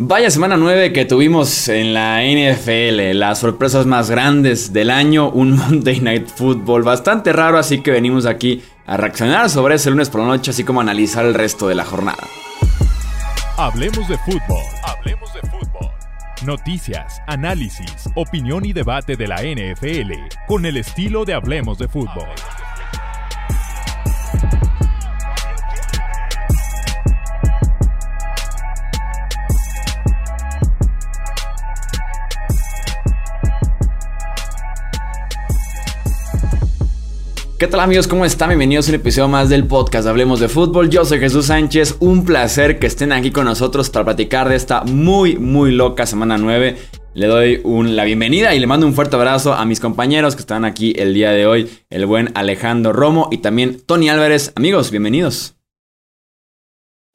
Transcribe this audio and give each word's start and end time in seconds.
Vaya 0.00 0.30
semana 0.30 0.56
9 0.56 0.92
que 0.92 1.06
tuvimos 1.06 1.68
en 1.68 1.92
la 1.92 2.20
NFL, 2.22 3.18
las 3.18 3.40
sorpresas 3.40 3.84
más 3.84 4.08
grandes 4.08 4.72
del 4.72 4.90
año, 4.90 5.28
un 5.28 5.50
Monday 5.56 5.98
Night 5.98 6.28
Football 6.28 6.84
bastante 6.84 7.32
raro, 7.32 7.58
así 7.58 7.80
que 7.80 7.90
venimos 7.90 8.24
aquí 8.24 8.62
a 8.86 8.96
reaccionar 8.96 9.50
sobre 9.50 9.74
ese 9.74 9.90
lunes 9.90 10.08
por 10.08 10.20
la 10.20 10.28
noche, 10.28 10.52
así 10.52 10.62
como 10.62 10.80
analizar 10.80 11.24
el 11.24 11.34
resto 11.34 11.66
de 11.66 11.74
la 11.74 11.84
jornada. 11.84 12.28
Hablemos 13.56 14.08
de 14.08 14.16
fútbol, 14.18 14.62
hablemos 14.84 15.34
de 15.34 15.40
fútbol. 15.40 15.90
Noticias, 16.46 17.20
análisis, 17.26 18.08
opinión 18.14 18.64
y 18.64 18.72
debate 18.72 19.16
de 19.16 19.26
la 19.26 19.42
NFL 19.42 20.12
con 20.46 20.64
el 20.64 20.76
estilo 20.76 21.24
de 21.24 21.34
Hablemos 21.34 21.76
de 21.76 21.88
fútbol. 21.88 22.28
¿Qué 37.58 37.66
tal 37.66 37.80
amigos? 37.80 38.06
¿Cómo 38.06 38.24
están? 38.24 38.50
Bienvenidos 38.50 38.86
a 38.86 38.92
un 38.92 38.94
episodio 38.94 39.26
más 39.26 39.48
del 39.48 39.66
podcast 39.66 40.06
Hablemos 40.06 40.38
de 40.38 40.48
Fútbol. 40.48 40.90
Yo 40.90 41.04
soy 41.04 41.18
Jesús 41.18 41.46
Sánchez. 41.46 41.96
Un 41.98 42.24
placer 42.24 42.78
que 42.78 42.86
estén 42.86 43.10
aquí 43.10 43.32
con 43.32 43.46
nosotros 43.46 43.90
para 43.90 44.04
platicar 44.04 44.48
de 44.48 44.54
esta 44.54 44.84
muy, 44.84 45.38
muy 45.38 45.72
loca 45.72 46.06
semana 46.06 46.38
9. 46.38 46.76
Le 47.14 47.26
doy 47.26 47.60
la 47.64 48.04
bienvenida 48.04 48.54
y 48.54 48.60
le 48.60 48.68
mando 48.68 48.86
un 48.86 48.94
fuerte 48.94 49.16
abrazo 49.16 49.54
a 49.54 49.64
mis 49.64 49.80
compañeros 49.80 50.36
que 50.36 50.42
están 50.42 50.64
aquí 50.64 50.92
el 50.96 51.14
día 51.14 51.32
de 51.32 51.48
hoy. 51.48 51.68
El 51.90 52.06
buen 52.06 52.30
Alejandro 52.36 52.92
Romo 52.92 53.28
y 53.32 53.38
también 53.38 53.80
Tony 53.84 54.08
Álvarez. 54.08 54.52
Amigos, 54.54 54.92
bienvenidos. 54.92 55.57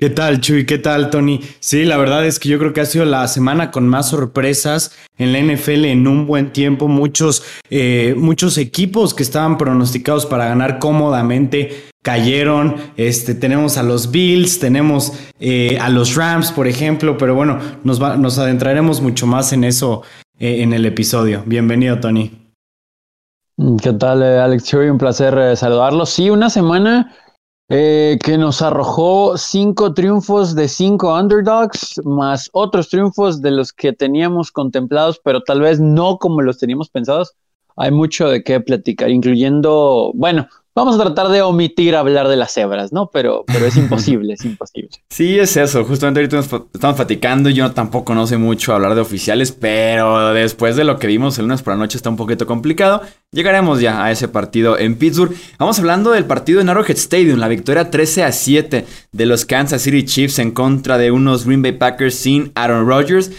¿Qué 0.04 0.10
tal, 0.10 0.42
Chuy? 0.42 0.66
¿Qué 0.66 0.80
tal, 0.80 1.10
Tony? 1.10 1.40
Sí, 1.62 1.86
la 1.86 1.96
verdad 1.96 2.26
es 2.26 2.38
que 2.38 2.50
yo 2.50 2.60
creo 2.60 2.74
que 2.74 2.82
ha 2.82 2.86
sido 2.86 3.06
la 3.06 3.26
semana 3.30 3.72
con 3.72 3.88
más 3.88 4.10
sorpresas 4.10 4.92
en 5.18 5.32
la 5.32 5.40
NFL 5.40 5.86
en 5.86 6.08
un 6.10 6.28
buen 6.28 6.52
tiempo. 6.52 6.90
Muchos, 6.90 7.42
eh, 7.70 8.14
muchos 8.18 8.58
equipos 8.58 9.14
que 9.14 9.24
estaban 9.24 9.58
pronosticados 9.58 10.26
para 10.26 10.44
ganar 10.44 10.78
cómodamente 10.80 11.86
cayeron. 12.04 12.76
Este, 12.98 13.34
tenemos 13.34 13.78
a 13.78 13.84
los 13.84 14.12
Bills, 14.12 14.60
tenemos 14.60 15.14
eh, 15.40 15.78
a 15.80 15.88
los 15.88 16.16
Rams, 16.16 16.52
por 16.52 16.68
ejemplo, 16.68 17.18
pero 17.18 17.34
bueno, 17.34 17.60
nos, 17.86 18.02
adentraremos 18.38 19.00
mucho 19.00 19.26
más 19.26 19.54
en 19.54 19.64
eso 19.64 20.02
eh, 20.38 20.64
en 20.64 20.74
el 20.74 20.86
episodio. 20.86 21.44
Bienvenido, 21.46 22.02
Tony. 22.02 22.30
¿Qué 23.82 23.94
tal, 23.94 24.22
Alex 24.22 24.66
Chuy? 24.66 24.90
Un 24.90 24.98
placer 24.98 25.56
saludarlo. 25.56 26.06
Sí, 26.06 26.30
una 26.30 26.50
semana 26.50 27.16
eh, 27.70 28.18
que 28.24 28.38
nos 28.38 28.62
arrojó 28.62 29.38
cinco 29.38 29.94
triunfos 29.94 30.54
de 30.56 30.68
cinco 30.68 31.18
underdogs, 31.18 32.02
más 32.04 32.50
otros 32.54 32.90
triunfos 32.90 33.42
de 33.42 33.52
los 33.52 33.72
que 33.72 33.94
teníamos 33.94 34.52
contemplados, 34.52 35.20
pero 35.24 35.42
tal 35.42 35.62
vez 35.62 35.80
no 35.80 36.18
como 36.18 36.42
los 36.42 36.60
teníamos 36.60 36.90
pensados. 36.90 37.36
Hay 37.76 37.92
mucho 37.92 38.30
de 38.30 38.44
qué 38.44 38.60
platicar, 38.60 39.10
incluyendo, 39.10 40.12
bueno, 40.14 40.48
Vamos 40.76 40.96
a 40.96 41.04
tratar 41.04 41.30
de 41.30 41.44
omitir 41.44 41.96
hablar 41.96 42.28
de 42.28 42.36
las 42.36 42.52
cebras, 42.52 42.92
¿no? 42.92 43.12
Pero, 43.12 43.44
pero 43.46 43.68
es 43.68 43.78
imposible, 43.78 44.34
es 44.34 44.44
imposible. 44.44 44.90
Sí, 45.10 45.38
es 45.38 45.56
eso. 45.56 45.86
Justamente 45.86 46.20
ahorita 46.20 46.40
estamos 46.74 46.96
platicando. 46.96 47.50
Yo 47.52 47.72
tampoco 47.72 48.16
no 48.16 48.26
sé 48.26 48.38
mucho 48.38 48.74
hablar 48.74 48.96
de 48.96 49.02
oficiales, 49.02 49.52
pero 49.52 50.34
después 50.34 50.76
de 50.76 50.84
lo 50.84 50.98
que 50.98 51.08
vimos 51.08 51.38
el 51.38 51.46
lunes 51.46 51.62
por 51.62 51.74
la 51.74 51.80
noche 51.80 51.98
está 51.98 52.10
un 52.10 52.18
poquito 52.18 52.48
complicado. 52.48 53.02
Llegaremos 53.32 53.82
ya 53.82 54.04
a 54.04 54.12
ese 54.12 54.28
partido 54.28 54.78
en 54.80 54.96
Pittsburgh. 54.96 55.36
Vamos 55.60 55.78
hablando 55.78 56.12
del 56.12 56.26
partido 56.26 56.60
en 56.60 56.70
Arrowhead 56.70 56.98
Stadium, 56.98 57.40
la 57.40 57.48
victoria 57.48 57.92
13 57.92 58.24
a 58.24 58.32
7 58.32 58.86
de 59.12 59.26
los 59.26 59.46
Kansas 59.46 59.84
City 59.84 60.04
Chiefs 60.06 60.40
en 60.40 60.52
contra 60.52 60.98
de 60.98 61.12
unos 61.12 61.46
Green 61.46 61.62
Bay 61.62 61.74
Packers 61.74 62.16
sin 62.16 62.52
Aaron 62.56 62.88
Rodgers. 62.88 63.32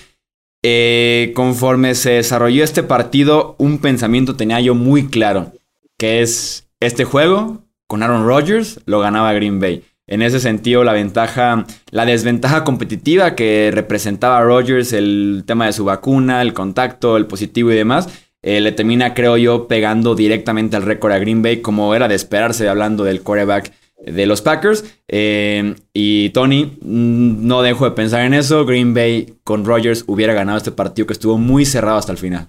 Eh, 0.67 1.33
conforme 1.37 1.95
se 1.95 2.13
desarrolló 2.13 2.65
este 2.65 2.83
partido, 2.83 3.55
un 3.59 3.79
pensamiento 3.79 4.35
tenía 4.35 4.61
yo 4.61 4.75
muy 4.75 5.09
claro, 5.09 5.53
que 5.99 6.23
es 6.23 6.64
este 6.85 7.05
juego, 7.05 7.65
con 7.87 8.03
Aaron 8.03 8.27
Rodgers, 8.27 8.81
lo 8.87 9.01
ganaba 9.01 9.33
Green 9.33 9.61
Bay. 9.61 9.85
En 10.07 10.21
ese 10.21 10.39
sentido, 10.39 10.85
la 10.85 10.93
ventaja, 10.93 11.65
la 11.91 12.05
desventaja 12.05 12.63
competitiva 12.63 13.35
que 13.35 13.71
representaba 13.73 14.43
Rodgers, 14.43 14.93
el 14.93 15.45
tema 15.47 15.67
de 15.67 15.73
su 15.73 15.85
vacuna, 15.85 16.43
el 16.43 16.53
contacto, 16.53 17.17
el 17.17 17.27
positivo 17.27 17.73
y 17.73 17.77
demás, 17.77 18.09
eh, 18.43 18.61
le 18.61 18.73
termina, 18.73 19.15
creo 19.15 19.39
yo, 19.39 19.67
pegando 19.67 20.15
directamente 20.15 20.77
al 20.77 20.83
récord 20.83 21.13
a 21.13 21.19
Green 21.19 21.41
Bay, 21.41 21.63
como 21.63 21.95
era 21.95 22.09
de 22.09 22.15
esperarse 22.15 22.69
hablando 22.69 23.03
del 23.03 23.23
quarterback 23.23 23.73
de 24.07 24.27
los 24.27 24.43
Packers. 24.43 24.85
Eh, 25.09 25.75
y 25.95 26.29
Tony, 26.31 26.77
mm, 26.83 27.47
no 27.47 27.63
dejo 27.63 27.87
de 27.87 27.93
pensar 27.93 28.21
en 28.21 28.35
eso. 28.35 28.67
Green 28.67 28.93
Bay 28.93 29.35
con 29.45 29.65
Rodgers 29.65 30.05
hubiera 30.07 30.35
ganado 30.35 30.59
este 30.59 30.73
partido 30.73 31.07
que 31.07 31.15
estuvo 31.15 31.39
muy 31.39 31.65
cerrado 31.65 31.97
hasta 31.97 32.13
el 32.13 32.19
final. 32.19 32.49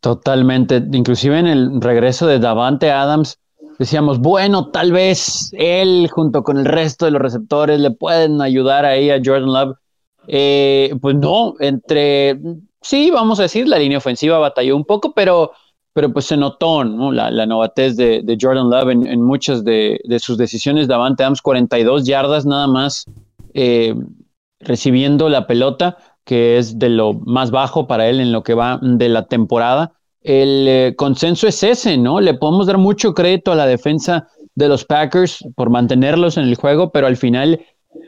Totalmente. 0.00 0.82
Inclusive 0.92 1.38
en 1.38 1.46
el 1.46 1.80
regreso 1.80 2.26
de 2.26 2.38
Davante 2.38 2.90
Adams, 2.90 3.38
decíamos, 3.78 4.18
bueno, 4.18 4.70
tal 4.70 4.92
vez 4.92 5.50
él 5.52 6.08
junto 6.10 6.42
con 6.42 6.58
el 6.58 6.64
resto 6.64 7.04
de 7.04 7.12
los 7.12 7.22
receptores 7.22 7.80
le 7.80 7.90
pueden 7.90 8.40
ayudar 8.40 8.84
ahí 8.84 9.10
a 9.10 9.20
Jordan 9.24 9.52
Love. 9.52 9.76
Eh, 10.28 10.94
pues 11.00 11.14
no, 11.16 11.54
entre, 11.60 12.40
sí, 12.80 13.10
vamos 13.10 13.38
a 13.38 13.42
decir, 13.42 13.68
la 13.68 13.78
línea 13.78 13.98
ofensiva 13.98 14.38
batalló 14.38 14.76
un 14.76 14.84
poco, 14.84 15.12
pero, 15.12 15.52
pero 15.92 16.12
pues 16.12 16.24
se 16.24 16.36
notó 16.36 16.82
la, 16.82 17.30
la 17.30 17.46
novatez 17.46 17.96
de, 17.96 18.38
Jordan 18.40 18.70
Love 18.70 18.90
en, 18.90 19.22
muchas 19.22 19.64
de, 19.64 20.00
sus 20.18 20.36
decisiones. 20.36 20.88
Davante 20.88 21.22
Adams, 21.22 21.42
42 21.42 22.06
yardas 22.06 22.44
nada 22.44 22.66
más 22.66 23.06
eh, 23.54 23.94
recibiendo 24.58 25.28
la 25.28 25.46
pelota 25.46 25.96
que 26.26 26.58
es 26.58 26.78
de 26.78 26.90
lo 26.90 27.14
más 27.14 27.52
bajo 27.52 27.86
para 27.86 28.08
él 28.08 28.20
en 28.20 28.32
lo 28.32 28.42
que 28.42 28.52
va 28.52 28.80
de 28.82 29.08
la 29.08 29.26
temporada. 29.26 29.92
El 30.20 30.66
eh, 30.68 30.94
consenso 30.96 31.46
es 31.46 31.62
ese, 31.62 31.96
¿no? 31.96 32.20
Le 32.20 32.34
podemos 32.34 32.66
dar 32.66 32.78
mucho 32.78 33.14
crédito 33.14 33.52
a 33.52 33.54
la 33.54 33.66
defensa 33.66 34.28
de 34.56 34.66
los 34.68 34.84
Packers 34.84 35.44
por 35.54 35.70
mantenerlos 35.70 36.36
en 36.36 36.44
el 36.44 36.56
juego, 36.56 36.90
pero 36.90 37.06
al 37.06 37.16
final 37.16 37.64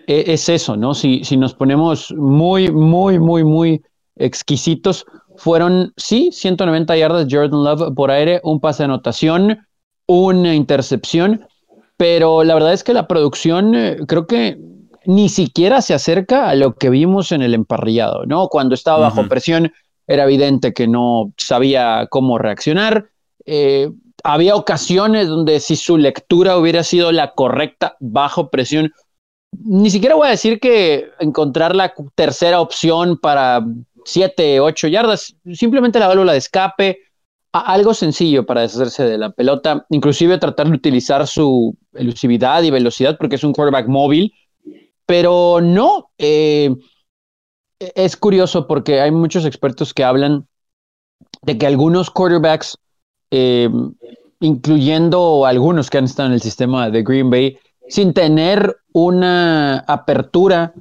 e, 0.09 0.25
es 0.27 0.49
eso, 0.49 0.77
¿no? 0.77 0.95
Si, 0.95 1.23
si 1.23 1.37
nos 1.37 1.55
ponemos 1.55 2.13
muy, 2.13 2.73
muy, 2.73 3.21
muy, 3.21 3.45
muy 3.45 3.83
exquisitos, 4.17 5.07
fueron, 5.37 5.93
sí, 5.97 6.31
190 6.33 6.97
yardas 6.97 7.29
Jordan 7.31 7.63
Love 7.63 7.95
por 7.95 8.11
aire, 8.11 8.41
un 8.43 8.59
pase 8.59 8.83
de 8.83 8.87
anotación, 8.87 9.65
una 10.09 10.57
intercepción, 10.57 11.47
pero 11.97 12.43
la 12.43 12.55
verdad 12.55 12.73
es 12.73 12.83
que 12.83 12.95
la 12.95 13.07
producción 13.07 13.77
eh, 13.77 13.97
creo 14.09 14.27
que 14.27 14.59
ni 15.09 15.31
siquiera 15.31 15.81
se 15.81 15.95
acerca 15.95 16.51
a 16.51 16.55
lo 16.55 16.75
que 16.75 16.91
vimos 16.91 17.33
en 17.33 17.41
el 17.41 17.55
emparrillado, 17.55 18.27
¿no? 18.27 18.49
Cuando 18.49 18.75
estaba 18.75 18.99
bajo 18.99 19.27
presión 19.27 19.73
era 20.07 20.25
evidente 20.25 20.75
que 20.75 20.87
no 20.87 21.33
sabía 21.39 22.09
cómo 22.11 22.37
reaccionar. 22.37 23.09
Eh, 23.47 23.91
había 24.23 24.55
ocasiones 24.55 25.29
donde 25.29 25.61
si 25.61 25.77
su 25.77 25.97
lectura 25.97 26.59
hubiera 26.59 26.85
sido 26.85 27.11
la 27.11 27.33
correcta 27.33 27.97
bajo 28.01 28.51
presión, 28.51 28.93
ni 29.53 29.89
siquiera 29.89 30.15
voy 30.15 30.29
a 30.29 30.33
decir 30.33 30.61
que 30.61 31.09
encontrar 31.21 31.75
la 31.75 31.95
tercera 32.15 32.61
opción 32.61 33.17
para 33.17 33.65
siete, 34.05 34.61
ocho 34.61 34.89
yardas, 34.89 35.35
simplemente 35.55 35.99
la 35.99 36.09
válvula 36.09 36.33
de 36.33 36.39
escape, 36.39 36.99
algo 37.53 37.95
sencillo 37.95 38.45
para 38.45 38.61
deshacerse 38.61 39.05
de 39.05 39.17
la 39.17 39.31
pelota, 39.31 39.87
inclusive 39.89 40.37
tratar 40.37 40.69
de 40.69 40.75
utilizar 40.75 41.27
su 41.27 41.75
elusividad 41.95 42.63
y 42.63 42.71
velocidad 42.71 43.17
porque 43.19 43.37
es 43.37 43.45
un 43.45 43.55
quarterback 43.55 43.89
móvil, 43.89 44.35
pero 45.09 45.63
no, 45.63 46.11
eh, 46.19 46.77
es 47.79 48.15
curioso 48.19 48.67
porque 48.67 49.01
hay 49.01 49.11
muchos 49.11 49.47
expertos 49.47 49.95
que 49.95 50.05
hablan 50.05 50.47
de 51.41 51.57
que 51.57 51.67
algunos 51.67 52.11
quarterbacks, 52.11 52.77
eh, 53.31 53.71
incluyendo 54.41 55.47
algunos 55.47 55.89
que 55.89 55.97
han 55.97 56.05
estado 56.05 56.29
en 56.29 56.35
el 56.35 56.43
sistema 56.43 56.91
de 56.91 57.03
Green 57.03 57.31
Bay, 57.31 57.59
sin 57.89 58.13
tener 58.13 58.77
una 58.93 59.79
apertura 59.79 60.75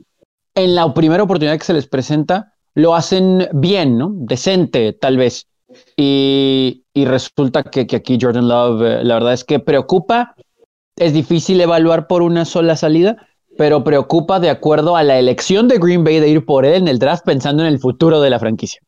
en 0.56 0.76
la 0.76 0.94
primera 0.94 1.24
oportunidad 1.24 1.58
que 1.58 1.64
se 1.64 1.74
les 1.74 1.88
presenta, 1.88 2.54
lo 2.74 2.96
hacen 2.96 3.48
bien, 3.54 3.98
¿no? 3.98 4.12
Decente, 4.14 4.92
tal 4.92 5.16
vez. 5.16 5.48
Y, 5.96 6.84
resulta 6.94 7.64
que, 7.64 7.88
que, 7.88 7.96
aquí 7.96 8.18
Jordan 8.20 8.50
Love, 8.50 8.82
eh, 8.82 9.04
la 9.06 9.14
verdad 9.14 9.32
es 9.32 9.46
que 9.46 9.60
preocupa. 9.60 10.36
Es 10.98 11.14
difícil 11.14 11.62
evaluar 11.62 12.08
por 12.08 12.24
una 12.24 12.44
sola 12.44 12.76
salida, 12.76 13.28
pero 13.58 13.84
preocupa 13.84 14.40
de 14.40 14.50
acuerdo 14.50 14.96
a 14.96 15.04
la 15.04 15.18
elección 15.18 15.68
de 15.68 15.80
Green 15.80 16.04
Bay 16.04 16.20
de 16.20 16.30
ir 16.30 16.46
por 16.46 16.66
él 16.66 16.76
en 16.76 16.88
el 16.88 17.00
draft 17.00 17.24
pensando 17.26 17.64
en 17.64 17.70
el 17.70 17.80
futuro 17.80 18.22
de 18.22 18.30
la 18.30 18.40
franquicia. 18.40 18.82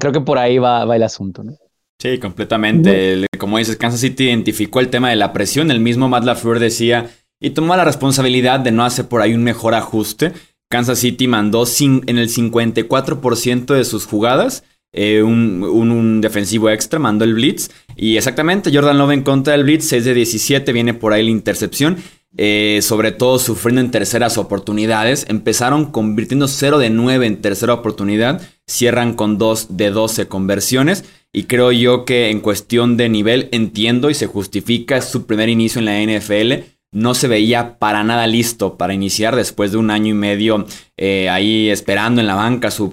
Creo 0.00 0.12
que 0.12 0.20
por 0.20 0.38
ahí 0.38 0.58
va, 0.58 0.84
el 0.94 1.02
asunto, 1.02 1.44
¿no? 1.44 1.52
Sí, 2.00 2.18
completamente. 2.18 3.26
Como 3.38 3.58
dices, 3.58 3.76
Kansas 3.76 4.00
City 4.00 4.24
identificó 4.24 4.80
el 4.80 4.88
tema 4.88 5.10
de 5.10 5.16
la 5.16 5.32
presión. 5.32 5.70
El 5.70 5.80
mismo 5.80 6.08
Matt 6.08 6.24
LaFleur 6.24 6.60
decía 6.60 7.10
y 7.40 7.50
tomó 7.50 7.76
la 7.76 7.84
responsabilidad 7.84 8.60
de 8.60 8.72
no 8.72 8.84
hacer 8.84 9.06
por 9.08 9.20
ahí 9.20 9.34
un 9.34 9.42
mejor 9.42 9.74
ajuste. 9.74 10.32
Kansas 10.70 10.98
City 10.98 11.26
mandó 11.26 11.64
en 11.80 12.18
el 12.18 12.28
54% 12.28 13.74
de 13.74 13.84
sus 13.84 14.06
jugadas 14.06 14.64
eh, 14.92 15.22
un, 15.22 15.62
un, 15.62 16.20
defensivo 16.20 16.70
extra, 16.70 16.98
mandó 16.98 17.24
el 17.24 17.34
blitz. 17.34 17.70
Y 17.96 18.16
exactamente, 18.16 18.70
Jordan 18.72 18.98
Love 18.98 19.12
en 19.12 19.22
contra 19.22 19.52
del 19.52 19.64
blitz, 19.64 19.84
6 19.86 20.04
de 20.04 20.14
17, 20.14 20.72
viene 20.72 20.94
por 20.94 21.12
ahí 21.12 21.24
la 21.24 21.30
intercepción. 21.30 21.96
Eh, 22.40 22.78
sobre 22.82 23.10
todo 23.10 23.40
sufriendo 23.40 23.80
en 23.80 23.90
terceras 23.90 24.38
oportunidades. 24.38 25.26
Empezaron 25.28 25.90
convirtiendo 25.90 26.46
0 26.46 26.78
de 26.78 26.88
9 26.88 27.26
en 27.26 27.40
tercera 27.42 27.74
oportunidad, 27.74 28.40
cierran 28.64 29.14
con 29.14 29.38
2 29.38 29.76
de 29.76 29.90
12 29.90 30.28
conversiones. 30.28 31.04
Y 31.32 31.44
creo 31.44 31.72
yo 31.72 32.04
que 32.04 32.30
en 32.30 32.40
cuestión 32.40 32.96
de 32.96 33.08
nivel 33.08 33.48
entiendo 33.50 34.08
y 34.08 34.14
se 34.14 34.26
justifica 34.26 35.02
su 35.02 35.26
primer 35.26 35.48
inicio 35.48 35.80
en 35.80 35.84
la 35.84 36.00
NFL. 36.00 36.64
No 36.92 37.14
se 37.14 37.26
veía 37.28 37.78
para 37.78 38.04
nada 38.04 38.26
listo 38.28 38.78
para 38.78 38.94
iniciar 38.94 39.34
después 39.34 39.72
de 39.72 39.78
un 39.78 39.90
año 39.90 40.12
y 40.12 40.14
medio 40.14 40.64
eh, 40.96 41.28
ahí 41.28 41.68
esperando 41.68 42.20
en 42.20 42.28
la 42.28 42.34
banca 42.36 42.70
su, 42.70 42.90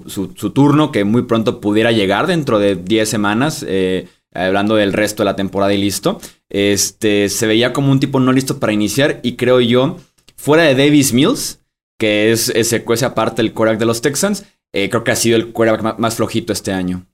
turno, 0.52 0.92
que 0.92 1.04
muy 1.04 1.22
pronto 1.22 1.60
pudiera 1.60 1.92
llegar 1.92 2.26
dentro 2.26 2.58
de 2.58 2.74
10 2.74 3.08
semanas. 3.08 3.64
Eh, 3.66 4.08
hablando 4.36 4.76
del 4.76 4.92
resto 4.92 5.22
de 5.22 5.26
la 5.26 5.36
temporada 5.36 5.72
y 5.72 5.78
listo. 5.78 6.20
Este, 6.48 7.28
se 7.28 7.46
veía 7.46 7.72
como 7.72 7.90
un 7.90 8.00
tipo 8.00 8.20
no 8.20 8.32
listo 8.32 8.58
para 8.58 8.72
iniciar 8.72 9.20
y 9.22 9.36
creo 9.36 9.60
yo, 9.60 9.96
fuera 10.36 10.64
de 10.64 10.74
Davis 10.74 11.12
Mills, 11.12 11.60
que 11.98 12.30
es 12.30 12.50
ese 12.50 12.84
aparte 13.04 13.42
el 13.42 13.52
quarterback 13.52 13.80
de 13.80 13.86
los 13.86 14.02
Texans, 14.02 14.44
eh, 14.72 14.90
creo 14.90 15.04
que 15.04 15.12
ha 15.12 15.16
sido 15.16 15.36
el 15.36 15.52
quarterback 15.52 15.98
más 15.98 16.16
flojito 16.16 16.52
este 16.52 16.72
año. 16.72 17.06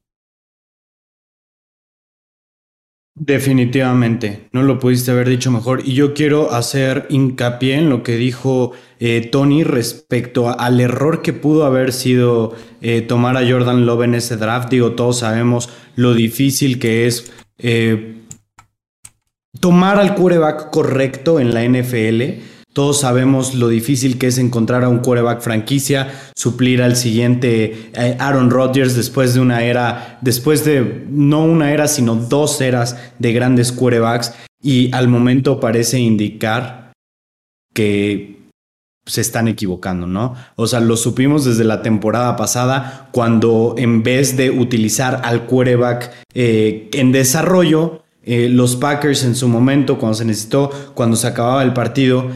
Definitivamente, 3.14 4.48
no 4.52 4.62
lo 4.62 4.78
pudiste 4.78 5.10
haber 5.10 5.28
dicho 5.28 5.50
mejor. 5.50 5.82
Y 5.84 5.92
yo 5.92 6.14
quiero 6.14 6.52
hacer 6.52 7.06
hincapié 7.10 7.74
en 7.74 7.90
lo 7.90 8.02
que 8.02 8.16
dijo 8.16 8.72
eh, 9.00 9.28
Tony 9.30 9.64
respecto 9.64 10.58
al 10.58 10.80
error 10.80 11.20
que 11.20 11.34
pudo 11.34 11.66
haber 11.66 11.92
sido 11.92 12.54
eh, 12.80 13.02
tomar 13.02 13.36
a 13.36 13.46
Jordan 13.46 13.84
Love 13.84 14.04
en 14.04 14.14
ese 14.14 14.38
draft. 14.38 14.70
Digo, 14.70 14.92
todos 14.92 15.18
sabemos 15.18 15.68
lo 15.94 16.14
difícil 16.14 16.78
que 16.78 17.06
es 17.06 17.30
eh, 17.58 18.22
tomar 19.60 19.98
al 19.98 20.14
quarterback 20.14 20.70
correcto 20.70 21.38
en 21.38 21.52
la 21.52 21.64
NFL. 21.64 22.40
Todos 22.72 23.00
sabemos 23.00 23.54
lo 23.54 23.68
difícil 23.68 24.18
que 24.18 24.28
es 24.28 24.38
encontrar 24.38 24.82
a 24.82 24.88
un 24.88 25.00
quarterback 25.00 25.42
franquicia, 25.42 26.08
suplir 26.34 26.82
al 26.82 26.96
siguiente 26.96 27.90
eh, 27.92 28.16
Aaron 28.18 28.50
Rodgers 28.50 28.96
después 28.96 29.34
de 29.34 29.40
una 29.40 29.62
era, 29.62 30.18
después 30.22 30.64
de 30.64 31.04
no 31.10 31.44
una 31.44 31.72
era, 31.72 31.86
sino 31.86 32.14
dos 32.14 32.60
eras 32.62 32.96
de 33.18 33.32
grandes 33.34 33.72
quarterbacks. 33.72 34.34
Y 34.62 34.94
al 34.94 35.08
momento 35.08 35.60
parece 35.60 35.98
indicar 35.98 36.92
que 37.74 38.42
se 39.04 39.20
están 39.20 39.48
equivocando, 39.48 40.06
¿no? 40.06 40.34
O 40.56 40.66
sea, 40.66 40.80
lo 40.80 40.96
supimos 40.96 41.44
desde 41.44 41.64
la 41.64 41.82
temporada 41.82 42.36
pasada, 42.36 43.08
cuando 43.12 43.74
en 43.76 44.02
vez 44.02 44.36
de 44.36 44.50
utilizar 44.50 45.20
al 45.24 45.46
quarterback 45.46 46.12
eh, 46.34 46.88
en 46.92 47.12
desarrollo, 47.12 48.02
eh, 48.22 48.48
los 48.48 48.76
Packers 48.76 49.24
en 49.24 49.34
su 49.34 49.48
momento, 49.48 49.98
cuando 49.98 50.14
se 50.14 50.24
necesitó, 50.24 50.70
cuando 50.94 51.16
se 51.16 51.26
acababa 51.26 51.64
el 51.64 51.72
partido, 51.72 52.28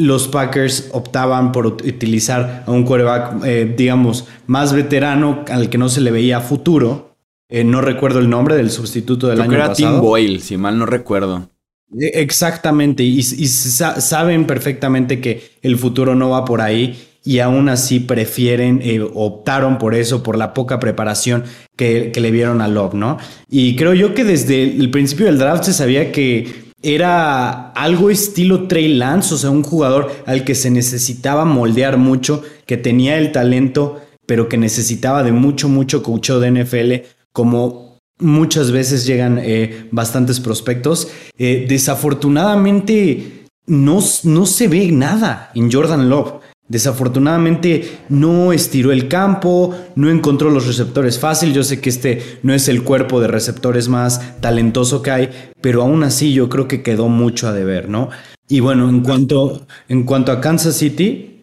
los 0.00 0.28
Packers 0.28 0.88
optaban 0.92 1.52
por 1.52 1.66
utilizar 1.66 2.64
a 2.66 2.70
un 2.70 2.84
quarterback, 2.84 3.44
eh, 3.44 3.74
digamos, 3.76 4.26
más 4.46 4.72
veterano, 4.72 5.44
al 5.48 5.68
que 5.68 5.78
no 5.78 5.88
se 5.88 6.00
le 6.00 6.10
veía 6.10 6.40
futuro. 6.40 7.16
Eh, 7.48 7.64
no 7.64 7.80
recuerdo 7.80 8.20
el 8.20 8.30
nombre 8.30 8.56
del 8.56 8.70
sustituto 8.70 9.28
del 9.28 9.40
año 9.40 9.58
pasado. 9.58 9.74
Tim 9.74 10.00
Boyle, 10.00 10.40
si 10.40 10.56
mal 10.56 10.78
no 10.78 10.86
recuerdo. 10.86 11.50
E, 11.98 12.20
exactamente, 12.20 13.02
y, 13.02 13.22
saben 13.22 14.46
perfectamente 14.46 15.20
que 15.20 15.42
el 15.62 15.76
futuro 15.76 16.14
no 16.14 16.30
va 16.30 16.44
por 16.44 16.60
ahí 16.60 16.98
y 17.22 17.40
aún 17.40 17.68
así 17.68 18.00
prefieren, 18.00 18.80
eh, 18.82 19.00
optaron 19.00 19.76
por 19.76 19.94
eso, 19.94 20.22
por 20.22 20.38
la 20.38 20.54
poca 20.54 20.80
preparación 20.80 21.44
que, 21.76 22.12
que 22.12 22.20
le 22.20 22.30
vieron 22.30 22.62
a 22.62 22.68
Love, 22.68 22.94
¿no? 22.94 23.18
Y 23.50 23.76
creo 23.76 23.92
yo 23.92 24.14
que 24.14 24.24
desde 24.24 24.62
el 24.62 24.90
principio 24.90 25.26
del 25.26 25.38
draft 25.38 25.64
se 25.64 25.74
sabía 25.74 26.12
que 26.12 26.69
era 26.82 27.70
algo 27.72 28.10
estilo 28.10 28.66
Trey 28.66 28.94
Lance, 28.94 29.34
o 29.34 29.38
sea, 29.38 29.50
un 29.50 29.62
jugador 29.62 30.10
al 30.26 30.44
que 30.44 30.54
se 30.54 30.70
necesitaba 30.70 31.44
moldear 31.44 31.98
mucho, 31.98 32.42
que 32.66 32.76
tenía 32.76 33.18
el 33.18 33.32
talento, 33.32 34.00
pero 34.26 34.48
que 34.48 34.56
necesitaba 34.56 35.22
de 35.22 35.32
mucho, 35.32 35.68
mucho 35.68 36.02
coacheo 36.02 36.40
de 36.40 36.50
NFL, 36.50 37.06
como 37.32 37.98
muchas 38.18 38.70
veces 38.70 39.06
llegan 39.06 39.38
eh, 39.42 39.88
bastantes 39.90 40.40
prospectos. 40.40 41.08
Eh, 41.36 41.66
desafortunadamente, 41.68 43.46
no, 43.66 44.00
no 44.24 44.46
se 44.46 44.68
ve 44.68 44.90
nada 44.92 45.50
en 45.54 45.70
Jordan 45.70 46.08
Love. 46.08 46.39
Desafortunadamente 46.70 47.98
no 48.08 48.52
estiró 48.52 48.92
el 48.92 49.08
campo, 49.08 49.76
no 49.96 50.08
encontró 50.08 50.50
los 50.50 50.68
receptores 50.68 51.18
fácil. 51.18 51.52
Yo 51.52 51.64
sé 51.64 51.80
que 51.80 51.90
este 51.90 52.38
no 52.44 52.54
es 52.54 52.68
el 52.68 52.84
cuerpo 52.84 53.20
de 53.20 53.26
receptores 53.26 53.88
más 53.88 54.40
talentoso 54.40 55.02
que 55.02 55.10
hay, 55.10 55.30
pero 55.60 55.82
aún 55.82 56.04
así 56.04 56.32
yo 56.32 56.48
creo 56.48 56.68
que 56.68 56.84
quedó 56.84 57.08
mucho 57.08 57.48
a 57.48 57.52
deber, 57.52 57.88
¿no? 57.88 58.10
Y 58.48 58.60
bueno, 58.60 58.88
en 58.88 59.00
cuanto, 59.00 59.66
en 59.88 60.04
cuanto 60.04 60.30
a 60.30 60.40
Kansas 60.40 60.76
City, 60.76 61.42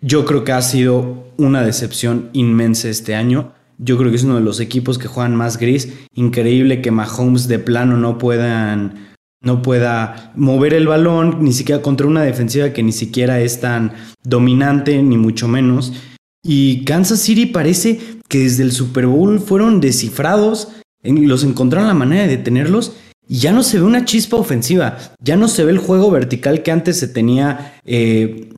yo 0.00 0.24
creo 0.24 0.44
que 0.44 0.52
ha 0.52 0.62
sido 0.62 1.26
una 1.36 1.62
decepción 1.62 2.30
inmensa 2.32 2.88
este 2.88 3.14
año. 3.14 3.52
Yo 3.76 3.98
creo 3.98 4.10
que 4.10 4.16
es 4.16 4.24
uno 4.24 4.36
de 4.36 4.40
los 4.40 4.60
equipos 4.60 4.96
que 4.96 5.08
juegan 5.08 5.36
más 5.36 5.58
gris. 5.58 5.92
Increíble 6.14 6.80
que 6.80 6.90
Mahomes 6.90 7.48
de 7.48 7.58
plano 7.58 7.98
no 7.98 8.16
puedan 8.16 9.09
no 9.42 9.62
pueda 9.62 10.32
mover 10.36 10.74
el 10.74 10.86
balón, 10.86 11.38
ni 11.42 11.52
siquiera 11.52 11.82
contra 11.82 12.06
una 12.06 12.22
defensiva 12.22 12.72
que 12.72 12.82
ni 12.82 12.92
siquiera 12.92 13.40
es 13.40 13.60
tan 13.60 13.92
dominante, 14.22 15.02
ni 15.02 15.16
mucho 15.16 15.48
menos. 15.48 15.92
Y 16.42 16.84
Kansas 16.84 17.20
City 17.20 17.46
parece 17.46 18.00
que 18.28 18.40
desde 18.40 18.62
el 18.62 18.72
Super 18.72 19.06
Bowl 19.06 19.40
fueron 19.40 19.80
descifrados, 19.80 20.68
los 21.02 21.44
encontraron 21.44 21.88
la 21.88 21.94
manera 21.94 22.22
de 22.22 22.36
detenerlos 22.36 22.94
y 23.26 23.38
ya 23.38 23.52
no 23.52 23.62
se 23.62 23.78
ve 23.78 23.84
una 23.84 24.04
chispa 24.04 24.36
ofensiva, 24.36 24.98
ya 25.22 25.36
no 25.36 25.48
se 25.48 25.64
ve 25.64 25.72
el 25.72 25.78
juego 25.78 26.10
vertical 26.10 26.62
que 26.62 26.72
antes 26.72 26.98
se 26.98 27.08
tenía, 27.08 27.74
eh, 27.84 28.50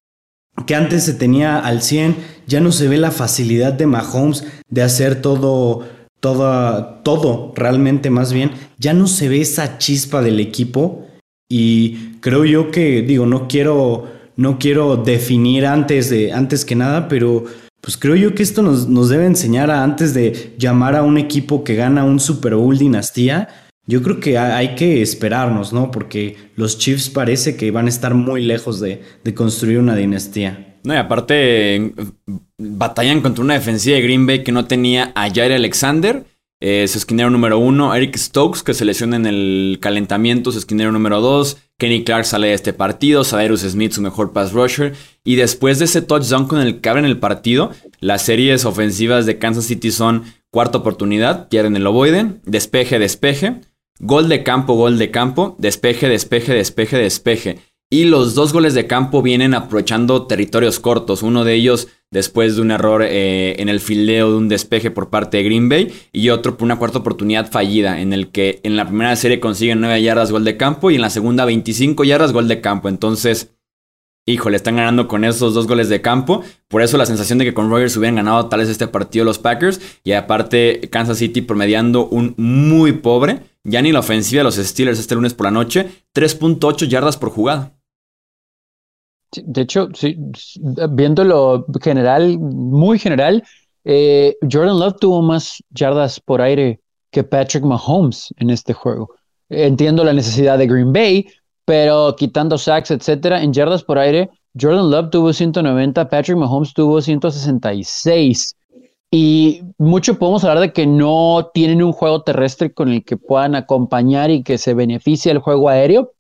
que 0.67 0.75
antes 0.75 1.05
se 1.05 1.15
tenía 1.15 1.59
al 1.59 1.83
100, 1.83 2.17
ya 2.47 2.61
no 2.61 2.73
se 2.73 2.89
ve 2.89 2.97
la 2.97 3.11
facilidad 3.11 3.73
de 3.73 3.87
Mahomes 3.87 4.45
de 4.69 4.83
hacer 4.83 5.21
todo 5.21 5.87
todo, 6.23 7.53
realmente 7.57 8.09
más 8.09 8.33
bien, 8.33 8.53
ya 8.79 8.95
no 8.95 9.09
se 9.09 9.29
ve 9.29 9.41
esa 9.41 9.79
chispa 9.79 10.23
del 10.23 10.39
equipo 10.39 11.05
y 11.51 12.19
creo 12.21 12.45
yo 12.45 12.71
que, 12.71 13.03
digo, 13.03 13.27
no 13.27 13.49
quiero, 13.49 14.09
no 14.37 14.59
quiero 14.61 14.97
definir 14.97 15.67
antes, 15.67 16.11
de, 16.11 16.33
antes 16.33 16.65
que 16.65 16.77
nada, 16.77 17.09
pero 17.09 17.45
pues 17.81 17.97
creo 17.97 18.15
yo 18.15 18.37
que 18.37 18.45
esto 18.45 18.63
nos, 18.63 18.89
nos 18.89 19.09
debe 19.09 19.27
enseñar 19.27 19.73
a 19.73 19.83
antes 19.83 20.15
de 20.15 20.55
llamar 20.59 20.95
a 20.95 21.03
un 21.03 21.19
equipo 21.19 21.65
que 21.65 21.75
gana 21.75 22.05
un 22.05 22.21
Super 22.21 22.55
Bowl 22.55 22.79
dinastía, 22.79 23.49
yo 23.89 24.01
creo 24.01 24.21
que 24.21 24.39
hay 24.39 24.77
que 24.77 25.03
esperarnos, 25.03 25.73
¿no? 25.73 25.91
Porque 25.91 26.37
los 26.55 26.79
Chiefs 26.79 27.11
parece 27.11 27.57
que 27.57 27.73
van 27.73 27.87
a 27.87 27.89
estar 27.89 28.15
muy 28.15 28.45
lejos 28.45 28.79
de, 28.79 29.03
de 29.25 29.35
construir 29.35 29.81
una 29.81 29.97
dinastía. 29.97 30.72
No, 30.85 30.95
y 30.95 30.97
aparte 30.97 31.93
batallan 32.59 33.21
contra 33.21 33.45
una 33.45 33.55
defensiva 33.55 33.97
de 33.97 34.03
Green 34.03 34.27
Bay 34.27 34.43
que 34.43 34.53
no 34.53 34.67
tenía 34.67 35.13
a 35.15 35.31
Jair 35.31 35.53
Alexander, 35.53 36.25
eh, 36.65 36.87
su 36.87 36.99
esquinero 36.99 37.29
número 37.29 37.59
uno, 37.59 37.93
Eric 37.93 38.17
Stokes, 38.17 38.63
que 38.63 38.73
se 38.73 38.85
lesiona 38.85 39.17
en 39.17 39.27
el 39.27 39.79
calentamiento, 39.81 40.53
su 40.53 40.59
esquinero 40.59 40.93
número 40.93 41.21
dos, 41.21 41.57
Kenny 41.77 42.05
Clark 42.05 42.25
sale 42.25 42.49
de 42.49 42.55
este 42.55 42.73
partido, 42.73 43.25
Cyrus 43.25 43.63
Smith, 43.63 43.91
su 43.91 44.01
mejor 44.01 44.33
pass 44.33 44.53
rusher, 44.53 44.95
y 45.25 45.35
después 45.35 45.81
de 45.81 45.87
ese 45.87 46.03
touchdown 46.03 46.47
con 46.47 46.61
el 46.61 46.81
que 46.81 46.89
abren 46.89 47.05
el 47.05 47.19
partido, 47.19 47.73
las 47.99 48.23
series 48.23 48.65
ofensivas 48.65 49.27
de 49.27 49.39
Kansas 49.39 49.65
City 49.65 49.91
son 49.91 50.23
cuarta 50.53 50.79
oportunidad, 50.79 51.49
pierden 51.49 51.75
el 51.75 51.87
ovoide, 51.87 52.35
despeje, 52.45 53.01
despeje, 53.01 53.63
gol 53.99 54.29
de 54.29 54.45
campo, 54.45 54.75
gol 54.75 54.99
de 54.99 55.11
campo, 55.11 55.57
despeje, 55.59 56.09
despeje, 56.09 56.55
despeje, 56.55 56.97
despeje. 56.97 57.59
Y 57.93 58.05
los 58.05 58.35
dos 58.35 58.55
goles 58.55 58.73
de 58.73 58.87
campo 58.87 59.21
vienen 59.21 59.53
aprovechando 59.53 60.27
territorios 60.27 60.81
cortos. 60.81 61.23
Uno 61.23 61.45
de 61.45 61.53
ellos 61.53 61.89
después 62.11 62.57
de 62.57 62.63
un 62.63 62.71
error 62.71 63.03
eh, 63.03 63.57
en 63.59 63.69
el 63.69 63.81
fileo 63.81 64.31
de 64.31 64.39
un 64.39 64.49
despeje 64.49 64.91
por 64.91 65.11
parte 65.11 65.37
de 65.37 65.43
Green 65.43 65.69
Bay. 65.69 65.93
Y 66.11 66.31
otro 66.31 66.57
por 66.57 66.65
una 66.65 66.79
cuarta 66.79 67.01
oportunidad 67.01 67.51
fallida, 67.51 68.01
en 68.01 68.15
el 68.15 68.31
que 68.31 68.61
en 68.63 68.79
la 68.79 68.87
primera 68.87 69.15
serie 69.15 69.41
consiguen 69.41 69.83
9 69.83 70.01
yardas 70.01 70.33
gol 70.33 70.43
de 70.43 70.57
campo 70.57 70.91
y 70.91 70.95
en 70.95 71.03
la 71.03 71.11
segunda 71.11 71.45
25 71.45 72.03
yardas 72.05 72.33
gol 72.33 72.49
de 72.49 72.63
campo. 72.63 72.89
Entonces, 72.89 73.51
híjole, 74.25 74.57
están 74.57 74.77
ganando 74.77 75.07
con 75.07 75.23
esos 75.27 75.53
dos 75.53 75.67
goles 75.67 75.91
de 75.91 76.01
campo. 76.01 76.43
Por 76.69 76.81
eso 76.81 76.97
la 76.97 77.05
sensación 77.05 77.41
de 77.41 77.45
que 77.45 77.53
con 77.53 77.69
Rogers 77.69 77.95
hubieran 77.99 78.17
ganado 78.17 78.47
tal 78.47 78.61
vez 78.61 78.71
este 78.71 78.89
partido 78.89 79.27
los 79.27 79.39
Packers. 79.39 79.83
Y 80.03 80.13
aparte, 80.13 80.89
Kansas 80.91 81.19
City 81.19 81.43
promediando 81.43 82.07
un 82.07 82.33
muy 82.39 82.93
pobre. 82.93 83.41
Ya 83.65 83.83
ni 83.83 83.93
la 83.93 84.01
ofensiva 84.01 84.41
de 84.41 84.45
los 84.45 84.57
Steelers 84.57 84.99
este 84.99 85.15
lunes 85.15 85.35
por 85.35 85.45
la 85.45 85.51
noche. 85.51 85.91
3.8 86.15 86.89
yardas 86.89 87.19
por 87.19 87.29
jugada. 87.29 87.75
De 89.33 89.63
hecho, 89.63 89.89
sí, 89.95 90.17
viéndolo 90.91 91.67
general, 91.81 92.39
muy 92.39 92.99
general, 92.99 93.43
eh, 93.85 94.37
Jordan 94.51 94.79
Love 94.79 94.97
tuvo 95.01 95.23
más 95.23 95.63
yardas 95.71 96.21
por 96.21 96.43
aire 96.43 96.81
que 97.11 97.25
Patrick 97.25 97.65
Mahomes 97.65 98.33
en 98.39 98.51
este 98.51 98.73
juego. 98.73 99.11
Entiendo 99.49 100.05
la 100.05 100.13
necesidad 100.13 100.59
de 100.59 100.67
Green 100.67 100.93
Bay, 100.93 101.27
pero 101.65 102.15
quitando 102.17 102.59
sacks, 102.59 102.91
etcétera, 102.91 103.43
en 103.43 103.53
yardas 103.53 103.83
por 103.83 103.99
aire, 103.99 104.31
Jordan 104.59 104.91
Love 104.91 105.11
tuvo 105.11 105.33
190, 105.33 106.09
Patrick 106.09 106.37
Mahomes 106.37 106.75
tuvo 106.75 107.01
166. 107.01 108.57
Y 109.11 109.63
mucho 109.79 110.19
podemos 110.19 110.45
hablar 110.45 110.61
de 110.61 110.73
que 110.73 110.87
no 110.87 111.51
tienen 111.53 111.83
un 111.83 111.93
juego 111.93 112.23
terrestre 112.23 112.73
con 112.73 112.91
el 112.91 113.05
que 113.05 113.17
puedan 113.17 113.55
acompañar 113.55 114.31
y 114.31 114.43
que 114.43 114.59
se 114.59 114.75
beneficie 114.75 115.33
el 115.33 115.39
juego 115.39 115.69
aéreo, 115.69 116.13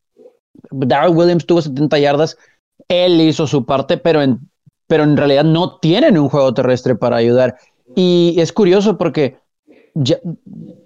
Darrell 0.71 1.17
Williams 1.17 1.47
tuvo 1.47 1.63
70 1.63 1.99
yardas, 1.99 2.37
él 2.89 3.21
hizo 3.21 3.47
su 3.47 3.65
parte, 3.65 3.97
pero 3.97 4.23
en, 4.23 4.41
pero 4.87 5.05
en 5.05 5.17
realidad 5.17 5.45
no 5.45 5.79
tienen 5.79 6.19
un 6.19 6.29
juego 6.29 6.55
terrestre 6.55 6.95
para 6.95 7.17
ayudar. 7.17 7.57
Y 7.95 8.35
es 8.39 8.53
curioso 8.53 8.99
porque 8.99 9.39
ya, 9.95 10.19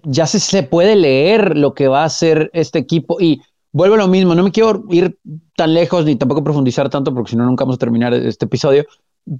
ya 0.02 0.26
se, 0.26 0.40
se 0.40 0.62
puede 0.62 0.96
leer 0.96 1.56
lo 1.56 1.74
que 1.74 1.88
va 1.88 2.02
a 2.02 2.06
hacer 2.06 2.50
este 2.52 2.78
equipo 2.78 3.20
y 3.20 3.40
vuelvo 3.72 3.96
a 3.96 3.98
lo 3.98 4.08
mismo, 4.08 4.34
no 4.34 4.42
me 4.42 4.52
quiero 4.52 4.84
ir 4.90 5.18
tan 5.54 5.74
lejos 5.74 6.04
ni 6.04 6.16
tampoco 6.16 6.42
profundizar 6.42 6.88
tanto 6.88 7.12
porque 7.12 7.32
si 7.32 7.36
no 7.36 7.44
nunca 7.44 7.64
vamos 7.64 7.76
a 7.76 7.78
terminar 7.78 8.14
este 8.14 8.46
episodio, 8.46 8.86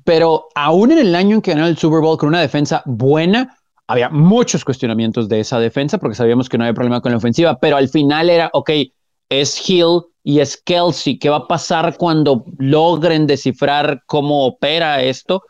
pero 0.04 0.48
aún 0.54 0.92
en 0.92 0.98
el 0.98 1.14
año 1.14 1.36
en 1.36 1.42
que 1.42 1.52
ganó 1.52 1.66
el 1.66 1.78
Super 1.78 2.00
Bowl 2.00 2.18
con 2.18 2.28
una 2.28 2.40
defensa 2.40 2.82
buena, 2.84 3.56
había 3.86 4.10
muchos 4.10 4.64
cuestionamientos 4.64 5.28
de 5.28 5.40
esa 5.40 5.58
defensa 5.58 5.98
porque 5.98 6.16
sabíamos 6.16 6.48
que 6.48 6.58
no 6.58 6.64
había 6.64 6.75
problema 6.75 7.00
con 7.00 7.12
la 7.12 7.18
ofensiva, 7.18 7.58
pero 7.58 7.76
al 7.76 7.88
final 7.88 8.28
era, 8.28 8.50
ok, 8.52 8.70
es 9.28 9.70
Hill 9.70 10.02
y 10.28 10.40
es 10.40 10.56
Kelsey, 10.56 11.21
¿qué 11.21 11.30
va 11.30 11.37
a 11.37 11.47
pasar 11.47 11.97
cuando 11.97 12.45
logren 12.59 13.28
descifrar 13.28 14.02
cómo 14.06 14.45
opera 14.45 15.00
esto? 15.00 15.45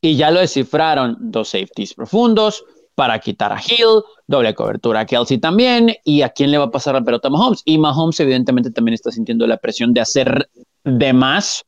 Y 0.00 0.16
ya 0.16 0.32
lo 0.32 0.40
descifraron, 0.40 1.16
dos 1.20 1.50
safeties 1.50 1.94
profundos 1.94 2.64
para 2.96 3.20
quitar 3.20 3.52
a 3.52 3.60
Hill, 3.60 4.02
doble 4.26 4.52
cobertura 4.52 5.00
a 5.00 5.06
Kelsey 5.06 5.38
también, 5.38 5.94
y 6.02 6.22
a 6.22 6.30
quién 6.30 6.50
le 6.50 6.58
va 6.58 6.64
a 6.64 6.70
pasar 6.72 6.94
la 6.94 7.04
pelota 7.04 7.28
a 7.28 7.30
Mahomes. 7.30 7.62
Y 7.64 7.78
Mahomes 7.78 8.18
evidentemente 8.18 8.72
también 8.72 8.94
está 8.94 9.12
sintiendo 9.12 9.46
la 9.46 9.58
presión 9.58 9.94
de 9.94 10.00
hacer 10.00 10.50
de 10.82 11.12
más 11.12 11.64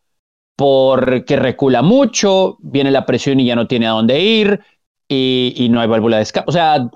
porque 0.56 1.36
recula 1.36 1.82
mucho, 1.82 2.56
viene 2.58 2.90
la 2.90 3.06
presión 3.06 3.38
y 3.38 3.46
ya 3.46 3.54
no 3.54 3.68
tiene 3.68 3.86
a 3.86 3.90
dónde 3.90 4.20
ir, 4.20 4.58
y, 5.06 5.68
no 5.70 5.80
hay 5.80 5.86
válvula 5.86 6.16
de 6.16 6.24
escape. 6.24 6.46
O 6.48 6.52
sea, 6.52 6.90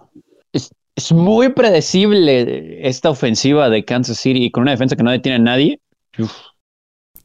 es, 0.96 1.12
muy 1.12 1.50
predecible 1.50 2.86
esta 2.86 3.10
ofensiva 3.10 3.70
de 3.70 3.84
Kansas 3.84 4.18
City 4.18 4.50
con 4.50 4.62
una 4.62 4.72
defensa 4.72 4.96
que 4.96 5.02
no 5.02 5.10
detiene 5.10 5.36
a 5.36 5.38
nadie. 5.38 5.80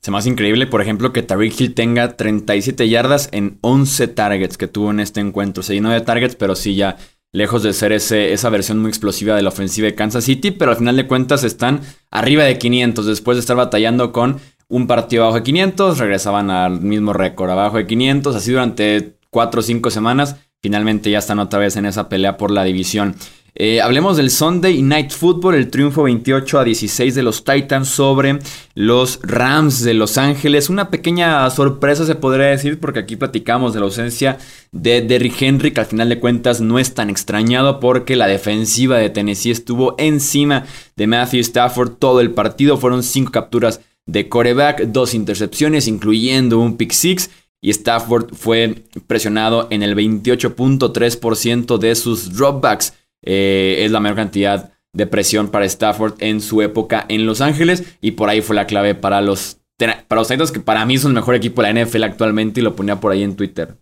Se 0.01 0.11
me 0.11 0.17
hace 0.17 0.29
increíble, 0.29 0.67
por 0.67 0.81
ejemplo, 0.81 1.11
que 1.11 1.23
Tariq 1.23 1.59
Hill 1.59 1.73
tenga 1.73 2.15
37 2.15 2.87
yardas 2.87 3.29
en 3.31 3.57
11 3.61 4.07
targets 4.09 4.57
que 4.57 4.67
tuvo 4.67 4.91
en 4.91 4.99
este 4.99 5.19
encuentro. 5.19 5.63
Se 5.63 5.73
llenó 5.73 5.89
de 5.89 6.01
targets, 6.01 6.35
pero 6.35 6.55
sí 6.55 6.75
ya 6.75 6.97
lejos 7.33 7.63
de 7.63 7.73
ser 7.73 7.91
ese, 7.91 8.31
esa 8.33 8.49
versión 8.49 8.79
muy 8.79 8.89
explosiva 8.89 9.35
de 9.35 9.41
la 9.41 9.49
ofensiva 9.49 9.87
de 9.87 9.95
Kansas 9.95 10.23
City, 10.23 10.51
pero 10.51 10.71
al 10.71 10.77
final 10.77 10.95
de 10.95 11.07
cuentas 11.07 11.43
están 11.43 11.81
arriba 12.09 12.43
de 12.43 12.57
500 12.57 13.05
después 13.05 13.35
de 13.35 13.41
estar 13.41 13.57
batallando 13.57 14.11
con 14.11 14.39
un 14.69 14.87
partido 14.87 15.23
abajo 15.23 15.37
de 15.37 15.43
500, 15.43 15.97
regresaban 15.97 16.49
al 16.49 16.81
mismo 16.81 17.13
récord 17.13 17.49
abajo 17.49 17.77
de 17.77 17.87
500, 17.87 18.35
así 18.35 18.51
durante 18.51 19.17
4 19.29 19.59
o 19.59 19.63
5 19.63 19.91
semanas 19.91 20.37
finalmente 20.61 21.09
ya 21.09 21.19
están 21.19 21.39
otra 21.39 21.59
vez 21.59 21.75
en 21.77 21.85
esa 21.85 22.09
pelea 22.09 22.37
por 22.37 22.51
la 22.51 22.63
división. 22.63 23.15
Eh, 23.59 23.81
hablemos 23.81 24.17
del 24.17 24.29
Sunday 24.29 24.83
Night 24.83 25.09
Football, 25.09 25.55
el 25.55 25.71
triunfo 25.71 26.03
28 26.03 26.59
a 26.59 26.63
16 26.63 27.15
de 27.15 27.23
los 27.23 27.43
Titans 27.43 27.89
sobre 27.89 28.37
los 28.75 29.19
Rams 29.23 29.81
de 29.81 29.95
Los 29.95 30.19
Ángeles. 30.19 30.69
Una 30.69 30.91
pequeña 30.91 31.49
sorpresa 31.49 32.05
se 32.05 32.13
podría 32.13 32.49
decir 32.49 32.79
porque 32.79 32.99
aquí 32.99 33.15
platicamos 33.15 33.73
de 33.73 33.79
la 33.79 33.87
ausencia 33.87 34.37
de 34.71 35.01
Derrick 35.01 35.41
Henry, 35.41 35.71
que 35.71 35.79
al 35.79 35.87
final 35.87 36.07
de 36.07 36.19
cuentas 36.19 36.61
no 36.61 36.77
es 36.77 36.93
tan 36.93 37.09
extrañado 37.09 37.79
porque 37.79 38.15
la 38.15 38.27
defensiva 38.27 38.99
de 38.99 39.09
Tennessee 39.09 39.49
estuvo 39.49 39.95
encima 39.97 40.65
de 40.95 41.07
Matthew 41.07 41.39
Stafford 41.39 41.93
todo 41.97 42.21
el 42.21 42.29
partido. 42.29 42.77
Fueron 42.77 43.01
5 43.01 43.31
capturas 43.31 43.81
de 44.05 44.29
coreback, 44.29 44.83
dos 44.83 45.15
intercepciones, 45.15 45.87
incluyendo 45.87 46.59
un 46.59 46.77
pick 46.77 46.91
six 46.91 47.31
y 47.59 47.71
Stafford 47.71 48.35
fue 48.35 48.83
presionado 49.07 49.67
en 49.71 49.81
el 49.81 49.95
28.3% 49.95 51.79
de 51.79 51.95
sus 51.95 52.35
dropbacks. 52.35 52.93
Eh, 53.29 53.83
es 53.83 53.91
la 53.91 53.99
mayor 53.99 54.15
cantidad 54.15 54.71
de 54.93 55.05
presión 55.05 55.49
para 55.49 55.65
Stafford 55.65 56.13
en 56.19 56.39
su 56.39 56.61
época 56.61 57.05
en 57.09 57.25
Los 57.25 57.41
Ángeles 57.41 57.97
y 57.99 58.11
por 58.11 58.29
ahí 58.29 58.39
fue 58.39 58.55
la 58.55 58.67
clave 58.67 58.95
para 58.95 59.19
los 59.21 59.59
para 59.77 60.21
los 60.21 60.29
Titans 60.29 60.51
que 60.51 60.61
para 60.61 60.85
mí 60.85 60.97
son 60.97 61.11
el 61.11 61.15
mejor 61.15 61.35
equipo 61.35 61.61
de 61.61 61.73
la 61.73 61.85
NFL 61.85 62.03
actualmente 62.03 62.61
y 62.61 62.63
lo 62.63 62.75
ponía 62.75 63.01
por 63.01 63.11
ahí 63.11 63.21
en 63.21 63.35
Twitter. 63.35 63.77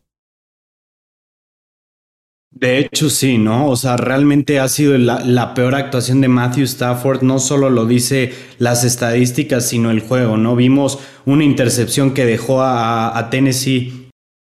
De 2.50 2.80
hecho, 2.80 3.10
sí, 3.10 3.38
¿no? 3.38 3.70
O 3.70 3.76
sea, 3.76 3.98
realmente 3.98 4.62
ha 4.62 4.70
sido 4.70 4.98
la, 4.98 5.54
peor 5.54 5.76
actuación 5.76 6.22
de 6.22 6.30
Matthew 6.30 6.64
Stafford. 6.64 7.22
No 7.22 7.40
solo 7.40 7.70
lo 7.70 7.86
dice 7.86 8.34
las 8.60 8.86
estadísticas, 8.86 9.68
sino 9.68 9.92
el 9.92 10.00
juego, 10.00 10.38
¿no? 10.38 10.56
Vimos 10.56 11.00
una 11.26 11.44
intercepción 11.44 12.14
que 12.14 12.26
dejó 12.26 12.62
a, 12.64 13.28
Tennessee 13.30 14.10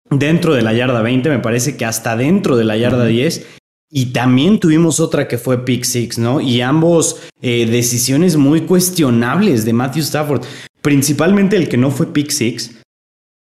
dentro 0.09 0.53
de 0.53 0.61
la 0.61 0.73
yarda 0.73 1.01
20, 1.01 1.29
me 1.29 1.39
parece 1.39 1.75
que 1.75 1.85
hasta 1.85 2.15
dentro 2.15 2.55
de 2.55 2.63
la 2.63 2.77
yarda 2.77 3.05
10. 3.05 3.58
Y 3.91 4.07
también 4.07 4.59
tuvimos 4.59 4.99
otra 4.99 5.27
que 5.27 5.37
fue 5.37 5.65
pick 5.65 5.83
six, 5.83 6.19
¿no? 6.19 6.41
Y 6.41 6.61
ambos 6.61 7.17
eh, 7.41 7.65
decisiones 7.65 8.35
muy 8.37 8.61
cuestionables 8.61 9.65
de 9.65 9.73
Matthew 9.73 10.03
Stafford. 10.03 10.43
Principalmente 10.81 11.55
el 11.55 11.67
que 11.67 11.77
no 11.77 11.89
fue 11.89 12.13
pick 12.13 12.29
six. 12.29 12.75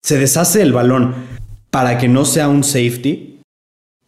Se 0.02 0.18
deshace 0.18 0.62
el 0.62 0.73
balón 0.73 1.14
para 1.70 1.99
que 1.99 2.09
no 2.09 2.25
sea 2.25 2.49
un 2.49 2.64
safety 2.64 3.30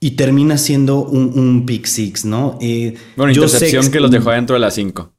y 0.00 0.12
termina 0.12 0.58
siendo 0.58 1.04
un, 1.04 1.38
un 1.38 1.66
pick 1.66 1.84
six, 1.86 2.24
¿no? 2.24 2.58
Eh, 2.60 2.94
bueno, 3.16 3.32
intercepción 3.32 3.90
que, 3.90 4.00
los 4.00 4.10
dejó 4.10 4.30
dentro 4.30 4.54
de 4.54 4.60
las 4.60 4.74
5. 4.74 5.12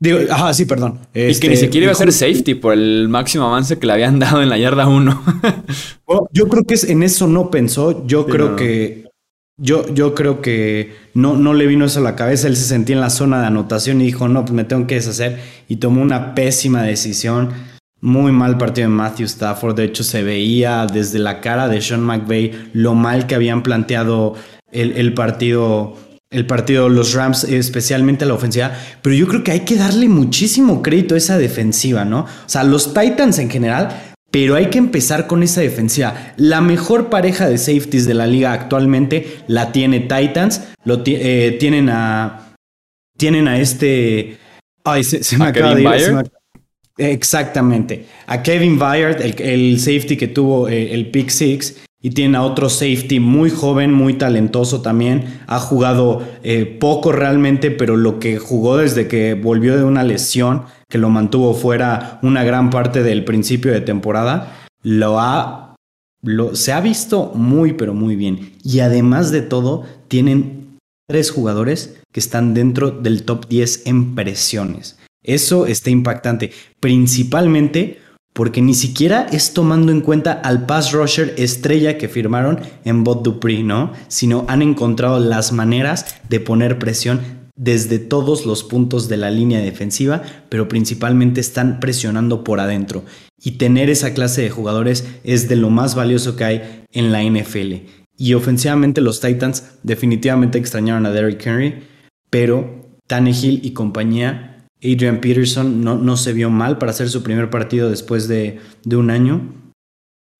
Digo, 0.00 0.18
ajá, 0.30 0.54
sí, 0.54 0.64
perdón. 0.64 1.00
y 1.12 1.34
que 1.38 1.48
ni 1.48 1.54
este, 1.54 1.66
siquiera 1.66 1.84
iba 1.84 1.92
a 1.92 1.96
ser 1.96 2.12
safety 2.12 2.54
por 2.54 2.72
el 2.72 3.08
máximo 3.08 3.46
avance 3.46 3.78
que 3.78 3.86
le 3.86 3.92
habían 3.92 4.18
dado 4.18 4.42
en 4.42 4.48
la 4.48 4.58
yarda 4.58 4.88
1. 4.88 5.22
yo 6.32 6.48
creo 6.48 6.64
que 6.64 6.74
es, 6.74 6.84
en 6.84 7.02
eso 7.02 7.26
no 7.26 7.50
pensó. 7.50 8.06
Yo 8.06 8.26
creo 8.26 8.56
que. 8.56 9.07
Yo, 9.60 9.92
yo 9.92 10.14
creo 10.14 10.40
que 10.40 10.94
no, 11.14 11.36
no 11.36 11.52
le 11.52 11.66
vino 11.66 11.84
eso 11.84 11.98
a 11.98 12.02
la 12.02 12.14
cabeza. 12.14 12.46
Él 12.46 12.56
se 12.56 12.64
sentía 12.64 12.94
en 12.94 13.00
la 13.00 13.10
zona 13.10 13.40
de 13.40 13.48
anotación 13.48 14.00
y 14.00 14.04
dijo: 14.04 14.28
No, 14.28 14.44
pues 14.44 14.52
me 14.54 14.62
tengo 14.64 14.86
que 14.86 14.94
deshacer. 14.94 15.40
Y 15.68 15.76
tomó 15.76 16.00
una 16.00 16.34
pésima 16.36 16.82
decisión. 16.82 17.50
Muy 18.00 18.30
mal 18.30 18.56
partido 18.56 18.88
de 18.88 18.94
Matthew 18.94 19.26
Stafford. 19.26 19.74
De 19.74 19.84
hecho, 19.84 20.04
se 20.04 20.22
veía 20.22 20.86
desde 20.86 21.18
la 21.18 21.40
cara 21.40 21.68
de 21.68 21.82
Sean 21.82 22.02
McVay 22.02 22.70
lo 22.72 22.94
mal 22.94 23.26
que 23.26 23.34
habían 23.34 23.64
planteado 23.64 24.36
el, 24.70 25.12
partido. 25.14 25.96
El 26.30 26.46
partido, 26.46 26.88
los 26.88 27.14
Rams, 27.14 27.42
especialmente 27.42 28.26
la 28.26 28.34
ofensiva. 28.34 28.72
Pero 29.02 29.16
yo 29.16 29.26
creo 29.26 29.42
que 29.42 29.50
hay 29.50 29.60
que 29.60 29.74
darle 29.74 30.08
muchísimo 30.08 30.82
crédito 30.82 31.16
a 31.16 31.18
esa 31.18 31.36
defensiva, 31.36 32.04
¿no? 32.04 32.20
O 32.20 32.48
sea, 32.48 32.62
los 32.62 32.94
Titans 32.94 33.40
en 33.40 33.50
general, 33.50 34.07
pero 34.30 34.56
hay 34.56 34.66
que 34.66 34.78
empezar 34.78 35.26
con 35.26 35.42
esa 35.42 35.60
defensiva. 35.60 36.34
La 36.36 36.60
mejor 36.60 37.08
pareja 37.08 37.48
de 37.48 37.58
safeties 37.58 38.06
de 38.06 38.14
la 38.14 38.26
liga 38.26 38.52
actualmente 38.52 39.38
la 39.46 39.72
tiene 39.72 40.00
Titans. 40.00 40.68
Lo 40.84 41.02
eh, 41.06 41.56
tienen 41.58 41.88
a. 41.88 42.54
Tienen 43.16 43.48
a 43.48 43.58
este. 43.58 44.38
Ay, 44.84 45.02
se, 45.04 45.38
me 45.38 45.46
acaba 45.46 45.74
de 45.74 45.82
ir. 45.82 46.30
Exactamente. 46.98 48.06
A 48.26 48.42
Kevin 48.42 48.78
Byard, 48.78 49.22
el, 49.22 49.78
safety 49.78 50.16
que 50.16 50.28
tuvo 50.28 50.68
eh, 50.68 50.92
el 50.92 51.10
pick 51.10 51.30
six, 51.30 51.76
y 52.00 52.10
tiene 52.10 52.36
a 52.36 52.42
otro 52.42 52.68
safety 52.68 53.18
muy 53.18 53.50
joven, 53.50 53.92
muy 53.92 54.14
talentoso 54.14 54.82
también. 54.82 55.40
Ha 55.46 55.58
jugado 55.58 56.22
eh, 56.42 56.64
poco 56.64 57.10
realmente, 57.10 57.70
pero 57.70 57.96
lo 57.96 58.20
que 58.20 58.38
jugó 58.38 58.76
desde 58.76 59.08
que 59.08 59.34
volvió 59.34 59.76
de 59.76 59.84
una 59.84 60.04
lesión, 60.04 60.64
que 60.88 60.98
lo 60.98 61.10
mantuvo 61.10 61.54
fuera 61.54 62.20
una 62.22 62.44
gran 62.44 62.70
parte 62.70 63.02
del 63.02 63.24
principio 63.24 63.72
de 63.72 63.80
temporada, 63.80 64.68
lo 64.82 65.18
ha, 65.18 65.74
lo, 66.22 66.54
se 66.54 66.72
ha 66.72 66.80
visto 66.80 67.32
muy, 67.34 67.72
pero 67.72 67.94
muy 67.94 68.14
bien. 68.14 68.52
Y 68.62 68.78
además 68.80 69.32
de 69.32 69.42
todo, 69.42 69.84
tienen 70.06 70.78
tres 71.08 71.32
jugadores 71.32 71.98
que 72.12 72.20
están 72.20 72.54
dentro 72.54 72.90
del 72.92 73.24
top 73.24 73.48
10 73.48 73.86
en 73.86 74.14
presiones. 74.14 74.98
Eso 75.24 75.66
está 75.66 75.90
impactante, 75.90 76.52
principalmente 76.78 77.98
porque 78.38 78.62
ni 78.62 78.74
siquiera 78.74 79.26
es 79.32 79.52
tomando 79.52 79.90
en 79.90 80.00
cuenta 80.00 80.30
al 80.30 80.64
pass 80.64 80.92
rusher 80.92 81.34
estrella 81.38 81.98
que 81.98 82.06
firmaron 82.06 82.60
en 82.84 83.02
Bot 83.02 83.24
Dupree, 83.24 83.64
¿no? 83.64 83.92
Sino 84.06 84.44
han 84.46 84.62
encontrado 84.62 85.18
las 85.18 85.50
maneras 85.50 86.14
de 86.28 86.38
poner 86.38 86.78
presión 86.78 87.20
desde 87.56 87.98
todos 87.98 88.46
los 88.46 88.62
puntos 88.62 89.08
de 89.08 89.16
la 89.16 89.32
línea 89.32 89.58
defensiva, 89.58 90.22
pero 90.50 90.68
principalmente 90.68 91.40
están 91.40 91.80
presionando 91.80 92.44
por 92.44 92.60
adentro. 92.60 93.02
Y 93.42 93.58
tener 93.58 93.90
esa 93.90 94.14
clase 94.14 94.42
de 94.42 94.50
jugadores 94.50 95.04
es 95.24 95.48
de 95.48 95.56
lo 95.56 95.70
más 95.70 95.96
valioso 95.96 96.36
que 96.36 96.44
hay 96.44 96.84
en 96.92 97.10
la 97.10 97.24
NFL. 97.24 97.88
Y 98.16 98.34
ofensivamente 98.34 99.00
los 99.00 99.18
Titans 99.18 99.64
definitivamente 99.82 100.58
extrañaron 100.58 101.06
a 101.06 101.10
Derrick 101.10 101.44
Henry, 101.44 101.82
pero 102.30 102.86
Tannehill 103.08 103.66
y 103.66 103.72
compañía 103.72 104.57
Adrian 104.82 105.20
Peterson 105.20 105.82
no, 105.82 105.96
no, 105.96 106.16
se 106.16 106.32
vio 106.32 106.50
mal 106.50 106.78
para 106.78 106.90
hacer 106.90 107.08
su 107.08 107.22
primer 107.22 107.50
partido 107.50 107.90
después 107.90 108.28
de, 108.28 108.60
un 108.90 109.10
año, 109.10 109.52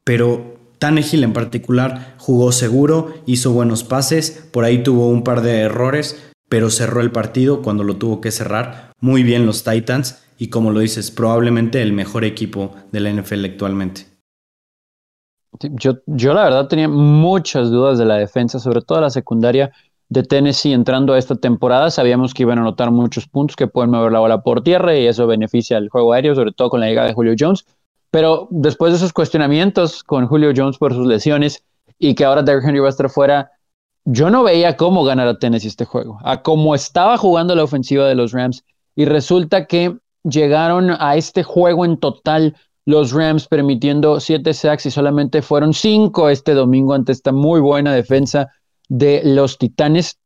pero 0.05 0.59
Tannehill 0.79 1.25
en 1.25 1.33
particular 1.33 2.15
jugó 2.19 2.53
seguro, 2.53 3.15
hizo 3.27 3.53
buenos 3.53 3.83
pases, 3.83 4.49
por 4.53 4.65
ahí 4.65 4.83
tuvo 4.83 5.09
un 5.09 5.25
par 5.25 5.43
de 5.43 5.61
errores, 5.61 6.31
pero 6.49 6.71
cerró 6.71 7.01
el 7.01 7.11
partido 7.11 7.63
cuando 7.63 7.83
lo 7.85 7.97
tuvo 7.97 8.21
que 8.21 8.31
cerrar. 8.31 8.93
Muy 9.01 9.23
bien 9.23 9.45
los 9.45 9.65
Titans 9.65 10.23
y 10.39 10.49
como 10.49 10.71
lo 10.71 10.81
dices, 10.81 11.11
probablemente 11.11 11.83
el 11.83 11.93
mejor 11.93 12.25
equipo 12.25 12.75
de 12.93 13.01
la 13.01 13.13
NFL 13.13 13.45
actualmente. 13.45 14.07
Yo, 15.61 15.95
yo 16.07 16.35
la 16.35 16.45
verdad 16.45 16.69
tenía 16.69 16.89
muchas 16.89 17.71
dudas 17.71 17.99
de 17.99 18.05
la 18.05 18.17
defensa, 18.17 18.61
sobre 18.61 18.83
todo 18.83 19.01
la 19.01 19.11
secundaria. 19.11 19.73
De 20.09 20.23
Tennessee 20.23 20.73
entrando 20.73 21.13
a 21.13 21.19
esta 21.19 21.37
temporada. 21.37 21.91
Sabíamos 21.91 22.35
que 22.35 22.43
iban 22.43 22.59
a 22.59 22.63
anotar 22.63 22.91
muchos 22.91 23.27
puntos, 23.29 23.57
que 23.57 23.67
pueden 23.67 23.91
mover 23.91 24.13
la 24.13 24.21
bola 24.21 24.43
por 24.43 24.63
tierra 24.63 24.97
y 24.97 25.07
eso 25.07 25.27
beneficia 25.27 25.77
al 25.77 25.89
juego 25.89 26.13
aéreo, 26.13 26.35
sobre 26.35 26.53
todo 26.53 26.71
con 26.71 26.81
la 26.81 26.87
llegada 26.87 27.09
de 27.09 27.15
Julio 27.15 27.35
Jones. 27.39 27.67
Pero 28.11 28.49
después 28.51 28.93
de 28.93 28.97
esos 28.97 29.13
cuestionamientos 29.13 30.03
con 30.03 30.27
Julio 30.27 30.53
Jones 30.57 30.79
por 30.79 30.95
sus 30.95 31.07
lesiones 31.07 31.65
y 31.99 32.15
que 32.15 32.25
ahora 32.25 32.43
Derrick 32.43 32.65
Henry 32.65 32.81
va 32.81 32.87
a 32.87 32.91
estar 32.91 33.11
fuera, 33.11 33.51
yo 34.05 34.31
no 34.31 34.43
veía 34.43 34.77
cómo 34.77 35.05
ganar 35.05 35.29
a 35.29 35.39
Tennessee 35.39 35.69
este 35.69 35.85
juego, 35.85 36.19
a 36.25 36.43
cómo 36.43 36.75
estaba 36.75 37.19
jugando 37.19 37.55
la 37.55 37.65
ofensiva 37.65 38.07
de 38.07 38.15
los 38.15 38.33
Rams. 38.33 38.65
Y 38.97 39.05
resulta 39.05 39.67
que 39.67 39.99
llegaron 40.25 40.91
a 40.99 41.17
este 41.17 41.43
juego 41.43 41.85
en 41.85 41.99
total 41.99 42.57
los 42.87 43.13
Rams 43.13 43.47
permitiendo 43.47 44.19
siete 44.19 44.55
sacks 44.55 44.87
y 44.87 44.91
solamente 44.91 45.43
fueron 45.43 45.75
cinco 45.75 46.31
este 46.31 46.55
domingo 46.55 46.95
ante 46.95 47.13
esta 47.13 47.33
muy 47.33 47.61
buena 47.61 47.93
defensa 47.93 48.51
de 48.89 49.23
los 49.25 49.59
Titanes. 49.59 50.19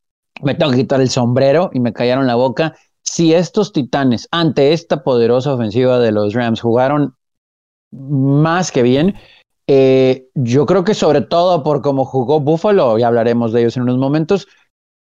Me 0.42 0.54
tengo 0.54 0.72
que 0.72 0.78
quitar 0.78 1.00
el 1.00 1.10
sombrero 1.10 1.70
y 1.72 1.80
me 1.80 1.92
callaron 1.92 2.26
la 2.26 2.34
boca. 2.34 2.74
Si 3.02 3.34
estos 3.34 3.72
Titanes 3.72 4.28
ante 4.30 4.72
esta 4.72 5.02
poderosa 5.02 5.54
ofensiva 5.54 5.98
de 5.98 6.12
los 6.12 6.34
Rams 6.34 6.60
jugaron 6.60 7.14
más 7.90 8.72
que 8.72 8.82
bien, 8.82 9.14
eh, 9.66 10.28
yo 10.34 10.66
creo 10.66 10.84
que 10.84 10.94
sobre 10.94 11.20
todo 11.20 11.62
por 11.62 11.82
cómo 11.82 12.04
jugó 12.04 12.40
Buffalo, 12.40 12.98
y 12.98 13.02
hablaremos 13.02 13.52
de 13.52 13.60
ellos 13.60 13.76
en 13.76 13.84
unos 13.84 13.98
momentos, 13.98 14.48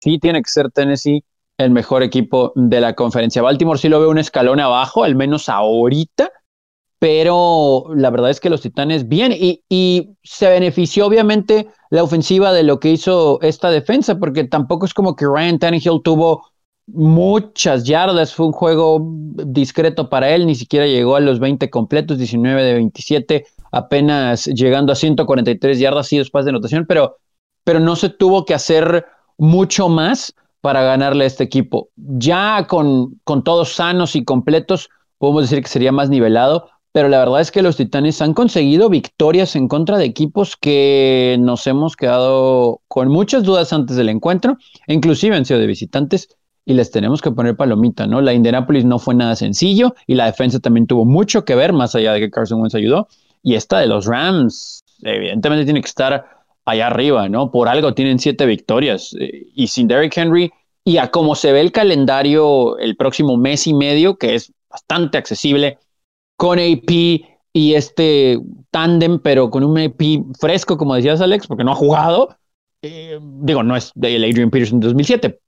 sí 0.01 0.19
tiene 0.19 0.41
que 0.41 0.49
ser 0.49 0.71
Tennessee 0.71 1.23
el 1.57 1.71
mejor 1.71 2.03
equipo 2.03 2.53
de 2.55 2.81
la 2.81 2.93
conferencia. 2.93 3.41
Baltimore 3.41 3.79
sí 3.79 3.89
lo 3.89 3.99
veo 3.99 4.09
un 4.09 4.19
escalón 4.19 4.59
abajo, 4.59 5.03
al 5.03 5.15
menos 5.15 5.49
ahorita, 5.49 6.31
pero 6.99 7.85
la 7.95 8.09
verdad 8.09 8.31
es 8.31 8.39
que 8.39 8.49
los 8.49 8.61
Titanes 8.61 9.07
bien 9.07 9.33
y, 9.37 10.09
se 10.23 10.49
benefició 10.49 11.05
obviamente 11.05 11.67
la 11.89 12.03
ofensiva 12.03 12.51
de 12.51 12.63
lo 12.63 12.79
que 12.79 12.89
hizo 12.89 13.39
esta 13.41 13.69
defensa, 13.69 14.19
porque 14.19 14.43
tampoco 14.43 14.85
es 14.85 14.93
como 14.93 15.15
que 15.15 15.25
Ryan 15.25 15.59
Tannehill 15.59 16.01
tuvo 16.03 16.47
muchas 16.87 17.83
yardas, 17.83 18.33
fue 18.33 18.47
un 18.47 18.51
juego 18.51 18.99
discreto 19.01 20.09
para 20.09 20.33
él, 20.33 20.45
ni 20.45 20.55
siquiera 20.55 20.85
llegó 20.85 21.15
a 21.15 21.19
los 21.19 21.39
20 21.39 21.69
completos, 21.69 22.17
19 22.17 22.63
de 22.63 22.73
27, 22.73 23.45
apenas 23.71 24.45
llegando 24.45 24.91
a 24.91 24.95
143 24.95 25.79
yardas 25.79 26.11
y 26.13 26.17
después 26.17 26.45
de 26.45 26.51
anotación, 26.51 26.85
pero, 26.87 27.17
pero 27.63 27.79
no 27.79 27.95
se 27.95 28.09
tuvo 28.09 28.45
que 28.45 28.53
hacer 28.53 29.05
mucho 29.37 29.89
más 29.89 30.33
para 30.61 30.81
ganarle 30.81 31.25
a 31.25 31.27
este 31.27 31.43
equipo. 31.43 31.89
Ya 31.95 32.65
con, 32.67 33.19
con 33.23 33.43
todos 33.43 33.73
sanos 33.73 34.15
y 34.15 34.23
completos, 34.23 34.89
podemos 35.17 35.43
decir 35.43 35.61
que 35.61 35.69
sería 35.69 35.91
más 35.91 36.09
nivelado, 36.09 36.69
pero 36.91 37.09
la 37.09 37.19
verdad 37.19 37.41
es 37.41 37.51
que 37.51 37.61
los 37.61 37.77
Titanes 37.77 38.21
han 38.21 38.33
conseguido 38.33 38.89
victorias 38.89 39.55
en 39.55 39.67
contra 39.67 39.97
de 39.97 40.05
equipos 40.05 40.55
que 40.55 41.37
nos 41.39 41.67
hemos 41.67 41.95
quedado 41.95 42.81
con 42.87 43.09
muchas 43.09 43.43
dudas 43.43 43.73
antes 43.73 43.97
del 43.97 44.09
encuentro, 44.09 44.57
inclusive 44.87 45.35
han 45.35 45.45
sido 45.45 45.59
de 45.59 45.67
visitantes 45.67 46.29
y 46.65 46.73
les 46.73 46.91
tenemos 46.91 47.21
que 47.21 47.31
poner 47.31 47.55
palomita, 47.55 48.07
¿no? 48.07 48.19
La 48.19 48.33
Indianapolis 48.33 48.83
no 48.83 48.99
fue 48.99 49.15
nada 49.15 49.37
sencillo 49.37 49.95
y 50.05 50.15
la 50.15 50.25
defensa 50.25 50.59
también 50.59 50.85
tuvo 50.85 51.05
mucho 51.05 51.45
que 51.45 51.55
ver, 51.55 51.71
más 51.71 51.95
allá 51.95 52.11
de 52.11 52.19
que 52.19 52.29
Carson 52.29 52.59
Wentz 52.59 52.75
ayudó. 52.75 53.07
Y 53.41 53.55
esta 53.55 53.79
de 53.79 53.87
los 53.87 54.05
Rams, 54.05 54.83
evidentemente 55.01 55.63
tiene 55.63 55.79
que 55.79 55.87
estar 55.87 56.25
allá 56.65 56.87
arriba, 56.87 57.29
¿no? 57.29 57.51
Por 57.51 57.69
algo 57.69 57.93
tienen 57.93 58.19
siete 58.19 58.45
victorias. 58.45 59.15
Eh, 59.17 59.47
y 59.55 59.67
sin 59.67 59.87
Derrick 59.87 60.17
Henry, 60.17 60.51
y 60.83 60.97
a 60.97 61.09
cómo 61.09 61.35
se 61.35 61.53
ve 61.53 61.61
el 61.61 61.71
calendario 61.71 62.77
el 62.79 62.97
próximo 62.97 63.37
mes 63.37 63.65
y 63.67 63.73
medio, 63.73 64.17
que 64.17 64.35
es 64.35 64.51
bastante 64.69 65.17
accesible, 65.17 65.79
con 66.37 66.59
AP 66.59 66.91
y 67.51 67.73
este 67.73 68.39
tándem, 68.71 69.19
pero 69.19 69.49
con 69.49 69.63
un 69.63 69.77
AP 69.77 70.37
fresco, 70.39 70.77
como 70.77 70.95
decías 70.95 71.19
Alex, 71.19 71.47
porque 71.47 71.63
no 71.63 71.71
ha 71.71 71.75
jugado. 71.75 72.37
Eh, 72.81 73.19
digo, 73.21 73.63
no 73.63 73.75
es 73.75 73.91
de 73.95 74.15
Adrian 74.15 74.51
Peterson 74.51 74.79
2007, 74.79 75.39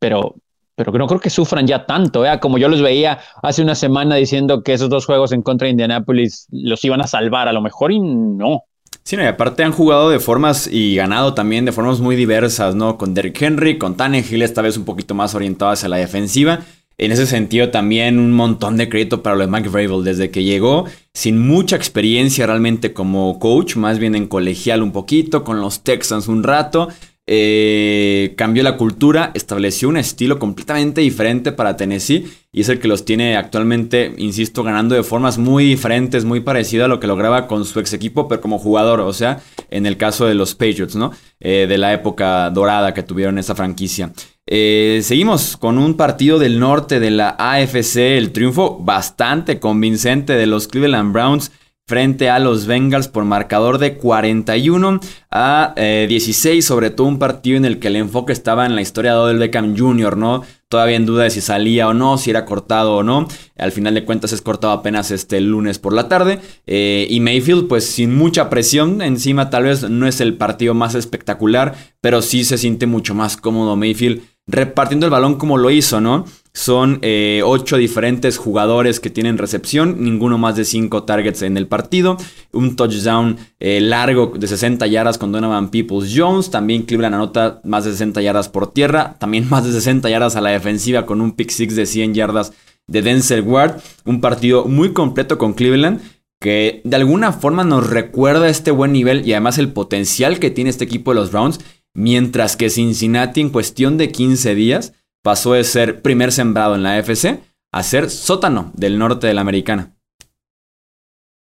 pero, 0.00 0.34
pero 0.74 0.92
no 0.92 1.06
creo 1.06 1.20
que 1.20 1.30
sufran 1.30 1.66
ya 1.66 1.86
tanto, 1.86 2.26
¿eh? 2.26 2.40
como 2.40 2.58
yo 2.58 2.68
los 2.68 2.82
veía 2.82 3.20
hace 3.42 3.62
una 3.62 3.76
semana 3.76 4.16
diciendo 4.16 4.62
que 4.64 4.72
esos 4.72 4.90
dos 4.90 5.06
juegos 5.06 5.30
en 5.30 5.42
contra 5.42 5.66
de 5.66 5.70
Indianapolis 5.70 6.48
los 6.50 6.84
iban 6.84 7.00
a 7.00 7.06
salvar 7.06 7.46
a 7.46 7.52
lo 7.52 7.62
mejor 7.62 7.92
y 7.92 8.00
no. 8.00 8.64
Sí, 9.04 9.16
no, 9.16 9.26
aparte 9.26 9.62
han 9.62 9.72
jugado 9.72 10.10
de 10.10 10.18
formas 10.18 10.66
y 10.66 10.96
ganado 10.96 11.32
también 11.32 11.64
de 11.64 11.72
formas 11.72 12.00
muy 12.00 12.16
diversas, 12.16 12.74
¿no? 12.74 12.98
Con 12.98 13.14
Derrick 13.14 13.40
Henry, 13.40 13.78
con 13.78 13.96
Tannehill, 13.96 14.42
esta 14.42 14.60
vez 14.60 14.76
un 14.76 14.84
poquito 14.84 15.14
más 15.14 15.34
orientado 15.34 15.70
hacia 15.70 15.88
la 15.88 15.96
defensiva. 15.96 16.60
En 17.00 17.12
ese 17.12 17.26
sentido, 17.26 17.70
también 17.70 18.18
un 18.18 18.32
montón 18.32 18.76
de 18.76 18.88
crédito 18.88 19.22
para 19.22 19.36
lo 19.36 19.46
de 19.46 19.50
Mike 19.50 19.68
Vrabel 19.68 20.02
desde 20.02 20.32
que 20.32 20.42
llegó, 20.42 20.86
sin 21.14 21.46
mucha 21.46 21.76
experiencia 21.76 22.44
realmente 22.44 22.92
como 22.92 23.38
coach, 23.38 23.76
más 23.76 24.00
bien 24.00 24.16
en 24.16 24.26
colegial 24.26 24.82
un 24.82 24.90
poquito, 24.90 25.44
con 25.44 25.60
los 25.60 25.84
Texans 25.84 26.26
un 26.26 26.42
rato, 26.42 26.88
eh, 27.30 28.32
cambió 28.36 28.62
la 28.62 28.78
cultura, 28.78 29.32
estableció 29.34 29.90
un 29.90 29.98
estilo 29.98 30.38
completamente 30.38 31.02
diferente 31.02 31.52
para 31.52 31.76
Tennessee 31.76 32.26
y 32.50 32.62
es 32.62 32.70
el 32.70 32.80
que 32.80 32.88
los 32.88 33.04
tiene 33.04 33.36
actualmente, 33.36 34.14
insisto, 34.16 34.64
ganando 34.64 34.94
de 34.94 35.02
formas 35.02 35.36
muy 35.36 35.64
diferentes, 35.66 36.24
muy 36.24 36.40
parecido 36.40 36.86
a 36.86 36.88
lo 36.88 36.98
que 36.98 37.06
lograba 37.06 37.46
con 37.46 37.66
su 37.66 37.78
ex 37.80 37.92
equipo, 37.92 38.26
pero 38.26 38.40
como 38.40 38.58
jugador, 38.58 39.00
o 39.00 39.12
sea, 39.12 39.40
en 39.70 39.84
el 39.84 39.98
caso 39.98 40.24
de 40.24 40.34
los 40.34 40.54
Patriots, 40.54 40.96
¿no? 40.96 41.12
Eh, 41.38 41.66
de 41.68 41.78
la 41.78 41.92
época 41.92 42.48
dorada 42.48 42.94
que 42.94 43.02
tuvieron 43.02 43.38
esa 43.38 43.54
franquicia. 43.54 44.10
Eh, 44.50 45.00
seguimos 45.02 45.58
con 45.58 45.76
un 45.76 45.94
partido 45.94 46.38
del 46.38 46.58
norte 46.58 47.00
de 47.00 47.10
la 47.10 47.36
AFC, 47.38 48.16
el 48.16 48.32
triunfo 48.32 48.78
bastante 48.80 49.60
convincente 49.60 50.32
de 50.32 50.46
los 50.46 50.68
Cleveland 50.68 51.12
Browns 51.12 51.52
frente 51.86 52.30
a 52.30 52.38
los 52.38 52.66
Bengals 52.66 53.08
por 53.08 53.24
marcador 53.24 53.78
de 53.78 53.96
41 53.96 55.00
a 55.30 55.74
16, 55.76 56.46
eh, 56.46 56.66
sobre 56.66 56.88
todo 56.88 57.06
un 57.06 57.18
partido 57.18 57.58
en 57.58 57.66
el 57.66 57.78
que 57.78 57.88
el 57.88 57.96
enfoque 57.96 58.32
estaba 58.32 58.64
en 58.64 58.74
la 58.74 58.80
historia 58.80 59.12
de 59.12 59.18
Odell 59.18 59.38
Beckham 59.38 59.76
Jr., 59.76 60.16
¿no? 60.16 60.42
Todavía 60.68 60.96
en 60.96 61.06
duda 61.06 61.24
de 61.24 61.30
si 61.30 61.42
salía 61.42 61.88
o 61.88 61.94
no, 61.94 62.16
si 62.16 62.28
era 62.28 62.44
cortado 62.44 62.96
o 62.96 63.02
no. 63.02 63.26
Al 63.56 63.72
final 63.72 63.94
de 63.94 64.04
cuentas 64.04 64.32
es 64.34 64.42
cortado 64.42 64.74
apenas 64.74 65.10
este 65.10 65.40
lunes 65.40 65.78
por 65.78 65.94
la 65.94 66.08
tarde. 66.08 66.40
Eh, 66.66 67.06
y 67.08 67.20
Mayfield, 67.20 67.68
pues 67.68 67.86
sin 67.86 68.14
mucha 68.14 68.50
presión 68.50 69.00
encima, 69.00 69.48
tal 69.48 69.64
vez 69.64 69.88
no 69.88 70.06
es 70.06 70.20
el 70.20 70.34
partido 70.36 70.74
más 70.74 70.94
espectacular, 70.94 71.74
pero 72.02 72.20
sí 72.20 72.44
se 72.44 72.58
siente 72.58 72.86
mucho 72.86 73.14
más 73.14 73.38
cómodo 73.38 73.76
Mayfield 73.76 74.20
repartiendo 74.48 75.06
el 75.06 75.12
balón 75.12 75.36
como 75.36 75.58
lo 75.58 75.70
hizo, 75.70 76.00
¿no? 76.00 76.24
Son 76.54 76.98
eh, 77.02 77.42
ocho 77.44 77.76
diferentes 77.76 78.38
jugadores 78.38 78.98
que 78.98 79.10
tienen 79.10 79.38
recepción, 79.38 80.02
ninguno 80.02 80.38
más 80.38 80.56
de 80.56 80.64
cinco 80.64 81.04
targets 81.04 81.42
en 81.42 81.56
el 81.56 81.68
partido. 81.68 82.16
Un 82.50 82.74
touchdown 82.74 83.36
eh, 83.60 83.80
largo 83.80 84.32
de 84.36 84.48
60 84.48 84.84
yardas 84.88 85.18
con 85.18 85.30
Donovan 85.30 85.70
Peoples 85.70 86.12
Jones. 86.16 86.50
También 86.50 86.82
Cleveland 86.82 87.14
anota 87.14 87.60
más 87.62 87.84
de 87.84 87.92
60 87.92 88.22
yardas 88.22 88.48
por 88.48 88.72
tierra. 88.72 89.14
También 89.20 89.48
más 89.48 89.64
de 89.64 89.72
60 89.72 90.10
yardas 90.10 90.34
a 90.34 90.40
la 90.40 90.50
defensiva 90.50 91.06
con 91.06 91.20
un 91.20 91.32
pick 91.32 91.50
six 91.50 91.76
de 91.76 91.86
100 91.86 92.14
yardas 92.14 92.52
de 92.88 93.02
Denzel 93.02 93.42
Ward. 93.42 93.76
Un 94.04 94.20
partido 94.20 94.64
muy 94.64 94.92
completo 94.92 95.38
con 95.38 95.52
Cleveland 95.52 96.00
que 96.40 96.82
de 96.84 96.96
alguna 96.96 97.32
forma 97.32 97.64
nos 97.64 97.88
recuerda 97.90 98.48
este 98.48 98.70
buen 98.70 98.92
nivel 98.92 99.26
y 99.26 99.32
además 99.32 99.58
el 99.58 99.72
potencial 99.72 100.38
que 100.38 100.50
tiene 100.50 100.70
este 100.70 100.84
equipo 100.84 101.10
de 101.10 101.20
los 101.20 101.32
Browns. 101.32 101.60
Mientras 101.94 102.56
que 102.56 102.70
Cincinnati 102.70 103.40
en 103.40 103.50
cuestión 103.50 103.98
de 103.98 104.12
15 104.12 104.54
días 104.54 104.94
pasó 105.22 105.52
de 105.52 105.64
ser 105.64 106.02
primer 106.02 106.32
sembrado 106.32 106.74
en 106.74 106.82
la 106.82 106.96
AFC 106.96 107.40
a 107.72 107.82
ser 107.82 108.10
sótano 108.10 108.70
del 108.74 108.98
norte 108.98 109.26
de 109.26 109.34
la 109.34 109.40
americana. 109.40 109.94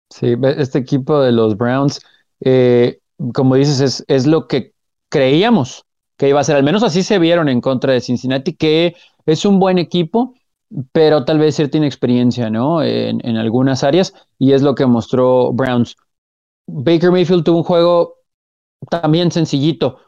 Sí, 0.10 0.36
este 0.58 0.80
equipo 0.80 1.20
de 1.22 1.32
los 1.32 1.58
Browns, 1.58 2.00
eh, 2.42 3.00
como 3.34 3.56
dices, 3.56 3.80
es, 3.82 4.06
es, 4.08 4.28
lo 4.28 4.48
que 4.48 4.74
creíamos 5.10 5.86
que 6.18 6.30
iba 6.30 6.40
a 6.40 6.44
ser. 6.44 6.56
Al 6.56 6.64
menos 6.64 6.84
así 6.84 7.02
se 7.02 7.18
vieron 7.18 7.50
en 7.50 7.62
contra 7.62 7.94
de 7.94 8.02
Cincinnati, 8.02 8.54
que 8.54 8.96
es 9.26 9.44
un 9.44 9.60
buen 9.60 9.80
equipo, 9.80 10.36
pero 10.92 11.26
tal 11.26 11.40
vez 11.40 11.56
cierta 11.56 11.78
inexperiencia, 11.78 12.50
¿no? 12.50 12.84
En, 12.84 13.26
en 13.28 13.38
algunas 13.38 13.84
áreas, 13.84 14.14
y 14.38 14.54
es 14.54 14.62
lo 14.62 14.76
que 14.76 14.86
mostró 14.86 15.52
Browns. 15.52 15.96
Baker 16.68 17.12
Mayfield 17.12 17.44
tuvo 17.44 17.58
un 17.58 17.64
juego 17.64 18.16
también 18.90 19.32
sencillito. 19.32 20.00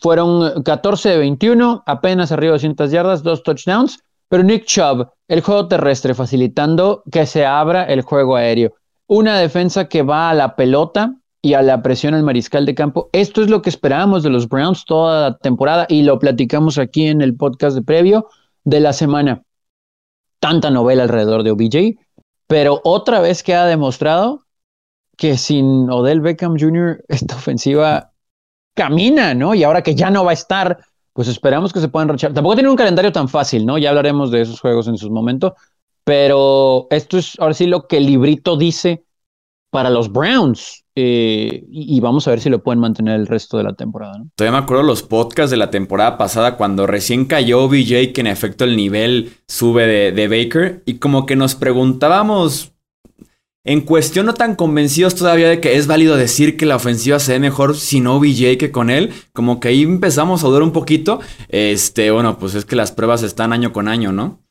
Fueron 0.00 0.62
14 0.62 1.10
de 1.10 1.18
21, 1.18 1.82
apenas 1.86 2.30
arriba 2.32 2.52
de 2.52 2.56
200 2.56 2.90
yardas, 2.90 3.22
dos 3.22 3.42
touchdowns, 3.42 3.98
pero 4.28 4.42
Nick 4.42 4.64
Chubb, 4.66 5.08
el 5.28 5.40
juego 5.40 5.68
terrestre, 5.68 6.14
facilitando 6.14 7.02
que 7.10 7.26
se 7.26 7.44
abra 7.44 7.84
el 7.84 8.02
juego 8.02 8.36
aéreo. 8.36 8.74
Una 9.06 9.38
defensa 9.38 9.88
que 9.88 10.02
va 10.02 10.30
a 10.30 10.34
la 10.34 10.56
pelota 10.56 11.16
y 11.44 11.52
a 11.52 11.60
la 11.60 11.82
presión 11.82 12.14
al 12.14 12.22
mariscal 12.22 12.64
de 12.64 12.74
campo. 12.74 13.10
Esto 13.12 13.42
es 13.42 13.50
lo 13.50 13.60
que 13.60 13.68
esperábamos 13.68 14.22
de 14.22 14.30
los 14.30 14.48
Browns 14.48 14.86
toda 14.86 15.30
la 15.30 15.36
temporada 15.36 15.86
y 15.90 16.02
lo 16.02 16.18
platicamos 16.18 16.78
aquí 16.78 17.06
en 17.06 17.20
el 17.20 17.36
podcast 17.36 17.76
de 17.76 17.82
previo 17.82 18.28
de 18.64 18.80
la 18.80 18.94
semana. 18.94 19.42
Tanta 20.40 20.70
novela 20.70 21.02
alrededor 21.02 21.42
de 21.42 21.50
OBJ, 21.50 21.98
pero 22.46 22.80
otra 22.82 23.20
vez 23.20 23.42
que 23.42 23.54
ha 23.54 23.66
demostrado 23.66 24.46
que 25.18 25.36
sin 25.36 25.90
Odell 25.90 26.22
Beckham 26.22 26.56
Jr. 26.58 27.04
esta 27.08 27.36
ofensiva 27.36 28.13
camina, 28.74 29.34
¿no? 29.34 29.54
Y 29.54 29.62
ahora 29.62 29.82
que 29.82 29.94
ya 29.94 30.10
no 30.10 30.24
va 30.24 30.32
a 30.32 30.34
estar, 30.34 30.78
pues 31.12 31.28
esperamos 31.28 31.72
que 31.72 31.80
se 31.80 31.88
puedan 31.88 32.08
rechazar. 32.08 32.34
Tampoco 32.34 32.56
tiene 32.56 32.70
un 32.70 32.76
calendario 32.76 33.12
tan 33.12 33.28
fácil, 33.28 33.64
¿no? 33.64 33.78
Ya 33.78 33.90
hablaremos 33.90 34.30
de 34.30 34.42
esos 34.42 34.60
juegos 34.60 34.88
en 34.88 34.98
sus 34.98 35.10
momentos, 35.10 35.52
pero 36.04 36.86
esto 36.90 37.18
es 37.18 37.38
ahora 37.38 37.54
sí 37.54 37.66
lo 37.66 37.86
que 37.86 37.96
el 37.96 38.06
librito 38.06 38.56
dice 38.56 39.04
para 39.70 39.90
los 39.90 40.12
Browns. 40.12 40.84
Eh, 40.96 41.64
y, 41.68 41.98
vamos 41.98 42.28
a 42.28 42.30
ver 42.30 42.40
si 42.40 42.48
lo 42.48 42.62
pueden 42.62 42.78
mantener 42.78 43.18
el 43.18 43.26
resto 43.26 43.58
de 43.58 43.64
la 43.64 43.72
temporada. 43.72 44.18
¿no? 44.18 44.28
Todavía 44.36 44.60
me 44.60 44.64
acuerdo 44.64 44.84
los 44.84 45.02
podcasts 45.02 45.50
de 45.50 45.56
la 45.56 45.70
temporada 45.70 46.16
pasada 46.16 46.56
cuando 46.56 46.86
recién 46.86 47.24
cayó 47.24 47.68
BJ, 47.68 48.12
que 48.12 48.20
en 48.20 48.28
efecto 48.28 48.62
el 48.62 48.76
nivel 48.76 49.32
sube 49.48 49.88
de, 49.88 50.12
de 50.12 50.28
Baker, 50.28 50.84
y 50.86 50.98
como 50.98 51.26
que 51.26 51.34
nos 51.34 51.56
preguntábamos 51.56 52.73
en 53.64 53.80
cuestión 53.80 54.26
no 54.26 54.34
tan 54.34 54.54
convencidos 54.54 55.14
todavía 55.14 55.48
de 55.48 55.60
que 55.60 55.76
es 55.76 55.86
válido 55.86 56.16
decir 56.16 56.56
que 56.56 56.66
la 56.66 56.76
ofensiva 56.76 57.18
se 57.18 57.32
ve 57.32 57.40
mejor 57.40 57.76
sin 57.76 58.06
OBJ 58.06 58.58
que 58.58 58.70
con 58.70 58.90
él. 58.90 59.10
Como 59.32 59.58
que 59.58 59.68
ahí 59.68 59.82
empezamos 59.82 60.44
a 60.44 60.48
dudar 60.48 60.62
un 60.62 60.72
poquito. 60.72 61.20
Este, 61.48 62.10
bueno, 62.10 62.38
pues 62.38 62.54
es 62.54 62.66
que 62.66 62.76
las 62.76 62.92
pruebas 62.92 63.22
están 63.22 63.52
año 63.52 63.72
con 63.72 63.88
año, 63.88 64.12
¿no? 64.12 64.44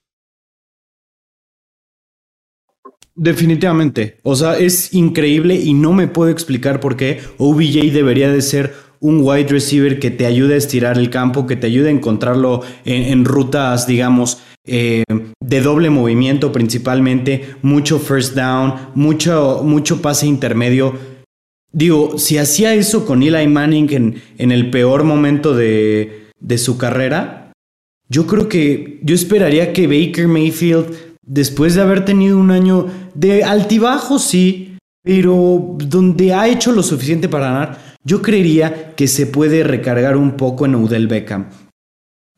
Definitivamente. 3.16 4.18
O 4.24 4.36
sea, 4.36 4.58
es 4.58 4.94
increíble 4.96 5.56
y 5.56 5.76
no 5.76 5.94
me 5.94 6.08
puedo 6.08 6.32
explicar 6.32 6.80
por 6.80 6.98
qué 6.98 7.22
OBJ 7.38 7.92
debería 7.92 8.32
de 8.32 8.42
ser 8.42 8.74
un 9.00 9.20
wide 9.22 9.50
receiver 9.50 10.00
que 10.00 10.10
te 10.10 10.26
ayude 10.26 10.56
a 10.56 10.58
estirar 10.58 10.98
el 10.98 11.10
campo, 11.10 11.46
que 11.46 11.58
te 11.58 11.68
ayude 11.68 11.90
a 11.90 11.92
encontrarlo 11.92 12.62
en, 12.86 13.26
rutas, 13.26 13.86
digamos, 13.86 14.42
eh, 14.66 15.04
de 15.44 15.62
doble 15.62 15.90
movimiento 15.90 16.52
principalmente, 16.52 17.56
mucho 17.62 18.00
first 18.00 18.34
down, 18.36 18.76
mucho, 18.96 19.62
mucho 19.64 20.02
pase 20.02 20.26
intermedio. 20.26 20.98
Digo, 21.72 22.18
si 22.18 22.38
hacía 22.38 22.74
eso 22.74 23.06
con 23.06 23.24
Eli 23.24 23.48
Manning 23.48 23.94
en, 23.94 24.22
en 24.38 24.52
el 24.52 24.70
peor 24.70 25.04
momento 25.04 25.54
de, 25.54 26.30
de 26.40 26.58
su 26.58 26.78
carrera, 26.78 27.52
yo 28.10 28.26
creo 28.26 28.48
que 28.48 29.00
yo 29.04 29.16
esperaría 29.16 29.74
que 29.74 29.88
Baker 29.88 30.28
Mayfield, 30.28 30.96
después 31.26 31.76
de 31.76 31.82
haber 31.82 32.06
tenido 32.06 32.38
un 32.38 32.52
año 32.52 32.88
de 33.16 33.44
altibajo, 33.44 34.20
sí, 34.20 34.78
pero 35.04 35.76
donde 35.80 36.34
ha 36.34 36.48
hecho 36.48 36.72
lo 36.72 36.84
suficiente 36.84 37.28
para 37.28 37.48
ganar, 37.48 37.96
yo 38.06 38.22
creería 38.22 38.94
que 38.96 39.08
se 39.08 39.26
puede 39.26 39.64
recargar 39.64 40.16
un 40.16 40.38
poco 40.38 40.66
en 40.66 40.76
Odell 40.76 41.08
Beckham. 41.08 41.48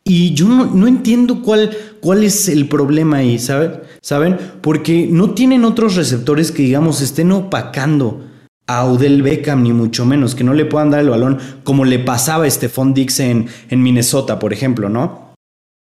Y 0.08 0.36
yo 0.36 0.48
no, 0.48 0.88
entiendo 0.88 1.42
cuál, 1.42 1.76
cuál 2.00 2.24
es 2.24 2.48
el 2.48 2.68
problema 2.70 3.18
ahí, 3.18 3.40
¿saben? 3.40 3.82
¿saben? 4.02 4.38
Porque 4.62 5.08
no 5.10 5.32
tienen 5.32 5.66
otros 5.66 5.96
receptores 5.96 6.52
que, 6.52 6.62
digamos, 6.62 7.02
estén 7.02 7.32
opacando 7.32 8.24
a 8.68 8.86
Odell 8.86 9.24
Beckham, 9.24 9.64
ni 9.64 9.74
mucho 9.74 10.06
menos, 10.06 10.36
que 10.36 10.44
no 10.44 10.54
le 10.54 10.66
puedan 10.66 10.92
dar 10.92 11.00
el 11.00 11.10
balón 11.10 11.40
como 11.64 11.86
le 11.86 11.98
pasaba 11.98 12.46
a 12.46 12.50
Stephon 12.50 12.94
Dix 12.94 13.20
en, 13.20 13.48
en 13.70 13.82
Minnesota, 13.82 14.38
por 14.38 14.54
ejemplo, 14.54 14.90
¿no? 14.90 15.34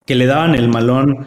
Que 0.06 0.14
le 0.14 0.26
daban 0.26 0.54
el 0.54 0.70
balón, 0.70 1.26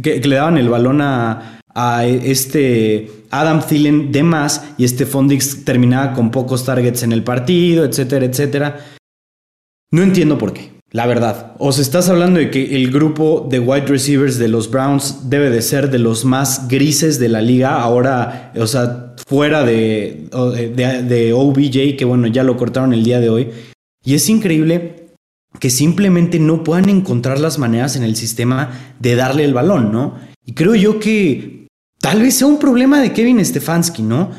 que 0.00 0.18
le 0.18 0.34
daban 0.34 0.58
el 0.58 0.68
balón 0.68 1.02
a, 1.02 1.60
a 1.74 2.06
este 2.06 3.10
Adam 3.30 3.60
Thielen 3.60 4.12
de 4.12 4.22
más 4.22 4.74
y 4.78 4.84
este 4.84 5.06
Fondix 5.06 5.64
terminaba 5.64 6.12
con 6.12 6.30
pocos 6.30 6.64
targets 6.64 7.02
en 7.02 7.12
el 7.12 7.24
partido, 7.24 7.84
etcétera, 7.84 8.26
etcétera. 8.26 8.78
No 9.90 10.02
entiendo 10.02 10.38
por 10.38 10.52
qué, 10.52 10.73
la 10.94 11.06
verdad. 11.06 11.56
¿Os 11.58 11.80
estás 11.80 12.08
hablando 12.08 12.38
de 12.38 12.52
que 12.52 12.76
el 12.76 12.92
grupo 12.92 13.48
de 13.50 13.58
wide 13.58 13.86
receivers 13.86 14.38
de 14.38 14.46
los 14.46 14.70
Browns 14.70 15.28
debe 15.28 15.50
de 15.50 15.60
ser 15.60 15.90
de 15.90 15.98
los 15.98 16.24
más 16.24 16.68
grises 16.68 17.18
de 17.18 17.28
la 17.28 17.42
liga? 17.42 17.82
Ahora, 17.82 18.52
o 18.54 18.66
sea, 18.68 19.12
fuera 19.26 19.64
de, 19.64 20.28
de, 20.76 21.32
OBJ, 21.32 21.96
que 21.98 22.04
bueno, 22.04 22.28
ya 22.28 22.44
lo 22.44 22.56
cortaron 22.56 22.94
el 22.94 23.02
día 23.02 23.18
de 23.18 23.28
hoy. 23.28 23.50
Y 24.04 24.14
es 24.14 24.28
increíble 24.28 25.08
que 25.58 25.68
simplemente 25.68 26.38
no 26.38 26.62
puedan 26.62 26.88
encontrar 26.88 27.40
las 27.40 27.58
maneras 27.58 27.96
en 27.96 28.04
el 28.04 28.14
sistema 28.14 28.94
de 29.00 29.16
darle 29.16 29.44
el 29.44 29.52
balón, 29.52 29.90
¿no? 29.90 30.14
Y 30.46 30.52
creo 30.52 30.76
yo 30.76 31.00
que 31.00 31.64
Tal 32.04 32.20
vez 32.20 32.34
sea 32.34 32.48
un 32.48 32.58
problema 32.58 33.00
de 33.00 33.14
Kevin 33.14 33.42
Stefanski, 33.42 34.02
¿no? 34.02 34.30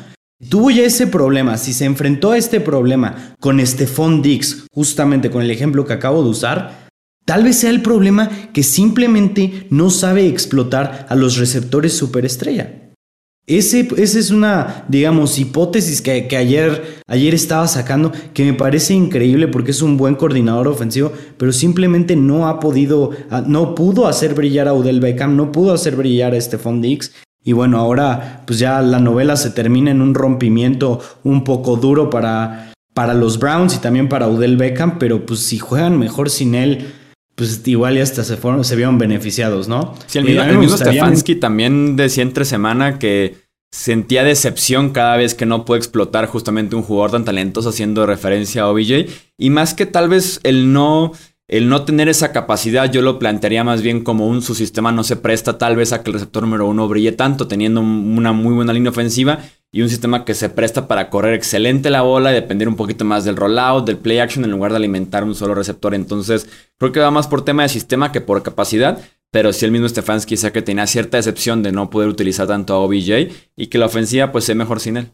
Tuvo 0.50 0.70
ya 0.70 0.84
ese 0.84 1.06
problema, 1.06 1.56
si 1.56 1.72
se 1.72 1.86
enfrentó 1.86 2.32
a 2.32 2.38
este 2.38 2.60
problema 2.60 3.34
con 3.40 3.64
Stephon 3.64 4.20
Dix, 4.20 4.66
justamente 4.70 5.30
con 5.30 5.40
el 5.40 5.50
ejemplo 5.50 5.86
que 5.86 5.94
acabo 5.94 6.22
de 6.22 6.28
usar, 6.28 6.88
tal 7.24 7.42
vez 7.42 7.56
sea 7.56 7.70
el 7.70 7.80
problema 7.80 8.28
que 8.52 8.62
simplemente 8.62 9.66
no 9.70 9.88
sabe 9.88 10.26
explotar 10.26 11.06
a 11.08 11.14
los 11.14 11.38
receptores 11.38 11.94
superestrella. 11.94 12.82
Esa 13.46 13.78
es 13.78 14.30
una, 14.30 14.84
digamos, 14.88 15.38
hipótesis 15.38 16.02
que, 16.02 16.26
que, 16.26 16.36
ayer, 16.36 17.00
ayer 17.06 17.32
estaba 17.32 17.66
sacando 17.66 18.12
que 18.34 18.44
me 18.44 18.52
parece 18.52 18.92
increíble 18.92 19.48
porque 19.48 19.70
es 19.70 19.80
un 19.80 19.96
buen 19.96 20.16
coordinador 20.16 20.68
ofensivo, 20.68 21.12
pero 21.38 21.52
simplemente 21.52 22.14
no 22.14 22.48
ha 22.48 22.60
podido, 22.60 23.12
no 23.46 23.74
pudo 23.74 24.06
hacer 24.06 24.34
brillar 24.34 24.68
a 24.68 24.74
Odell 24.74 25.00
Beckham, 25.00 25.34
no 25.34 25.50
pudo 25.50 25.72
hacer 25.72 25.96
brillar 25.96 26.34
a 26.34 26.40
Stephon 26.40 26.82
Dix 26.82 27.12
y 27.46 27.52
bueno, 27.52 27.78
ahora 27.78 28.42
pues 28.44 28.58
ya 28.58 28.82
la 28.82 28.98
novela 28.98 29.36
se 29.36 29.50
termina 29.50 29.92
en 29.92 30.02
un 30.02 30.14
rompimiento 30.14 31.00
un 31.22 31.44
poco 31.44 31.76
duro 31.76 32.10
para, 32.10 32.72
para 32.92 33.14
los 33.14 33.38
Browns 33.38 33.76
y 33.76 33.78
también 33.78 34.08
para 34.08 34.26
Udell 34.26 34.56
Beckham, 34.56 34.98
pero 34.98 35.24
pues 35.24 35.40
si 35.40 35.58
juegan 35.58 35.96
mejor 35.96 36.28
sin 36.28 36.56
él, 36.56 36.92
pues 37.36 37.62
igual 37.68 37.94
ya 37.94 38.02
hasta 38.02 38.24
se, 38.24 38.36
fueron, 38.36 38.64
se 38.64 38.74
vieron 38.74 38.98
beneficiados, 38.98 39.68
¿no? 39.68 39.94
Sí, 40.06 40.18
el 40.18 40.58
mismo, 40.58 40.76
Stefanski 40.76 41.36
también 41.36 41.94
decía 41.94 42.24
entre 42.24 42.44
semana 42.44 42.98
que 42.98 43.36
sentía 43.70 44.24
decepción 44.24 44.90
cada 44.90 45.16
vez 45.16 45.34
que 45.34 45.46
no 45.46 45.64
puede 45.64 45.78
explotar 45.78 46.26
justamente 46.26 46.74
un 46.74 46.82
jugador 46.82 47.12
tan 47.12 47.24
talentoso 47.24 47.68
haciendo 47.68 48.06
referencia 48.06 48.62
a 48.62 48.70
OBJ. 48.70 49.08
Y 49.38 49.50
más 49.50 49.72
que 49.74 49.86
tal 49.86 50.08
vez 50.08 50.40
el 50.42 50.72
no 50.72 51.12
el 51.48 51.68
no 51.68 51.84
tener 51.84 52.08
esa 52.08 52.32
capacidad 52.32 52.90
yo 52.90 53.02
lo 53.02 53.18
plantearía 53.18 53.62
más 53.62 53.82
bien 53.82 54.02
como 54.02 54.26
un 54.26 54.42
su 54.42 54.54
sistema 54.54 54.90
no 54.90 55.04
se 55.04 55.16
presta 55.16 55.58
tal 55.58 55.76
vez 55.76 55.92
a 55.92 56.02
que 56.02 56.10
el 56.10 56.14
receptor 56.14 56.42
número 56.42 56.66
uno 56.66 56.88
brille 56.88 57.12
tanto, 57.12 57.46
teniendo 57.46 57.80
una 57.80 58.32
muy 58.32 58.54
buena 58.54 58.72
línea 58.72 58.90
ofensiva 58.90 59.38
y 59.72 59.82
un 59.82 59.88
sistema 59.88 60.24
que 60.24 60.34
se 60.34 60.48
presta 60.48 60.88
para 60.88 61.10
correr 61.10 61.34
excelente 61.34 61.90
la 61.90 62.02
bola 62.02 62.30
y 62.30 62.34
depender 62.34 62.66
un 62.66 62.76
poquito 62.76 63.04
más 63.04 63.24
del 63.24 63.36
rollout, 63.36 63.84
del 63.84 63.98
play 63.98 64.18
action 64.18 64.44
en 64.44 64.50
lugar 64.50 64.70
de 64.70 64.78
alimentar 64.78 65.22
un 65.22 65.34
solo 65.34 65.54
receptor. 65.54 65.94
Entonces, 65.94 66.48
creo 66.78 66.92
que 66.92 67.00
va 67.00 67.10
más 67.10 67.28
por 67.28 67.44
tema 67.44 67.62
de 67.62 67.68
sistema 67.68 68.10
que 68.10 68.22
por 68.22 68.42
capacidad. 68.42 68.98
Pero 69.30 69.52
si 69.52 69.66
el 69.66 69.72
mismo 69.72 69.88
Stefanski 69.88 70.30
quizá 70.36 70.50
que 70.50 70.62
tenía 70.62 70.86
cierta 70.86 71.18
decepción 71.18 71.62
de 71.62 71.72
no 71.72 71.90
poder 71.90 72.08
utilizar 72.08 72.46
tanto 72.46 72.72
a 72.72 72.78
OBJ 72.78 73.28
y 73.54 73.66
que 73.66 73.76
la 73.76 73.86
ofensiva 73.86 74.32
pues 74.32 74.44
sea 74.44 74.54
mejor 74.54 74.80
sin 74.80 74.96
él. 74.96 75.10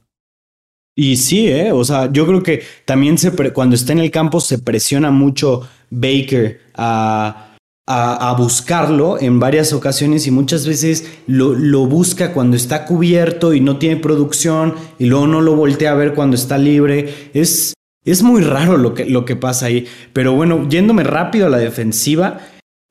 Y 0.95 1.17
sí, 1.17 1.49
¿eh? 1.49 1.73
o 1.73 1.83
sea, 1.85 2.13
yo 2.13 2.27
creo 2.27 2.43
que 2.43 2.63
también 2.85 3.17
se 3.17 3.33
cuando 3.53 3.75
está 3.75 3.93
en 3.93 3.99
el 3.99 4.11
campo 4.11 4.41
se 4.41 4.59
presiona 4.59 5.11
mucho 5.11 5.67
Baker 5.93 6.59
a, 6.75 7.55
a, 7.87 8.35
buscarlo 8.39 9.21
en 9.21 9.39
varias 9.39 9.73
ocasiones 9.75 10.27
y 10.27 10.31
muchas 10.31 10.67
veces 10.67 11.07
lo, 11.27 11.55
lo, 11.55 11.87
busca 11.87 12.33
cuando 12.33 12.57
está 12.57 12.87
cubierto 12.87 13.53
y 13.53 13.61
no 13.61 13.77
tiene 13.77 13.97
producción 13.97 14.75
y 14.99 15.07
luego 15.07 15.27
no 15.27 15.41
lo 15.43 15.55
voltea 15.55 15.93
a 15.93 15.97
ver 15.97 16.15
cuando 16.15 16.37
está 16.37 16.57
libre. 16.57 17.31
Es, 17.35 17.75
es 18.05 18.23
muy 18.23 18.43
raro 18.43 18.79
lo 18.79 18.95
que, 18.95 19.05
lo 19.05 19.25
que 19.27 19.37
pasa 19.37 19.67
ahí. 19.67 19.87
Pero 20.13 20.33
bueno, 20.33 20.67
yéndome 20.69 21.05
rápido 21.05 21.47
a 21.47 21.51
la 21.51 21.59
defensiva, 21.59 22.41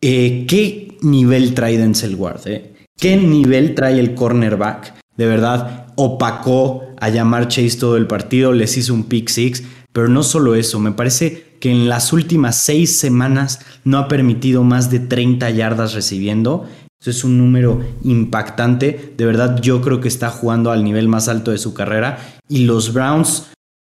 eh, 0.01 0.45
¿qué 0.47 0.97
nivel 1.01 1.55
trae 1.55 1.77
Denzel 1.77 2.15
Ward? 2.15 2.47
Eh? 2.47 2.73
¿Qué 2.99 3.17
nivel 3.17 3.73
trae 3.73 3.99
el 3.99 4.13
cornerback? 4.13 4.93
De 5.17 5.25
verdad, 5.25 5.87
opacó 5.95 6.83
a 6.99 7.09
llamar 7.09 7.47
Chase 7.47 7.77
todo 7.79 7.97
el 7.97 8.07
partido, 8.07 8.53
les 8.53 8.77
hizo 8.77 8.93
un 8.93 9.05
pick 9.05 9.29
six, 9.29 9.63
pero 9.91 10.07
no 10.07 10.21
solo 10.21 10.55
eso, 10.55 10.79
me 10.79 10.91
parece 10.91 11.50
que 11.61 11.71
en 11.71 11.87
las 11.87 12.11
últimas 12.11 12.57
seis 12.57 12.97
semanas 12.97 13.59
no 13.85 13.99
ha 13.99 14.07
permitido 14.07 14.63
más 14.63 14.89
de 14.89 14.99
30 14.99 15.49
yardas 15.51 15.93
recibiendo. 15.93 16.67
Eso 16.99 17.11
es 17.11 17.23
un 17.23 17.37
número 17.37 17.81
impactante. 18.03 19.13
De 19.15 19.25
verdad, 19.25 19.61
yo 19.61 19.79
creo 19.81 20.01
que 20.01 20.07
está 20.07 20.29
jugando 20.29 20.71
al 20.71 20.83
nivel 20.83 21.07
más 21.07 21.29
alto 21.29 21.51
de 21.51 21.59
su 21.59 21.73
carrera. 21.73 22.17
Y 22.49 22.65
los 22.65 22.93
Browns 22.93 23.51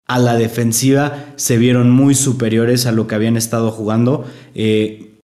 a 0.08 0.18
la 0.20 0.36
defensiva 0.36 1.26
se 1.34 1.58
vieron 1.58 1.90
muy 1.90 2.14
superiores 2.14 2.86
a 2.86 2.92
lo 2.92 3.08
que 3.08 3.16
habían 3.16 3.36
estado 3.36 3.72
jugando. 3.72 4.24
Eh, 4.54 5.18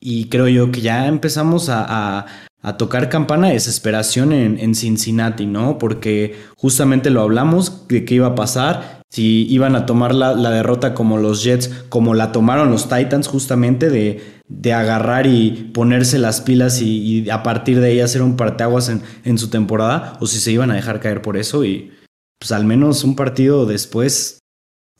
y 0.00 0.28
creo 0.30 0.48
yo 0.48 0.72
que 0.72 0.80
ya 0.80 1.06
empezamos 1.06 1.68
a, 1.68 2.26
tocar 2.78 3.10
campana 3.10 3.48
de 3.48 3.54
desesperación 3.54 4.32
en, 4.32 4.58
en, 4.58 4.74
Cincinnati, 4.74 5.44
¿no? 5.44 5.76
Porque 5.76 6.34
justamente 6.56 7.10
lo 7.10 7.20
hablamos 7.20 7.86
de 7.88 8.06
qué 8.06 8.14
iba 8.14 8.28
a 8.28 8.34
pasar, 8.34 9.02
si 9.14 9.46
iban 9.48 9.76
a 9.76 9.86
tomar 9.86 10.12
la, 10.12 10.34
la 10.34 10.50
derrota 10.50 10.92
como 10.92 11.18
los 11.18 11.44
Jets, 11.44 11.68
como 11.88 12.14
la 12.14 12.32
tomaron 12.32 12.72
los 12.72 12.88
Titans, 12.88 13.28
justamente 13.28 13.88
de, 13.88 14.20
de 14.48 14.72
agarrar 14.72 15.28
y 15.28 15.70
ponerse 15.72 16.18
las 16.18 16.40
pilas 16.40 16.82
y, 16.82 17.30
a 17.30 17.44
partir 17.44 17.78
de 17.78 17.90
ahí 17.90 18.00
hacer 18.00 18.22
un 18.22 18.36
parteaguas 18.36 18.88
en, 18.88 19.02
en 19.24 19.38
su 19.38 19.50
temporada, 19.50 20.18
o 20.20 20.26
si 20.26 20.40
se 20.40 20.50
iban 20.50 20.72
a 20.72 20.74
dejar 20.74 20.98
caer 20.98 21.22
por 21.22 21.36
eso 21.36 21.64
y 21.64 21.92
pues 22.40 22.50
al 22.50 22.64
menos 22.64 23.04
un 23.04 23.14
partido 23.14 23.66
después 23.66 24.40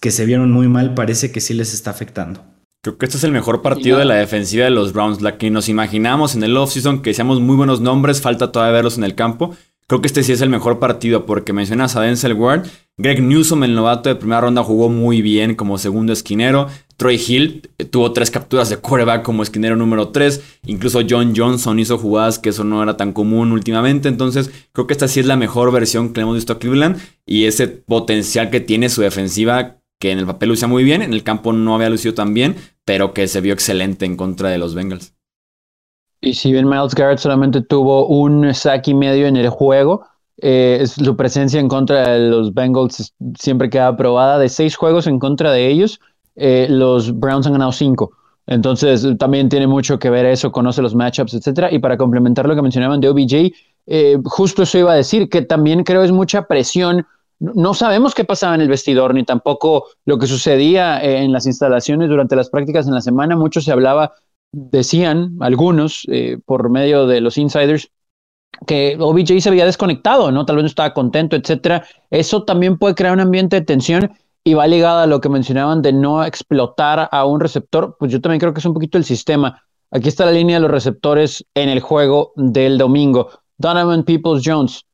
que 0.00 0.12
se 0.12 0.26
vieron 0.26 0.52
muy 0.52 0.68
mal 0.68 0.94
parece 0.94 1.32
que 1.32 1.40
sí 1.40 1.52
les 1.52 1.74
está 1.74 1.90
afectando. 1.90 2.40
Creo 2.84 2.98
que 2.98 3.06
este 3.06 3.18
es 3.18 3.24
el 3.24 3.32
mejor 3.32 3.62
partido 3.62 3.98
de 3.98 4.04
la 4.04 4.14
defensiva 4.14 4.64
de 4.64 4.70
los 4.70 4.92
Browns, 4.92 5.22
la 5.22 5.38
que 5.38 5.50
nos 5.50 5.68
imaginamos 5.68 6.36
en 6.36 6.44
el 6.44 6.56
offseason, 6.56 7.02
que 7.02 7.14
seamos 7.14 7.40
muy 7.40 7.56
buenos 7.56 7.80
nombres, 7.80 8.20
falta 8.20 8.52
todavía 8.52 8.74
verlos 8.74 8.96
en 8.96 9.02
el 9.02 9.16
campo. 9.16 9.56
Creo 9.86 10.00
que 10.00 10.06
este 10.06 10.22
sí 10.22 10.32
es 10.32 10.40
el 10.40 10.48
mejor 10.48 10.78
partido 10.78 11.26
porque 11.26 11.52
mencionas 11.52 11.94
a 11.94 12.00
Denzel 12.00 12.32
Ward. 12.32 12.66
Greg 12.96 13.22
Newsom, 13.22 13.64
el 13.64 13.74
novato 13.74 14.08
de 14.08 14.14
primera 14.14 14.40
ronda, 14.40 14.62
jugó 14.62 14.88
muy 14.88 15.20
bien 15.20 15.54
como 15.56 15.76
segundo 15.76 16.12
esquinero. 16.14 16.68
Troy 16.96 17.16
Hill 17.16 17.68
eh, 17.76 17.84
tuvo 17.84 18.12
tres 18.12 18.30
capturas 18.30 18.70
de 18.70 18.78
quarterback 18.78 19.22
como 19.22 19.42
esquinero 19.42 19.76
número 19.76 20.08
3. 20.08 20.58
Incluso 20.66 21.00
John 21.08 21.34
Johnson 21.36 21.78
hizo 21.78 21.98
jugadas 21.98 22.38
que 22.38 22.48
eso 22.48 22.64
no 22.64 22.82
era 22.82 22.96
tan 22.96 23.12
común 23.12 23.52
últimamente. 23.52 24.08
Entonces, 24.08 24.50
creo 24.72 24.86
que 24.86 24.94
esta 24.94 25.06
sí 25.06 25.20
es 25.20 25.26
la 25.26 25.36
mejor 25.36 25.70
versión 25.70 26.12
que 26.12 26.20
le 26.20 26.22
hemos 26.22 26.36
visto 26.36 26.54
a 26.54 26.58
Cleveland. 26.58 26.98
Y 27.26 27.44
ese 27.44 27.68
potencial 27.68 28.48
que 28.48 28.60
tiene 28.60 28.88
su 28.88 29.02
defensiva, 29.02 29.82
que 30.00 30.12
en 30.12 30.18
el 30.18 30.26
papel 30.26 30.48
lució 30.48 30.66
muy 30.66 30.82
bien, 30.84 31.02
en 31.02 31.12
el 31.12 31.24
campo 31.24 31.52
no 31.52 31.74
había 31.74 31.90
lucido 31.90 32.14
tan 32.14 32.32
bien, 32.32 32.56
pero 32.86 33.12
que 33.12 33.28
se 33.28 33.42
vio 33.42 33.52
excelente 33.52 34.06
en 34.06 34.16
contra 34.16 34.48
de 34.48 34.56
los 34.56 34.74
Bengals. 34.74 35.14
Y 36.20 36.34
si 36.34 36.52
bien 36.52 36.68
Miles 36.68 36.94
Garrett 36.94 37.18
solamente 37.18 37.60
tuvo 37.62 38.06
un 38.06 38.54
sack 38.54 38.88
y 38.88 38.94
medio 38.94 39.26
en 39.26 39.36
el 39.36 39.48
juego, 39.50 40.06
eh, 40.38 40.84
su 40.86 41.16
presencia 41.16 41.60
en 41.60 41.68
contra 41.68 42.10
de 42.10 42.28
los 42.28 42.52
Bengals 42.52 43.14
siempre 43.38 43.70
queda 43.70 43.88
aprobada. 43.88 44.38
De 44.38 44.48
seis 44.48 44.76
juegos 44.76 45.06
en 45.06 45.18
contra 45.18 45.52
de 45.52 45.68
ellos, 45.68 46.00
eh, 46.36 46.66
los 46.68 47.18
Browns 47.18 47.46
han 47.46 47.52
ganado 47.52 47.72
cinco. 47.72 48.12
Entonces 48.46 49.06
también 49.18 49.48
tiene 49.48 49.66
mucho 49.66 49.98
que 49.98 50.10
ver 50.10 50.26
eso, 50.26 50.52
conoce 50.52 50.82
los 50.82 50.94
matchups, 50.94 51.34
etcétera. 51.34 51.72
Y 51.72 51.78
para 51.78 51.96
complementar 51.96 52.46
lo 52.46 52.54
que 52.54 52.62
mencionaban 52.62 53.00
de 53.00 53.08
OBJ, 53.08 53.52
eh, 53.86 54.18
justo 54.24 54.62
eso 54.64 54.78
iba 54.78 54.92
a 54.92 54.96
decir, 54.96 55.28
que 55.28 55.42
también 55.42 55.82
creo 55.84 56.02
es 56.02 56.12
mucha 56.12 56.46
presión. 56.46 57.06
No 57.38 57.74
sabemos 57.74 58.14
qué 58.14 58.24
pasaba 58.24 58.54
en 58.54 58.60
el 58.60 58.68
vestidor, 58.68 59.14
ni 59.14 59.24
tampoco 59.24 59.86
lo 60.04 60.18
que 60.18 60.26
sucedía 60.26 61.02
en 61.02 61.32
las 61.32 61.46
instalaciones 61.46 62.08
durante 62.08 62.36
las 62.36 62.50
prácticas 62.50 62.86
en 62.86 62.94
la 62.94 63.00
semana. 63.00 63.36
Mucho 63.36 63.60
se 63.60 63.72
hablaba 63.72 64.12
decían 64.54 65.36
algunos 65.40 66.06
eh, 66.10 66.38
por 66.44 66.70
medio 66.70 67.06
de 67.06 67.20
los 67.20 67.36
insiders 67.38 67.90
que 68.66 68.96
OBJ 68.98 69.40
se 69.40 69.48
había 69.48 69.66
desconectado, 69.66 70.30
¿no? 70.30 70.46
Tal 70.46 70.56
vez 70.56 70.62
no 70.62 70.68
estaba 70.68 70.94
contento, 70.94 71.36
etcétera. 71.36 71.84
Eso 72.10 72.44
también 72.44 72.78
puede 72.78 72.94
crear 72.94 73.12
un 73.12 73.20
ambiente 73.20 73.56
de 73.56 73.66
tensión 73.66 74.12
y 74.44 74.54
va 74.54 74.66
ligado 74.66 75.00
a 75.00 75.06
lo 75.06 75.20
que 75.20 75.28
mencionaban 75.28 75.82
de 75.82 75.92
no 75.92 76.24
explotar 76.24 77.08
a 77.10 77.24
un 77.24 77.40
receptor. 77.40 77.96
Pues 77.98 78.12
yo 78.12 78.20
también 78.20 78.40
creo 78.40 78.54
que 78.54 78.60
es 78.60 78.66
un 78.66 78.74
poquito 78.74 78.96
el 78.96 79.04
sistema. 79.04 79.62
Aquí 79.90 80.08
está 80.08 80.24
la 80.24 80.32
línea 80.32 80.56
de 80.56 80.62
los 80.62 80.70
receptores 80.70 81.44
en 81.54 81.68
el 81.68 81.80
juego 81.80 82.32
del 82.36 82.78
domingo. 82.78 83.30
Donovan 83.58 84.04
Peoples 84.04 84.42
Jones, 84.44 84.84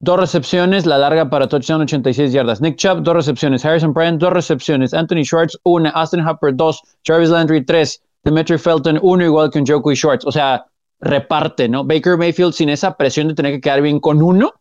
dos 0.00 0.18
recepciones, 0.18 0.86
la 0.86 0.98
larga 0.98 1.30
para 1.30 1.48
touchdown 1.48 1.82
86 1.82 2.32
yardas. 2.32 2.60
Nick 2.60 2.76
Chubb, 2.76 3.02
dos 3.02 3.14
recepciones. 3.14 3.64
Harrison 3.64 3.92
Bryant, 3.92 4.20
dos 4.20 4.32
recepciones. 4.32 4.92
Anthony 4.94 5.24
Schwartz, 5.24 5.58
una. 5.62 5.90
Austin 5.90 6.26
Hopper, 6.26 6.54
dos. 6.54 6.82
Jarvis 7.04 7.30
Landry, 7.30 7.64
tres. 7.64 8.02
Dimitri 8.26 8.58
Felton, 8.58 8.98
uno 9.02 9.24
igual 9.24 9.50
que 9.50 9.60
un 9.60 9.66
Joku 9.66 9.92
y 9.92 9.94
Shorts. 9.94 10.26
O 10.26 10.32
sea, 10.32 10.66
reparte, 11.00 11.68
¿no? 11.68 11.84
Baker 11.84 12.16
Mayfield 12.18 12.52
sin 12.52 12.68
esa 12.68 12.96
presión 12.96 13.28
de 13.28 13.34
tener 13.34 13.52
que 13.52 13.60
quedar 13.60 13.80
bien 13.80 14.00
con 14.00 14.20
uno, 14.20 14.52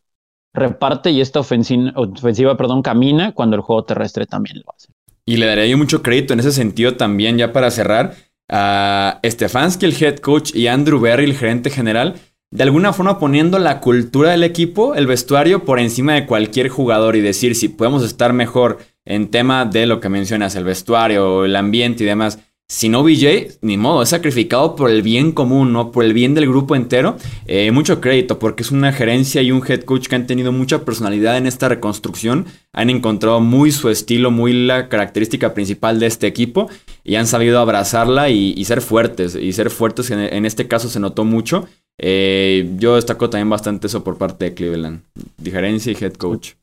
reparte 0.53 1.09
y 1.09 1.19
esta 1.19 1.39
ofensiva, 1.39 1.91
ofensiva 1.95 2.55
perdón, 2.55 2.83
camina 2.83 3.33
cuando 3.33 3.55
el 3.55 3.63
juego 3.63 3.83
terrestre 3.83 4.27
también 4.27 4.57
lo 4.57 4.73
hace. 4.73 4.89
Y 5.25 5.37
le 5.37 5.47
daría 5.47 5.65
yo 5.65 5.77
mucho 5.77 6.03
crédito 6.03 6.33
en 6.33 6.39
ese 6.39 6.51
sentido 6.51 6.95
también, 6.95 7.37
ya 7.37 7.51
para 7.51 7.71
cerrar, 7.71 8.13
a 8.47 9.19
Stefanski, 9.25 9.85
el 9.85 10.03
head 10.03 10.17
coach, 10.17 10.53
y 10.53 10.67
Andrew 10.67 10.99
Berry, 10.99 11.23
el 11.23 11.35
gerente 11.35 11.71
general, 11.71 12.15
de 12.51 12.63
alguna 12.63 12.93
forma 12.93 13.17
poniendo 13.17 13.57
la 13.57 13.79
cultura 13.79 14.29
del 14.29 14.43
equipo, 14.43 14.93
el 14.93 15.07
vestuario, 15.07 15.65
por 15.65 15.79
encima 15.79 16.13
de 16.13 16.27
cualquier 16.27 16.69
jugador 16.69 17.15
y 17.15 17.21
decir 17.21 17.55
si 17.55 17.69
podemos 17.69 18.03
estar 18.03 18.33
mejor 18.33 18.77
en 19.03 19.31
tema 19.31 19.65
de 19.65 19.87
lo 19.87 19.99
que 19.99 20.09
mencionas, 20.09 20.55
el 20.55 20.63
vestuario, 20.63 21.45
el 21.45 21.55
ambiente 21.55 22.03
y 22.03 22.07
demás 22.07 22.39
si 22.67 22.89
no 22.89 23.03
BJ, 23.03 23.59
ni 23.61 23.77
modo, 23.77 24.01
es 24.01 24.09
sacrificado 24.09 24.75
por 24.75 24.89
el 24.89 25.03
bien 25.03 25.33
común, 25.33 25.71
¿no? 25.71 25.91
Por 25.91 26.03
el 26.03 26.13
bien 26.13 26.33
del 26.33 26.47
grupo 26.47 26.75
entero. 26.75 27.15
Eh, 27.45 27.69
mucho 27.69 28.01
crédito, 28.01 28.39
porque 28.39 28.63
es 28.63 28.71
una 28.71 28.91
gerencia 28.91 29.43
y 29.43 29.51
un 29.51 29.61
head 29.65 29.81
coach 29.81 30.07
que 30.07 30.15
han 30.15 30.25
tenido 30.25 30.51
mucha 30.51 30.83
personalidad 30.83 31.37
en 31.37 31.45
esta 31.45 31.69
reconstrucción. 31.69 32.47
Han 32.73 32.89
encontrado 32.89 33.39
muy 33.39 33.71
su 33.71 33.89
estilo, 33.89 34.31
muy 34.31 34.51
la 34.51 34.89
característica 34.89 35.53
principal 35.53 35.99
de 35.99 36.07
este 36.07 36.25
equipo. 36.25 36.67
Y 37.03 37.15
han 37.15 37.27
sabido 37.27 37.59
abrazarla 37.59 38.31
y, 38.31 38.65
ser 38.65 38.81
fuertes. 38.81 39.35
Y 39.35 39.53
ser 39.53 39.69
fuertes 39.69 40.09
en, 40.09 40.45
este 40.45 40.67
caso 40.67 40.89
se 40.89 40.99
notó 40.99 41.23
mucho. 41.23 41.67
Eh, 41.99 42.71
yo 42.79 42.95
destaco 42.95 43.29
también 43.29 43.49
bastante 43.49 43.85
eso 43.85 44.03
por 44.03 44.17
parte 44.17 44.45
de 44.45 44.53
Cleveland. 44.55 45.03
Gerencia 45.43 45.91
y 45.91 46.03
head 46.03 46.13
coach. 46.13 46.53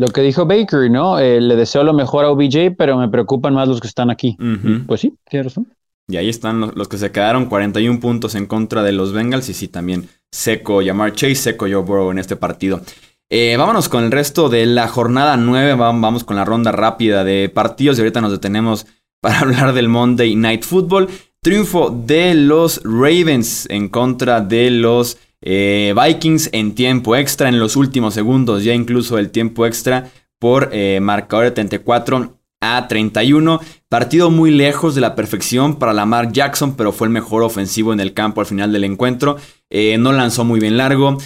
Lo 0.00 0.08
que 0.08 0.22
dijo 0.22 0.46
Baker, 0.46 0.90
¿no? 0.90 1.18
Eh, 1.18 1.42
le 1.42 1.56
deseo 1.56 1.84
lo 1.84 1.92
mejor 1.92 2.24
a 2.24 2.30
OBJ, 2.30 2.74
pero 2.74 2.96
me 2.96 3.10
preocupan 3.10 3.52
más 3.52 3.68
los 3.68 3.82
que 3.82 3.86
están 3.86 4.08
aquí. 4.08 4.34
Pues 4.86 5.02
sí, 5.02 5.12
tiene 5.28 5.42
razón. 5.42 5.66
Y 6.08 6.16
ahí 6.16 6.30
están 6.30 6.72
los, 6.74 6.88
que 6.88 6.96
se 6.96 7.12
quedaron 7.12 7.44
41 7.44 8.00
puntos 8.00 8.34
en 8.34 8.46
contra 8.46 8.82
de 8.82 8.92
los 8.92 9.12
Bengals 9.12 9.50
y 9.50 9.52
sí 9.52 9.68
también 9.68 10.08
seco 10.32 10.80
Yamar 10.80 11.12
Chase, 11.12 11.34
seco 11.34 11.66
Joe 11.66 11.82
Burrow 11.82 12.10
en 12.12 12.18
este 12.18 12.34
partido. 12.34 12.80
Eh, 13.28 13.56
vámonos 13.58 13.90
con 13.90 14.02
el 14.02 14.10
resto 14.10 14.48
de 14.48 14.64
la 14.64 14.88
jornada 14.88 15.36
9, 15.36 15.74
vamos 15.74 16.24
con 16.24 16.36
la 16.36 16.46
ronda 16.46 16.72
rápida 16.72 17.22
de 17.22 17.50
partidos 17.50 17.98
y 17.98 18.00
ahorita 18.00 18.22
nos 18.22 18.32
detenemos 18.32 18.86
para 19.20 19.40
hablar 19.40 19.74
del 19.74 19.88
Monday 19.88 20.34
Night 20.34 20.64
Football. 20.64 21.10
Triunfo 21.42 21.90
de 21.90 22.34
los 22.34 22.80
Ravens 22.84 23.68
en 23.68 23.90
contra 23.90 24.40
de 24.40 24.70
los 24.70 25.18
eh, 25.42 25.94
Vikings 25.96 26.50
en 26.52 26.74
tiempo 26.74 27.16
extra, 27.16 27.48
en 27.48 27.58
los 27.58 27.76
últimos 27.76 28.14
segundos, 28.14 28.64
ya 28.64 28.74
incluso 28.74 29.18
el 29.18 29.30
tiempo 29.30 29.66
extra 29.66 30.10
por 30.38 30.70
eh, 30.72 31.00
marcador 31.00 31.44
de 31.46 31.50
34 31.52 32.36
a 32.60 32.88
31. 32.88 33.60
Partido 33.88 34.30
muy 34.30 34.50
lejos 34.50 34.94
de 34.94 35.00
la 35.00 35.14
perfección 35.14 35.76
para 35.76 35.92
Lamar 35.92 36.32
Jackson, 36.32 36.76
pero 36.76 36.92
fue 36.92 37.06
el 37.06 37.12
mejor 37.12 37.42
ofensivo 37.42 37.92
en 37.92 38.00
el 38.00 38.14
campo 38.14 38.40
al 38.40 38.46
final 38.46 38.72
del 38.72 38.84
encuentro. 38.84 39.36
Eh, 39.70 39.96
no 39.98 40.12
lanzó 40.12 40.44
muy 40.44 40.60
bien 40.60 40.76
largo, 40.76 41.16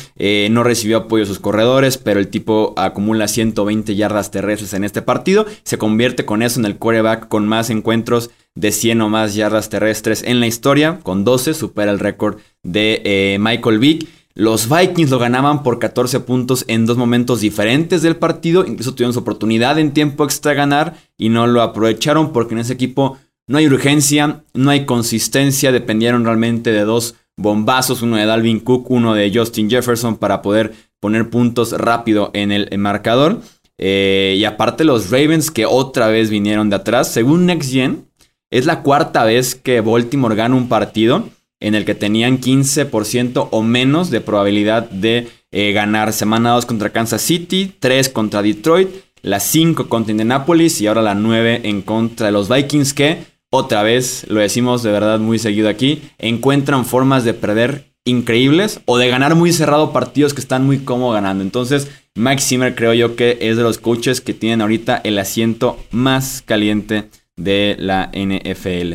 no 0.51 0.63
recibió 0.63 0.99
apoyo 0.99 1.25
a 1.25 1.27
sus 1.27 1.41
corredores, 1.41 1.99
pero 1.99 2.21
el 2.21 2.29
tipo 2.29 2.75
acumula 2.77 3.27
120 3.27 3.97
yardas 3.97 4.31
terrestres 4.31 4.75
en 4.75 4.85
este 4.85 5.03
partido. 5.03 5.47
Se 5.65 5.79
convierte 5.79 6.25
con 6.25 6.43
eso 6.43 6.61
en 6.61 6.67
el 6.67 6.77
quarterback 6.77 7.29
con 7.29 7.49
más 7.49 7.71
encuentros 7.71 8.31
de 8.55 8.73
100 8.73 9.01
o 9.03 9.09
más 9.09 9.35
yardas 9.35 9.69
terrestres 9.69 10.23
en 10.23 10.41
la 10.41 10.47
historia. 10.47 11.01
Con 11.03 11.25
12 11.25 11.55
supera 11.55 11.91
el 11.91 11.99
récord 11.99 12.39
de 12.63 13.03
eh, 13.05 13.39
Michael 13.41 13.79
Vick. 13.79 14.09
Los 14.35 14.69
Vikings 14.69 15.11
lo 15.11 15.19
ganaban 15.19 15.63
por 15.63 15.79
14 15.79 16.21
puntos 16.21 16.65
en 16.67 16.87
dos 16.87 16.97
momentos 16.97 17.41
diferentes 17.41 18.03
del 18.03 18.17
partido. 18.17 18.65
Incluso 18.67 18.95
tuvieron 18.95 19.13
su 19.13 19.21
oportunidad 19.21 19.79
en 19.79 19.93
tiempo 19.93 20.25
extra 20.25 20.55
ganar 20.55 20.97
y 21.17 21.29
no 21.29 21.47
lo 21.47 21.63
aprovecharon 21.63 22.33
porque 22.33 22.55
en 22.55 22.61
ese 22.61 22.73
equipo 22.73 23.19
no 23.47 23.59
hay 23.59 23.67
urgencia, 23.67 24.43
no 24.53 24.71
hay 24.71 24.87
consistencia. 24.87 25.71
Dependieron 25.71 26.25
realmente 26.25 26.73
de 26.73 26.81
dos 26.81 27.15
bombazos, 27.37 28.03
uno 28.03 28.17
de 28.17 28.27
Dalvin 28.27 28.61
Cook, 28.61 28.91
uno 28.91 29.15
de 29.15 29.31
Justin 29.35 29.69
Jefferson 29.69 30.17
para 30.17 30.43
poder 30.43 30.73
poner 31.01 31.31
puntos 31.31 31.73
rápido 31.73 32.31
en 32.35 32.53
el 32.53 32.79
marcador. 32.79 33.41
Eh, 33.79 34.37
y 34.39 34.45
aparte 34.45 34.85
los 34.85 35.11
Ravens 35.11 35.51
que 35.51 35.67
otra 35.67 36.09
vez 36.09 36.31
vinieron 36.31 36.71
de 36.71 36.77
atrás. 36.77 37.13
Según 37.13 37.47
Next 37.47 37.73
Gen, 37.73 38.07
es 38.51 38.67
la 38.67 38.83
cuarta 38.83 39.25
vez 39.25 39.55
que 39.55 39.81
Baltimore 39.81 40.37
gana 40.37 40.55
un 40.55 40.69
partido 40.69 41.29
en 41.61 41.75
el 41.75 41.85
que 41.85 41.95
tenían 41.95 42.41
15% 42.41 43.49
o 43.51 43.63
menos 43.63 44.11
de 44.11 44.21
probabilidad 44.21 44.89
de 44.91 45.29
eh, 45.51 45.73
ganar. 45.73 46.13
Semana 46.13 46.51
2 46.53 46.67
contra 46.67 46.91
Kansas 46.91 47.23
City, 47.23 47.73
3 47.79 48.11
contra 48.11 48.43
Detroit, 48.43 48.89
la 49.23 49.41
5 49.41 49.89
contra 49.89 50.13
Indianapolis 50.13 50.81
y 50.81 50.87
ahora 50.87 51.03
la 51.03 51.15
9 51.15 51.63
en 51.65 51.83
contra 51.83 52.27
de 52.27 52.33
los 52.33 52.49
Vikings 52.49 52.93
que, 52.93 53.25
otra 53.55 53.85
vez, 53.85 54.27
lo 54.29 54.41
decimos 54.41 54.83
de 54.83 54.91
verdad 54.91 55.21
muy 55.21 55.39
seguido 55.39 55.69
aquí, 55.69 56.03
encuentran 56.19 56.85
formas 56.85 57.25
de 57.25 57.35
perder 57.35 57.85
increíbles 58.05 58.81
o 58.85 58.99
de 58.99 59.09
ganar 59.09 59.37
muy 59.37 59.53
cerrado 59.53 59.93
partidos 59.93 60.35
que 60.35 60.41
están 60.41 60.67
muy 60.67 60.81
cómodos 60.81 61.15
ganando. 61.15 61.45
Entonces, 61.45 61.89
Mike 62.17 62.43
Zimmer 62.43 62.75
creo 62.75 62.95
yo 62.95 63.15
que 63.15 63.39
es 63.41 63.57
de 63.57 63.63
los 63.63 63.79
coaches 63.79 64.21
que 64.21 64.35
tienen 64.35 64.61
ahorita 64.61 65.01
el 65.05 65.19
asiento 65.19 65.79
más 65.93 66.43
caliente 66.43 67.09
de 67.37 67.77
la 67.79 68.11
NFL. 68.13 68.95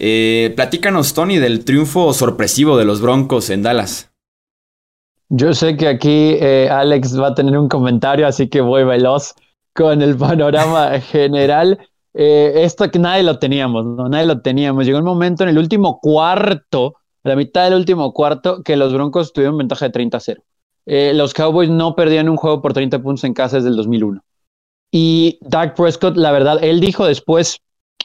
Eh, 0.00 0.52
platícanos, 0.56 1.14
Tony, 1.14 1.38
del 1.38 1.64
triunfo 1.64 2.12
sorpresivo 2.12 2.76
de 2.76 2.84
los 2.84 3.00
Broncos 3.00 3.50
en 3.50 3.62
Dallas. 3.62 4.10
Yo 5.28 5.54
sé 5.54 5.76
que 5.76 5.86
aquí 5.86 6.36
eh, 6.40 6.68
Alex 6.70 7.20
va 7.20 7.28
a 7.28 7.34
tener 7.34 7.56
un 7.56 7.68
comentario, 7.68 8.26
así 8.26 8.48
que 8.48 8.60
voy 8.60 8.84
veloz 8.84 9.34
con 9.74 10.02
el 10.02 10.16
panorama 10.16 11.00
general. 11.00 11.78
Eh, 12.18 12.64
esto 12.64 12.90
que 12.90 12.98
nadie 12.98 13.22
lo 13.22 13.38
teníamos, 13.38 13.84
¿no? 13.84 14.08
Nadie 14.08 14.26
lo 14.26 14.40
teníamos. 14.40 14.86
Llegó 14.86 14.98
un 14.98 15.04
momento 15.04 15.42
en 15.42 15.50
el 15.50 15.58
último 15.58 16.00
cuarto, 16.00 16.94
a 17.22 17.28
la 17.28 17.36
mitad 17.36 17.64
del 17.64 17.74
último 17.74 18.14
cuarto, 18.14 18.62
que 18.62 18.76
los 18.76 18.92
Broncos 18.94 19.34
tuvieron 19.34 19.58
ventaja 19.58 19.86
de 19.86 19.92
30-0. 19.92 20.42
los 21.14 21.34
Cowboys 21.34 21.68
no 21.68 21.94
perdían 21.94 22.28
un 22.30 22.36
juego 22.36 22.62
por 22.62 22.72
30 22.72 23.02
puntos 23.02 23.24
en 23.24 23.34
casa 23.34 23.56
desde 23.56 23.68
el 23.68 23.76
2001. 23.76 24.22
Y 24.90 25.38
Dak 25.42 25.76
Prescott, 25.76 26.16
la 26.16 26.32
verdad, 26.32 26.58
él 26.62 26.80
dijo 26.80 27.06
después 27.06 27.60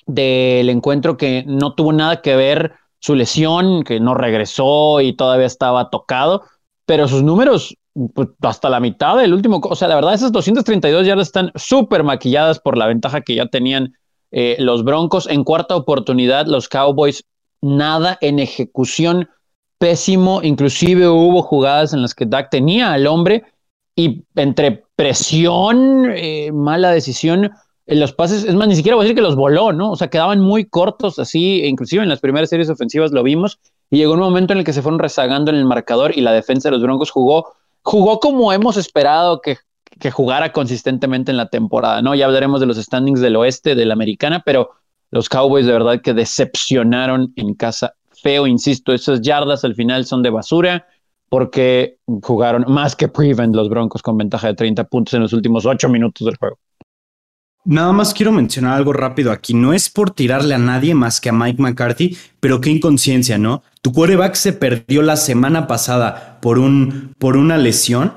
del 0.08 0.70
encuentro 0.70 1.16
que 1.16 1.46
no 1.48 1.74
tuvo 1.74 1.94
nada 1.94 2.22
que 2.22 2.36
ver 2.36 2.74
su 3.00 3.16
lesión, 3.16 3.84
que 3.84 4.02
no 4.02 4.14
regresó 4.14 5.00
y 5.00 5.14
todavía 5.14 5.46
estaba 5.46 5.90
tocado, 5.90 6.44
pero 6.86 7.08
sus 7.08 7.24
números 7.24 7.78
pues, 8.14 8.30
hasta 8.42 8.70
la 8.70 8.80
mitad 8.80 9.18
del 9.18 9.34
último, 9.34 9.62
o 9.64 9.76
sea, 9.76 9.88
la 9.88 9.96
verdad 9.96 10.14
esas 10.14 10.32
232 10.32 11.06
yardas 11.06 11.28
están 11.28 11.52
súper 11.56 12.04
maquilladas 12.04 12.60
por 12.60 12.78
la 12.78 12.88
ventaja 12.88 13.22
que 13.22 13.36
ya 13.36 13.48
tenían 13.48 13.94
eh, 14.32 14.56
los 14.60 14.84
Broncos. 14.84 15.28
En 15.30 15.44
cuarta 15.44 15.76
oportunidad, 15.76 16.46
los 16.48 16.70
Cowboys 16.70 17.24
nada 17.62 18.18
en 18.22 18.40
ejecución 18.40 19.30
pésimo, 19.78 20.42
inclusive 20.44 21.08
hubo 21.08 21.42
jugadas 21.42 21.94
en 21.94 22.02
las 22.02 22.14
que 22.14 22.26
Dak 22.26 22.50
tenía 22.50 22.94
al 22.94 23.08
hombre 23.08 23.44
y 23.96 24.24
entre 24.36 24.84
presión, 24.96 26.12
eh, 26.16 26.52
mala 26.52 26.92
decisión, 26.92 27.52
en 27.88 28.00
los 28.00 28.14
pases, 28.14 28.44
es 28.44 28.56
más, 28.56 28.68
ni 28.68 28.76
siquiera 28.76 28.96
voy 28.96 29.04
a 29.04 29.06
decir 29.06 29.16
que 29.16 29.24
los 29.24 29.36
voló, 29.36 29.74
¿no? 29.74 29.92
O 29.92 29.96
sea, 29.96 30.08
quedaban 30.08 30.40
muy 30.40 30.66
cortos 30.66 31.20
así, 31.20 31.66
inclusive 31.66 32.04
en 32.04 32.10
las 32.10 32.20
primeras 32.20 32.50
series 32.50 32.70
ofensivas 32.70 33.12
lo 33.12 33.24
vimos, 33.24 33.60
y 33.90 33.98
llegó 33.98 34.14
un 34.14 34.20
momento 34.20 34.54
en 34.54 34.60
el 34.60 34.66
que 34.66 34.74
se 34.74 34.82
fueron 34.82 35.00
rezagando 35.00 35.52
en 35.52 35.58
el 35.58 35.66
marcador 35.66 36.16
y 36.16 36.22
la 36.22 36.32
defensa 36.32 36.70
de 36.70 36.74
los 36.74 36.84
Broncos 36.84 37.12
jugó, 37.12 37.54
jugó 37.82 38.20
como 38.20 38.54
hemos 38.54 38.78
esperado 38.78 39.42
que, 39.42 39.58
que 40.02 40.12
jugara 40.12 40.52
consistentemente 40.52 41.32
en 41.32 41.38
la 41.38 41.48
temporada, 41.48 42.02
¿no? 42.02 42.14
Ya 42.16 42.26
hablaremos 42.26 42.60
de 42.60 42.66
los 42.66 42.78
standings 42.78 43.22
del 43.22 43.38
oeste, 43.38 43.76
de 43.76 43.86
la 43.86 43.94
americana, 43.94 44.42
pero 44.46 44.72
los 45.12 45.30
Cowboys 45.30 45.66
de 45.66 45.72
verdad 45.72 46.02
que 46.02 46.14
decepcionaron 46.14 47.32
en 47.38 47.54
casa 47.54 47.94
feo, 48.22 48.48
insisto, 48.48 48.94
esas 48.94 49.22
yardas 49.22 49.64
al 49.64 49.76
final 49.76 50.06
son 50.06 50.22
de 50.24 50.30
basura 50.30 50.86
porque 51.30 51.98
jugaron 52.22 52.66
más 52.68 52.96
que 52.96 53.08
prevent 53.08 53.56
los 53.56 53.70
Broncos 53.70 54.02
con 54.02 54.18
ventaja 54.18 54.48
de 54.48 54.54
30 54.54 54.84
puntos 54.86 55.14
en 55.14 55.22
los 55.22 55.34
últimos 55.34 55.66
8 55.66 55.88
minutos 55.90 56.26
del 56.26 56.36
juego. 56.36 56.58
Nada 57.64 57.92
más 57.94 58.14
quiero 58.14 58.32
mencionar 58.32 58.74
algo 58.74 58.92
rápido 58.92 59.32
aquí. 59.32 59.54
No 59.54 59.72
es 59.72 59.90
por 59.90 60.12
tirarle 60.12 60.56
a 60.56 60.58
nadie 60.58 60.96
más 60.96 61.22
que 61.22 61.30
a 61.30 61.34
Mike 61.34 61.62
McCarthy, 61.62 62.18
pero 62.40 62.60
qué 62.60 62.72
inconsciencia, 62.72 63.38
¿no? 63.38 63.62
Tu 63.82 63.94
quarterback 63.94 64.34
se 64.34 64.52
perdió 64.52 65.04
la 65.04 65.16
semana 65.16 65.68
pasada 65.68 66.40
por, 66.42 66.58
un, 66.58 67.14
por 67.20 67.38
una 67.38 67.58
lesión 67.58 68.14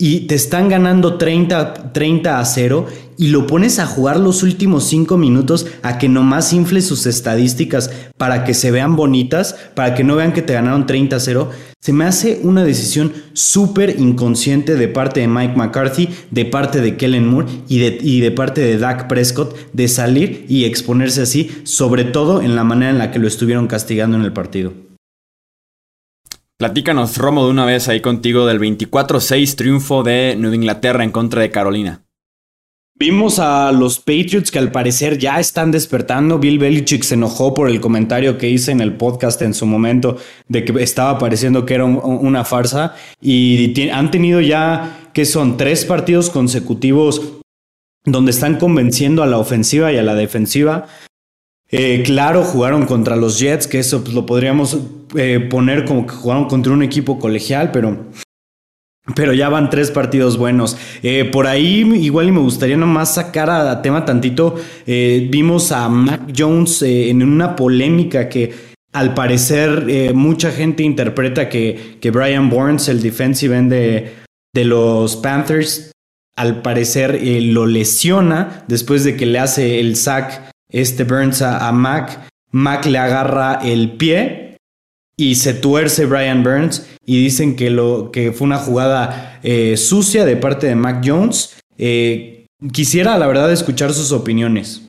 y 0.00 0.20
te 0.20 0.34
están 0.34 0.70
ganando 0.70 1.18
30, 1.18 1.92
30 1.92 2.40
a 2.40 2.44
0 2.46 2.86
y 3.18 3.28
lo 3.28 3.46
pones 3.46 3.78
a 3.78 3.86
jugar 3.86 4.18
los 4.18 4.42
últimos 4.42 4.84
5 4.84 5.18
minutos 5.18 5.66
a 5.82 5.98
que 5.98 6.08
nomás 6.08 6.54
infle 6.54 6.80
sus 6.80 7.04
estadísticas 7.04 7.90
para 8.16 8.44
que 8.44 8.54
se 8.54 8.70
vean 8.70 8.96
bonitas, 8.96 9.56
para 9.74 9.94
que 9.94 10.02
no 10.02 10.16
vean 10.16 10.32
que 10.32 10.40
te 10.40 10.54
ganaron 10.54 10.86
30 10.86 11.16
a 11.16 11.20
0, 11.20 11.50
se 11.80 11.92
me 11.92 12.06
hace 12.06 12.40
una 12.42 12.64
decisión 12.64 13.12
súper 13.34 14.00
inconsciente 14.00 14.74
de 14.74 14.88
parte 14.88 15.20
de 15.20 15.28
Mike 15.28 15.56
McCarthy, 15.56 16.08
de 16.30 16.46
parte 16.46 16.80
de 16.80 16.96
Kellen 16.96 17.28
Moore 17.28 17.48
y 17.68 17.80
de, 17.80 17.98
y 18.00 18.20
de 18.20 18.30
parte 18.30 18.62
de 18.62 18.78
Dak 18.78 19.06
Prescott 19.06 19.54
de 19.74 19.86
salir 19.86 20.46
y 20.48 20.64
exponerse 20.64 21.20
así, 21.20 21.50
sobre 21.64 22.04
todo 22.04 22.40
en 22.40 22.56
la 22.56 22.64
manera 22.64 22.90
en 22.90 22.98
la 22.98 23.10
que 23.10 23.18
lo 23.18 23.28
estuvieron 23.28 23.66
castigando 23.66 24.16
en 24.16 24.22
el 24.22 24.32
partido. 24.32 24.72
Platícanos, 26.60 27.16
Romo, 27.16 27.46
de 27.46 27.52
una 27.52 27.64
vez 27.64 27.88
ahí 27.88 28.02
contigo 28.02 28.44
del 28.44 28.60
24-6 28.60 29.54
triunfo 29.56 30.02
de 30.02 30.36
Nueva 30.36 30.56
Inglaterra 30.56 31.02
en 31.02 31.10
contra 31.10 31.40
de 31.40 31.50
Carolina. 31.50 32.02
Vimos 32.94 33.38
a 33.38 33.72
los 33.72 33.98
Patriots 33.98 34.50
que 34.50 34.58
al 34.58 34.70
parecer 34.70 35.16
ya 35.16 35.40
están 35.40 35.70
despertando. 35.70 36.38
Bill 36.38 36.58
Belichick 36.58 37.02
se 37.02 37.14
enojó 37.14 37.54
por 37.54 37.70
el 37.70 37.80
comentario 37.80 38.36
que 38.36 38.50
hice 38.50 38.72
en 38.72 38.82
el 38.82 38.92
podcast 38.92 39.40
en 39.40 39.54
su 39.54 39.64
momento 39.64 40.18
de 40.48 40.62
que 40.66 40.82
estaba 40.82 41.18
pareciendo 41.18 41.64
que 41.64 41.76
era 41.76 41.86
una 41.86 42.44
farsa 42.44 42.94
y 43.22 43.88
han 43.88 44.10
tenido 44.10 44.42
ya 44.42 45.08
que 45.14 45.24
son 45.24 45.56
tres 45.56 45.86
partidos 45.86 46.28
consecutivos 46.28 47.22
donde 48.04 48.32
están 48.32 48.58
convenciendo 48.58 49.22
a 49.22 49.26
la 49.26 49.38
ofensiva 49.38 49.94
y 49.94 49.96
a 49.96 50.02
la 50.02 50.14
defensiva. 50.14 50.88
Eh, 51.72 52.02
claro, 52.04 52.42
jugaron 52.42 52.86
contra 52.86 53.16
los 53.16 53.38
Jets, 53.38 53.66
que 53.66 53.78
eso 53.78 54.02
pues, 54.02 54.14
lo 54.14 54.26
podríamos 54.26 54.76
eh, 55.16 55.46
poner 55.48 55.84
como 55.84 56.06
que 56.06 56.14
jugaron 56.14 56.46
contra 56.46 56.72
un 56.72 56.82
equipo 56.82 57.18
colegial, 57.18 57.70
pero, 57.70 58.06
pero 59.14 59.32
ya 59.32 59.48
van 59.48 59.70
tres 59.70 59.90
partidos 59.90 60.36
buenos. 60.36 60.76
Eh, 61.02 61.24
por 61.26 61.46
ahí 61.46 61.80
igual 62.02 62.28
y 62.28 62.32
me 62.32 62.40
gustaría 62.40 62.76
nomás 62.76 63.14
sacar 63.14 63.50
a, 63.50 63.82
tema 63.82 64.04
tantito. 64.04 64.56
vimos 64.86 65.70
a 65.70 65.88
Mac 65.88 66.32
Jones 66.36 66.82
en 66.82 67.22
una 67.22 67.54
polémica 67.54 68.28
que 68.28 68.70
al 68.92 69.14
parecer 69.14 70.12
mucha 70.14 70.50
gente 70.50 70.82
interpreta 70.82 71.48
que, 71.48 71.98
que 72.00 72.10
Brian 72.10 72.50
Burns, 72.50 72.88
el 72.88 73.00
defensive 73.00 73.56
end 73.56 73.70
de, 73.70 74.14
de 74.52 74.64
los 74.64 75.14
Panthers, 75.14 75.92
al 76.34 76.62
parecer 76.62 77.20
lo 77.22 77.66
lesiona 77.66 78.64
después 78.66 79.04
de 79.04 79.16
que 79.16 79.26
le 79.26 79.38
hace 79.38 79.78
el 79.78 79.94
sack 79.94 80.49
este 80.70 81.04
Burns 81.04 81.42
a, 81.42 81.70
Mac. 81.72 82.28
Mac 82.52 82.86
le 82.86 82.98
agarra 82.98 83.60
el 83.62 83.92
pie 83.92 84.56
y 85.16 85.34
se 85.34 85.54
tuerce 85.54 86.06
Brian 86.06 86.42
Burns 86.42 86.86
y 87.04 87.22
dicen 87.22 87.56
que, 87.56 87.70
lo, 87.70 88.10
que 88.12 88.32
fue 88.32 88.46
una 88.46 88.58
jugada 88.58 89.38
eh, 89.42 89.76
sucia 89.76 90.24
de 90.24 90.36
parte 90.36 90.66
de 90.66 90.74
Mac 90.74 91.02
Jones. 91.04 91.56
Eh, 91.78 92.46
quisiera, 92.72 93.18
la 93.18 93.26
verdad, 93.26 93.52
escuchar 93.52 93.92
sus 93.92 94.12
opiniones. 94.12 94.86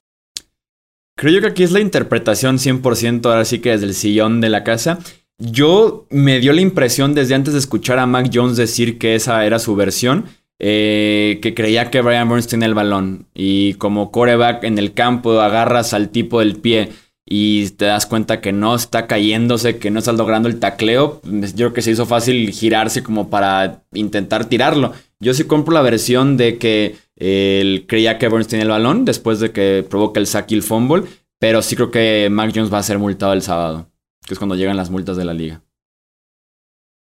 Creo 1.18 1.42
que 1.42 1.48
aquí 1.48 1.64
es 1.64 1.72
la 1.72 1.80
interpretación 1.80 2.58
100% 2.58 3.26
ahora 3.26 3.46
sí 3.46 3.60
que 3.60 3.72
desde 3.72 3.86
el 3.86 3.94
sillón 3.94 4.42
de 4.42 4.50
la 4.50 4.64
casa. 4.64 5.00
Yo 5.38 6.06
me 6.10 6.40
dio 6.40 6.54
la 6.54 6.62
impresión 6.62 7.14
desde 7.14 7.36
antes 7.36 7.54
de 7.54 7.60
escuchar 7.60 8.00
a 8.00 8.06
Mac 8.06 8.30
Jones 8.34 8.58
decir 8.58 8.98
que 8.98 9.16
esa 9.16 9.46
era 9.46 9.60
su 9.60 9.76
versión 9.76 10.26
eh, 10.64 11.40
que 11.42 11.56
creía 11.56 11.90
que 11.90 12.02
Brian 12.02 12.30
Burns 12.30 12.46
tiene 12.46 12.68
el 12.68 12.76
balón. 12.76 13.26
Y 13.34 13.74
como 13.76 14.12
coreback 14.12 14.64
en 14.64 14.78
el 14.78 14.94
campo 14.94 15.42
agarras 15.42 15.96
al 15.96 16.10
tipo 16.10 16.38
del 16.38 16.56
pie 16.56 16.90
y 17.26 17.68
te 17.72 17.86
das 17.86 18.06
cuenta 18.06 18.42
que 18.42 18.52
no 18.52 18.76
está 18.76 19.08
cayéndose, 19.08 19.80
que 19.80 19.90
no 19.90 19.98
estás 19.98 20.18
logrando 20.18 20.48
el 20.48 20.60
tacleo, 20.60 21.20
pues, 21.22 21.56
yo 21.56 21.68
creo 21.68 21.74
que 21.74 21.82
se 21.82 21.92
hizo 21.92 22.06
fácil 22.06 22.52
girarse 22.52 23.02
como 23.02 23.32
para 23.32 23.82
intentar 23.94 24.46
tirarlo. 24.46 24.94
Yo 25.20 25.34
sí 25.34 25.46
compro 25.46 25.74
la 25.74 25.82
versión 25.82 26.38
de 26.38 26.60
que 26.60 26.96
él 27.16 27.86
creía 27.88 28.20
que 28.20 28.28
Burns 28.28 28.48
tiene 28.48 28.64
el 28.64 28.70
balón 28.70 29.04
después 29.04 29.40
de 29.40 29.52
que 29.52 29.84
provoca 29.90 30.20
el 30.20 30.28
sack 30.28 30.52
y 30.52 30.56
el 30.56 30.64
fumble, 30.64 31.06
pero 31.40 31.64
sí 31.64 31.76
creo 31.76 31.90
que 31.90 32.30
Mac 32.30 32.52
Jones 32.54 32.72
va 32.72 32.78
a 32.78 32.84
ser 32.84 33.00
multado 33.00 33.34
el 33.34 33.42
sábado, 33.42 33.88
que 34.28 34.36
es 34.36 34.40
cuando 34.40 34.56
llegan 34.56 34.78
las 34.78 34.92
multas 34.92 35.18
de 35.18 35.26
la 35.26 35.34
liga. 35.34 35.64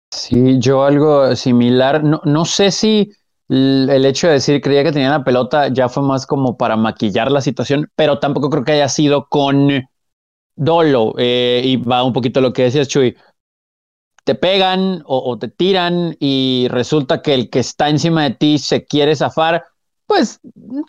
Sí, 0.10 0.58
yo 0.60 0.84
algo 0.84 1.36
similar, 1.36 2.04
no, 2.04 2.22
no 2.24 2.46
sé 2.46 2.72
si 2.72 3.12
el 3.52 4.06
hecho 4.06 4.28
de 4.28 4.34
decir 4.34 4.62
creía 4.62 4.84
que 4.84 4.94
tenía 4.94 5.10
la 5.10 5.26
pelota 5.26 5.68
ya 5.68 5.90
fue 5.90 6.04
más 6.04 6.26
como 6.26 6.56
para 6.56 6.78
maquillar 6.78 7.30
la 7.30 7.42
situación, 7.42 7.92
pero 7.96 8.18
tampoco 8.18 8.50
creo 8.50 8.64
que 8.64 8.72
haya 8.72 8.88
sido 8.88 9.28
con 9.28 9.70
dolo. 10.56 11.14
Eh, 11.18 11.62
y 11.66 11.76
va 11.78 12.04
un 12.04 12.14
poquito 12.14 12.40
lo 12.40 12.54
que 12.54 12.64
decías, 12.64 12.88
Chuy. 12.88 13.18
Te 14.24 14.36
pegan 14.36 15.02
o, 15.06 15.38
te 15.40 15.48
tiran 15.48 16.16
y 16.20 16.68
resulta 16.70 17.22
que 17.22 17.34
el 17.34 17.50
que 17.50 17.60
está 17.60 17.90
encima 17.90 18.24
de 18.24 18.32
ti 18.32 18.60
se 18.60 18.86
quiere 18.86 19.16
zafar, 19.16 19.66
pues 20.06 20.40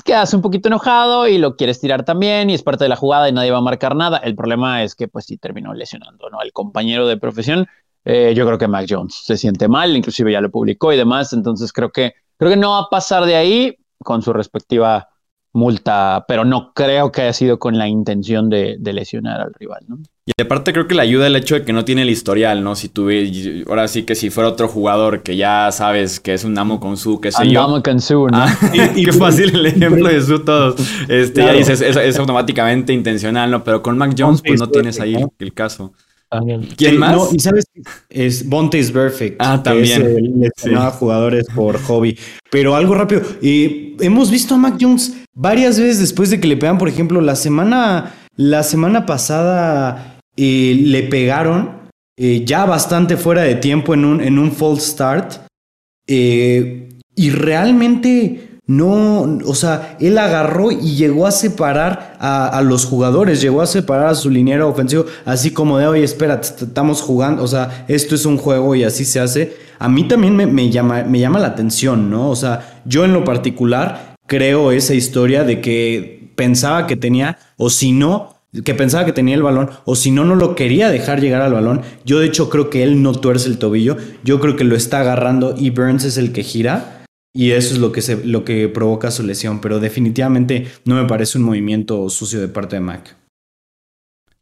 quedas 0.05 0.35
un 0.35 0.43
poquito 0.43 0.69
enojado 0.69 1.27
y 1.27 1.39
lo 1.39 1.57
quieres 1.57 1.81
tirar 1.81 2.05
también 2.05 2.51
y 2.51 2.55
es 2.55 2.63
parte 2.63 2.85
de 2.85 2.91
la 2.91 2.97
jugada 2.97 3.29
y 3.29 3.33
nadie 3.33 3.51
va 3.51 3.59
a 3.59 3.63
marcar 3.63 3.97
nada. 3.97 4.19
El 4.19 4.37
problema 4.37 4.85
es 4.85 4.95
que 4.95 5.09
pues 5.09 5.25
sí 5.25 5.39
terminó 5.39 5.73
lesionando, 5.73 6.29
¿no? 6.29 6.39
Compañero 6.53 7.07
de 7.07 7.17
profesión. 7.17 7.67
Eh, 8.05 8.35
yo 8.35 8.45
creo 8.47 8.59
que 8.59 8.69
Mac 8.69 8.87
Jones 8.89 9.23
se 9.25 9.37
siente 9.37 9.69
mal, 9.69 9.97
inclusive 9.97 10.33
ya 10.33 10.41
lo 10.41 10.51
publicó 10.51 10.93
y 10.93 10.97
demás, 10.97 11.33
entonces 11.33 11.73
creo 11.73 11.91
que 11.91 12.15
Creo 12.43 12.51
que 12.51 12.57
no 12.57 12.71
va 12.71 12.81
a 12.81 12.91
pasar 12.91 13.25
de 13.25 13.37
ahí 13.37 13.77
con 14.03 14.21
su 14.21 14.33
respectiva 14.33 15.11
multa, 15.53 16.25
pero 16.27 16.45
no 16.45 16.73
creo 16.75 17.13
que 17.13 17.21
haya 17.21 17.33
sido 17.33 17.61
con 17.61 17.79
la 17.79 17.87
intención 17.87 18.51
de, 18.51 18.79
lesionar 18.83 19.41
al 19.41 19.55
rival, 19.55 19.85
¿no? 19.87 19.99
Y 20.27 20.43
aparte 20.43 20.73
creo 20.73 20.89
que 20.89 20.97
le 20.97 21.03
ayuda 21.03 21.29
el 21.29 21.37
hecho 21.37 21.55
de 21.55 21.65
que 21.65 21.73
no 21.73 21.85
tiene 21.85 22.03
el 22.03 22.11
historial, 22.11 22.65
¿no? 22.65 22.75
Si 22.75 22.89
tuve, 22.89 23.65
ahora 23.69 23.87
sí 23.87 24.03
que 24.03 24.17
si 24.17 24.31
fuera 24.31 24.51
otro 24.51 24.67
jugador 24.67 25.23
que 25.23 25.37
ya 25.37 25.71
sabes 25.71 26.19
que 26.19 26.35
es 26.35 26.43
un 26.43 26.59
amo 26.59 26.81
con 26.81 26.97
su, 26.97 27.21
qué 27.21 27.31
sé 27.31 27.49
yo. 27.49 27.63
Amo 27.63 27.81
con 27.81 28.01
su, 28.01 28.27
¿no? 28.27 28.39
Ah, 28.39 28.53
y, 28.97 29.05
qué 29.05 29.13
fácil 29.13 29.55
el 29.55 29.67
ejemplo 29.67 30.09
de 30.09 30.21
su 30.21 30.41
todos. 30.41 30.81
Este, 31.09 31.43
ya 31.43 31.53
dices, 31.53 31.81
es, 31.81 32.19
automáticamente 32.19 32.93
intencional, 32.93 33.53
¿no? 33.53 33.63
Pero 33.63 33.83
con 33.83 33.97
Mac 33.97 34.17
Jones, 34.19 34.43
pues 34.45 34.59
no 34.59 34.69
tienes 34.69 34.99
ahí 34.99 35.15
el 35.39 35.55
caso. 35.55 35.93
¿Quién 36.77 36.99
más? 36.99 37.13
No, 37.13 37.29
y 37.33 37.39
sabes, 37.39 37.65
es 38.09 38.49
Bonte 38.49 38.79
is 38.79 38.91
Perfect. 38.91 39.37
Ah, 39.39 39.63
también. 39.63 40.43
Es 40.43 40.53
jugadores 40.99 41.47
por 41.55 41.79
hobby. 41.83 42.19
Pero 42.51 42.75
algo 42.75 42.95
rápido. 42.95 43.23
Eh, 43.43 43.97
hemos 44.01 44.31
visto 44.31 44.55
a 44.55 44.59
Mac 44.59 44.77
Jones 44.81 45.15
varias 45.35 45.79
veces 45.79 46.01
después 46.01 46.31
de 46.31 46.41
que 46.41 46.49
le 46.49 46.57
pegan, 46.57 46.79
por 46.79 46.89
ejemplo, 46.89 47.21
la 47.21 47.37
semana, 47.37 48.15
la 48.37 48.63
semana 48.63 49.05
pasada 49.05 50.19
eh, 50.37 50.81
le 50.83 51.03
pegaron 51.05 51.83
eh, 52.17 52.45
ya 52.45 52.65
bastante 52.65 53.17
fuera 53.17 53.43
de 53.43 53.57
tiempo 53.57 53.95
en 53.95 54.05
un, 54.05 54.21
en 54.21 54.39
un 54.39 54.53
false 54.53 54.91
start. 54.91 55.35
y 56.07 57.31
realmente 57.31 58.52
no, 58.67 59.23
o 59.45 59.55
sea, 59.55 59.97
él 60.01 60.17
agarró 60.19 60.71
y 60.71 60.95
llegó 60.95 61.27
a 61.27 61.33
separar 61.33 62.17
a, 62.21 62.63
los 62.63 62.85
jugadores, 62.85 63.41
llegó 63.41 63.61
a 63.61 63.67
separar 63.67 64.07
a 64.07 64.15
su 64.15 64.31
liniero 64.31 64.69
ofensivo, 64.69 65.05
así 65.25 65.51
como 65.51 65.79
de, 65.79 65.87
oye, 65.87 66.05
espera, 66.05 66.41
estamos 66.41 67.03
jugando, 67.03 67.43
o 67.43 67.49
sea, 67.49 67.85
esto 67.89 68.15
es 68.15 68.25
un 68.25 68.39
juego 68.39 68.75
y 68.77 68.85
así 68.85 69.05
se 69.05 69.19
hace. 69.19 69.57
A 69.81 69.89
mí 69.89 70.07
también 70.07 70.37
me, 70.37 70.71
llama, 70.71 71.03
me 71.03 71.19
llama 71.19 71.41
la 71.41 71.49
atención, 71.49 72.09
¿no? 72.09 72.31
O 72.31 72.37
sea, 72.37 72.83
yo 72.85 73.05
en 73.05 73.13
lo 73.13 73.25
particular 73.25 74.15
creo 74.29 74.71
esa 74.71 74.95
historia 74.95 75.43
de 75.43 75.61
que 75.61 76.33
pensaba 76.37 76.87
que 76.87 76.97
tenía, 76.97 77.39
o 77.57 77.69
si 77.69 77.91
no, 77.91 78.37
que 78.65 78.75
pensaba 78.75 79.05
que 79.05 79.13
tenía 79.13 79.35
el 79.35 79.43
balón, 79.43 79.71
o 79.85 79.97
si 79.97 80.13
no, 80.13 80.25
no 80.25 80.37
lo 80.37 80.55
quería 80.55 80.89
dejar 80.89 81.21
llegar 81.21 81.43
al 81.43 81.53
balón. 81.53 81.83
Yo 82.05 82.21
de 82.21 82.27
hecho 82.27 82.49
creo 82.49 82.71
que 82.71 82.85
él 82.85 83.03
no 83.03 83.13
tuerce 83.13 83.49
el 83.49 83.59
tobillo, 83.59 83.97
yo 84.23 84.39
creo 84.39 84.55
que 84.55 84.65
lo 84.65 84.77
está 84.77 85.01
agarrando 85.01 85.55
y 85.59 85.71
Burns 85.71 86.05
es 86.05 86.17
el 86.17 86.33
que 86.33 86.45
gira. 86.45 87.02
Y 87.35 87.53
eso 87.53 87.75
es 87.75 87.81
lo 87.81 87.93
que, 87.93 88.03
se, 88.03 88.25
lo 88.25 88.45
que 88.45 88.69
provoca 88.69 89.11
su 89.11 89.23
lesión, 89.23 89.61
pero 89.61 89.81
definitivamente 89.81 90.67
no 90.85 90.97
me 90.97 91.09
parece 91.09 91.39
un 91.39 91.45
movimiento 91.45 92.09
sucio 92.11 92.41
de 92.41 92.49
parte 92.49 92.77
de 92.77 92.81
Mac. 92.81 93.17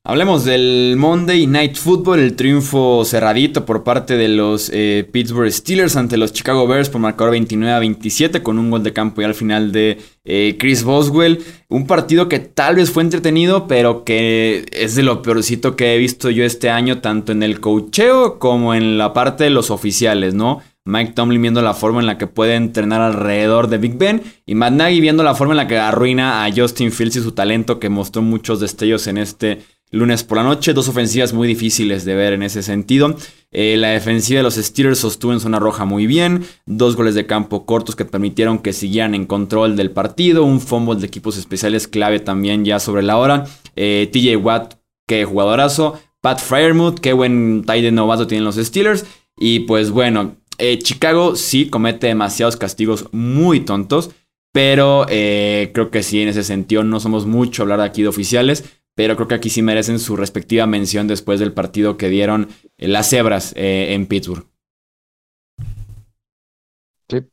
Hablemos 0.03 0.47
del 0.47 0.95
Monday 0.97 1.47
Night 1.47 1.76
Football, 1.76 2.20
el 2.20 2.34
triunfo 2.34 3.05
cerradito 3.05 3.66
por 3.66 3.84
parte 3.84 4.16
de 4.16 4.28
los 4.28 4.70
eh, 4.72 5.07
Pittsburgh 5.12 5.53
Steelers 5.53 5.95
ante 5.95 6.16
los 6.16 6.32
Chicago 6.32 6.66
Bears 6.66 6.88
por 6.88 7.03
marcador 7.03 7.32
29 7.32 7.70
a 7.70 7.78
27 7.78 8.43
con 8.43 8.59
un 8.59 8.70
gol 8.70 8.82
de 8.82 8.95
campo 8.95 9.20
y 9.20 9.24
al 9.24 9.34
final 9.34 9.72
de 9.72 9.99
eh, 10.24 10.57
Chris 10.59 10.84
Boswell. 10.84 11.45
Un 11.68 11.86
partido 11.86 12.30
que 12.30 12.38
tal 12.38 12.76
vez 12.76 12.91
fue 12.91 13.03
entretenido, 13.03 13.68
pero 13.68 14.03
que 14.03 14.64
es 14.72 14.95
de 14.95 15.03
lo 15.03 15.20
peorcito 15.20 15.76
que 15.76 15.95
he 15.95 15.99
visto 15.99 16.30
yo 16.30 16.45
este 16.45 16.70
año, 16.70 17.03
tanto 17.03 17.32
en 17.32 17.43
el 17.43 17.61
cocheo 17.61 18.38
como 18.38 18.74
en 18.74 18.97
la 18.97 19.12
parte 19.12 19.45
de 19.45 19.51
los 19.51 19.70
oficiales, 19.70 20.32
¿no? 20.32 20.62
Mike 20.85 21.12
Tomlin 21.12 21.43
viendo 21.43 21.62
la 21.62 21.74
forma 21.74 22.01
en 22.01 22.07
la 22.07 22.18
que 22.18 22.26
puede 22.26 22.55
entrenar 22.55 23.01
alrededor 23.01 23.68
de 23.68 23.78
Big 23.78 23.99
Ben 23.99 24.22
y 24.47 24.55
Matt 24.55 24.72
Nagy 24.72 25.01
viendo 25.01 25.22
la 25.22 25.35
forma 25.35 25.53
en 25.53 25.59
la 25.59 25.66
que 25.68 25.78
arruina 25.78 26.45
a 26.45 26.53
Justin 26.53 26.91
Fields 26.91 27.16
y 27.16 27.22
su 27.22 27.33
talento 27.33 27.78
que 27.78 27.89
mostró 27.89 28.22
muchos 28.22 28.61
destellos 28.61 29.07
en 29.07 29.18
este 29.18 29.61
lunes 29.91 30.24
por 30.24 30.39
la 30.39 30.45
noche. 30.45 30.72
Dos 30.72 30.89
ofensivas 30.89 31.33
muy 31.33 31.49
difíciles 31.49 32.05
de 32.05 32.14
ver 32.14 32.33
en 32.33 32.43
ese 32.43 32.62
sentido. 32.62 33.14
Eh, 33.51 33.76
la 33.76 33.89
defensiva 33.89 34.39
de 34.39 34.45
los 34.45 34.55
Steelers 34.55 34.99
sostuvo 34.99 35.33
en 35.33 35.41
zona 35.41 35.59
roja 35.59 35.85
muy 35.85 36.07
bien. 36.07 36.45
Dos 36.66 36.97
goles 36.97 37.14
de 37.14 37.26
campo 37.26 37.66
cortos 37.66 37.97
que 37.97 38.05
permitieron 38.05 38.59
que 38.59 38.72
siguieran 38.72 39.14
en 39.14 39.26
control 39.26 39.76
del 39.76 39.91
partido. 39.91 40.45
Un 40.45 40.61
fumble 40.61 40.97
de 40.97 41.07
equipos 41.07 41.37
especiales 41.37 41.89
clave 41.89 42.20
también 42.20 42.64
ya 42.64 42.78
sobre 42.78 43.03
la 43.03 43.16
hora. 43.16 43.45
Eh, 43.76 44.09
TJ 44.12 44.37
Watt, 44.37 44.74
qué 45.07 45.24
jugadorazo. 45.24 46.01
Pat 46.20 46.41
Fryermuth, 46.41 47.01
qué 47.01 47.12
buen 47.12 47.64
tight 47.66 47.93
novato 47.93 48.26
tienen 48.26 48.45
los 48.45 48.57
Steelers. 48.57 49.07
Y 49.39 49.61
pues 49.61 49.91
bueno, 49.91 50.37
eh, 50.61 50.78
Chicago 50.78 51.34
sí 51.36 51.68
comete 51.68 52.06
demasiados 52.06 52.56
castigos 52.56 53.08
muy 53.12 53.61
tontos. 53.61 54.11
Pero 54.52 55.06
creo 55.06 55.92
que 55.92 56.02
sí, 56.02 56.20
en 56.20 56.28
ese 56.28 56.42
sentido 56.42 56.82
no 56.82 56.98
somos 56.98 57.24
mucho 57.24 57.62
hablar 57.62 57.80
aquí 57.80 58.02
de 58.02 58.08
oficiales 58.08 58.64
pero 59.00 59.16
creo 59.16 59.28
que 59.28 59.34
aquí 59.34 59.48
sí 59.48 59.62
merecen 59.62 59.98
su 59.98 60.14
respectiva 60.14 60.66
mención 60.66 61.08
después 61.08 61.40
del 61.40 61.54
partido 61.54 61.96
que 61.96 62.11
dieron 62.11 62.48
eh, 62.76 62.86
las 62.86 63.08
cebras 63.08 63.54
eh, 63.56 63.94
en 63.94 64.06
Pittsburgh. 64.06 64.44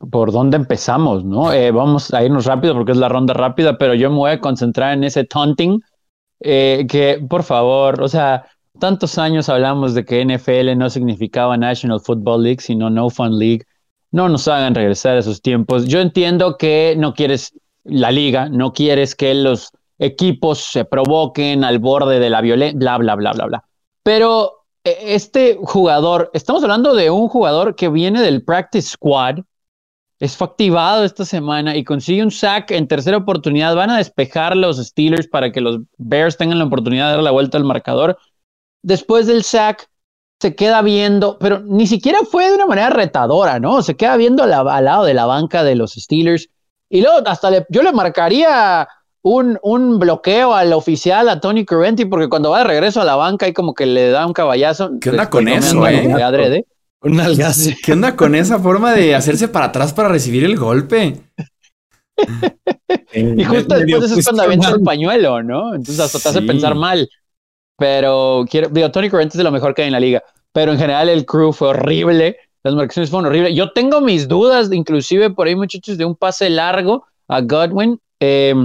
¿Por 0.09 0.31
dónde 0.31 0.55
empezamos? 0.55 1.25
¿no? 1.25 1.51
Eh, 1.51 1.71
vamos 1.71 2.13
a 2.13 2.23
irnos 2.23 2.45
rápido 2.45 2.73
porque 2.73 2.93
es 2.93 2.97
la 2.97 3.09
ronda 3.09 3.33
rápida, 3.33 3.77
pero 3.77 3.93
yo 3.93 4.09
me 4.09 4.15
voy 4.15 4.31
a 4.31 4.39
concentrar 4.39 4.93
en 4.93 5.03
ese 5.03 5.25
taunting. 5.25 5.81
que, 6.39 7.25
por 7.29 7.43
favor, 7.43 8.01
o 8.01 8.07
sea, 8.07 8.45
tantos 8.79 9.17
años 9.17 9.49
hablamos 9.49 9.93
de 9.93 10.05
que 10.05 10.23
NFL 10.23 10.77
no 10.77 10.89
significaba 10.89 11.57
National 11.57 11.99
Football 11.99 12.43
League, 12.43 12.61
sino 12.61 12.89
No 12.89 13.09
Fun 13.09 13.37
League. 13.37 13.65
No 14.11 14.29
nos 14.29 14.47
hagan 14.47 14.75
regresar 14.75 15.17
a 15.17 15.19
esos 15.19 15.41
tiempos. 15.41 15.87
Yo 15.87 15.99
entiendo 15.99 16.57
que 16.57 16.95
no 16.97 17.13
quieres 17.13 17.53
la 17.83 18.11
liga, 18.11 18.49
no 18.49 18.73
quieres 18.73 19.15
que 19.15 19.33
los 19.33 19.71
equipos 19.99 20.59
se 20.59 20.85
provoquen 20.85 21.63
al 21.63 21.79
borde 21.79 22.19
de 22.19 22.29
la 22.29 22.41
violencia, 22.41 22.77
bla, 22.77 22.97
bla, 22.97 23.15
bla, 23.15 23.33
bla, 23.33 23.45
bla. 23.45 23.63
Pero 24.03 24.65
e, 24.83 25.15
este 25.15 25.57
jugador, 25.61 26.31
estamos 26.33 26.63
hablando 26.63 26.93
de 26.95 27.09
un 27.09 27.27
jugador 27.27 27.75
que 27.75 27.89
viene 27.89 28.21
del 28.21 28.43
practice 28.43 28.89
squad, 28.89 29.39
es 30.19 30.41
activado 30.41 31.03
esta 31.03 31.25
semana 31.25 31.75
y 31.75 31.83
consigue 31.83 32.23
un 32.23 32.31
sack 32.31 32.71
en 32.71 32.87
tercera 32.87 33.17
oportunidad. 33.17 33.75
Van 33.75 33.91
a 33.91 33.97
despejar 33.97 34.57
los 34.57 34.77
Steelers 34.77 35.27
para 35.27 35.51
que 35.51 35.61
los 35.61 35.79
Bears 35.97 36.37
tengan 36.37 36.57
la 36.57 36.65
oportunidad 36.65 37.07
de 37.09 37.15
dar 37.15 37.23
la 37.23 37.31
vuelta 37.31 37.57
al 37.57 37.63
marcador. 37.63 38.17
Después 38.87 39.27
del 39.27 39.43
sack, 39.43 39.89
se 40.39 40.55
queda 40.55 40.81
viendo, 40.81 41.37
pero 41.39 41.59
ni 41.59 41.87
siquiera 41.87 42.19
fue 42.31 42.47
de 42.47 42.55
una 42.55 42.65
manera 42.65 42.89
retadora, 42.89 43.59
¿no? 43.59 43.81
Se 43.81 43.97
queda 43.97 44.15
viendo 44.15 44.43
al 44.43 44.51
lado 44.85 45.03
de 45.03 45.13
la 45.13 45.25
banca 45.25 45.65
de 45.65 45.75
los 45.75 45.91
Steelers. 45.95 46.47
Y 46.89 47.01
luego 47.01 47.17
hasta 47.25 47.65
yo 47.67 47.83
le 47.83 47.91
marcaría 47.91 48.87
un, 49.23 49.59
un, 49.61 49.99
bloqueo 49.99 50.53
al 50.53 50.71
oficial, 50.71 51.27
a 51.27 51.41
Tony 51.41 51.65
Currenti, 51.65 52.05
porque 52.05 52.29
cuando 52.29 52.51
va 52.51 52.59
de 52.59 52.63
regreso 52.63 53.01
a 53.01 53.03
la 53.03 53.17
banca 53.17 53.45
hay 53.45 53.51
como 53.51 53.73
que 53.73 53.85
le 53.85 54.09
da 54.09 54.25
un 54.25 54.31
caballazo. 54.31 54.91
¿Qué 55.01 55.09
onda 55.09 55.29
con 55.29 55.49
eso, 55.49 55.85
eh? 55.85 56.07
¿Qué 57.83 57.91
onda 57.91 58.15
con 58.15 58.35
esa 58.35 58.57
forma 58.57 58.93
de 58.93 59.15
hacerse 59.15 59.49
para 59.49 59.65
atrás 59.65 59.91
para 59.91 60.07
recibir 60.07 60.45
el 60.45 60.55
golpe? 60.55 61.23
y 63.13 63.43
justo 63.43 63.75
después 63.75 64.03
eso 64.05 64.17
es 64.17 64.25
cuando 64.25 64.43
avienta 64.43 64.69
el 64.69 64.81
pañuelo, 64.81 65.43
¿no? 65.43 65.75
Entonces 65.75 65.99
hasta 65.99 66.19
te 66.19 66.29
hace 66.29 66.41
pensar 66.43 66.73
mal. 66.73 67.09
Pero 67.77 68.45
quiero, 68.49 68.69
digo, 68.69 68.91
Tony 68.91 69.09
Currenti 69.09 69.35
es 69.35 69.37
de 69.37 69.43
lo 69.43 69.51
mejor 69.51 69.73
que 69.73 69.83
hay 69.83 69.87
en 69.87 69.93
la 69.93 69.99
liga. 69.99 70.23
Pero 70.51 70.71
en 70.71 70.79
general 70.79 71.09
el 71.09 71.25
crew 71.25 71.53
fue 71.53 71.69
horrible. 71.69 72.37
Las 72.63 72.73
marcaciones 72.73 73.09
fueron 73.09 73.27
horribles. 73.27 73.55
Yo 73.55 73.71
tengo 73.71 74.01
mis 74.01 74.27
dudas, 74.27 74.71
inclusive 74.71 75.29
por 75.29 75.47
ahí, 75.47 75.55
muchachos, 75.55 75.97
de 75.97 76.05
un 76.05 76.15
pase 76.15 76.49
largo 76.49 77.05
a 77.27 77.41
Godwin. 77.41 77.99
Eh, 78.19 78.55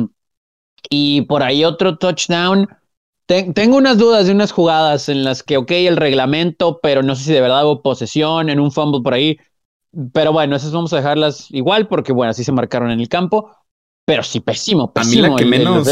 y 0.90 1.22
por 1.22 1.42
ahí 1.42 1.64
otro 1.64 1.98
touchdown. 1.98 2.68
tengo 3.26 3.76
unas 3.76 3.98
dudas 3.98 4.26
de 4.26 4.32
unas 4.32 4.52
jugadas 4.52 5.08
en 5.08 5.24
las 5.24 5.42
que, 5.42 5.56
ok, 5.58 5.70
el 5.72 5.96
reglamento, 5.96 6.80
pero 6.82 7.02
no 7.02 7.14
sé 7.14 7.24
si 7.24 7.32
de 7.32 7.40
verdad 7.40 7.66
hubo 7.66 7.82
posesión 7.82 8.48
en 8.48 8.58
un 8.58 8.72
fumble 8.72 9.02
por 9.02 9.14
ahí. 9.14 9.38
Pero 10.12 10.32
bueno, 10.32 10.56
esas 10.56 10.72
vamos 10.72 10.92
a 10.94 10.96
dejarlas 10.96 11.50
igual 11.50 11.86
porque, 11.86 12.12
bueno, 12.12 12.30
así 12.30 12.44
se 12.44 12.52
marcaron 12.52 12.90
en 12.90 13.00
el 13.00 13.08
campo. 13.08 13.54
Pero 14.06 14.22
sí, 14.22 14.40
pésimo, 14.40 14.92
pésimo. 14.92 15.26
A 15.26 15.28
mí 15.28 15.32
la 15.32 15.36
que 15.36 15.44
menos... 15.44 15.86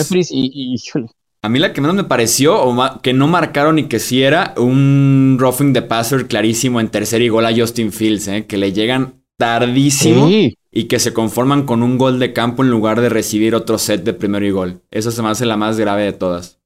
a 1.42 1.48
mí 1.48 1.58
la 1.58 1.72
que 1.72 1.80
menos 1.80 1.96
me 1.96 2.04
pareció, 2.04 2.62
o 2.62 3.00
que 3.00 3.12
no 3.12 3.28
marcaron 3.28 3.78
y 3.78 3.84
que 3.84 3.98
sí 3.98 4.22
era 4.22 4.54
un 4.56 5.36
roughing 5.38 5.72
de 5.72 5.82
passer 5.82 6.26
clarísimo 6.26 6.80
en 6.80 6.88
tercer 6.88 7.22
y 7.22 7.28
gol 7.28 7.46
a 7.46 7.54
Justin 7.54 7.92
Fields, 7.92 8.28
¿eh? 8.28 8.46
que 8.46 8.58
le 8.58 8.72
llegan 8.72 9.22
tardísimo. 9.38 10.28
Sí 10.28 10.54
y 10.72 10.84
que 10.84 10.98
se 10.98 11.12
conforman 11.12 11.64
con 11.64 11.82
un 11.82 11.98
gol 11.98 12.18
de 12.18 12.32
campo 12.32 12.62
en 12.62 12.70
lugar 12.70 13.00
de 13.00 13.08
recibir 13.08 13.54
otro 13.54 13.78
set 13.78 14.04
de 14.04 14.14
primero 14.14 14.46
y 14.46 14.50
gol. 14.50 14.82
Esa 14.90 15.10
se 15.10 15.22
me 15.22 15.28
hace 15.28 15.46
la 15.46 15.56
más 15.56 15.78
grave 15.78 16.04
de 16.04 16.12
todas. 16.12 16.60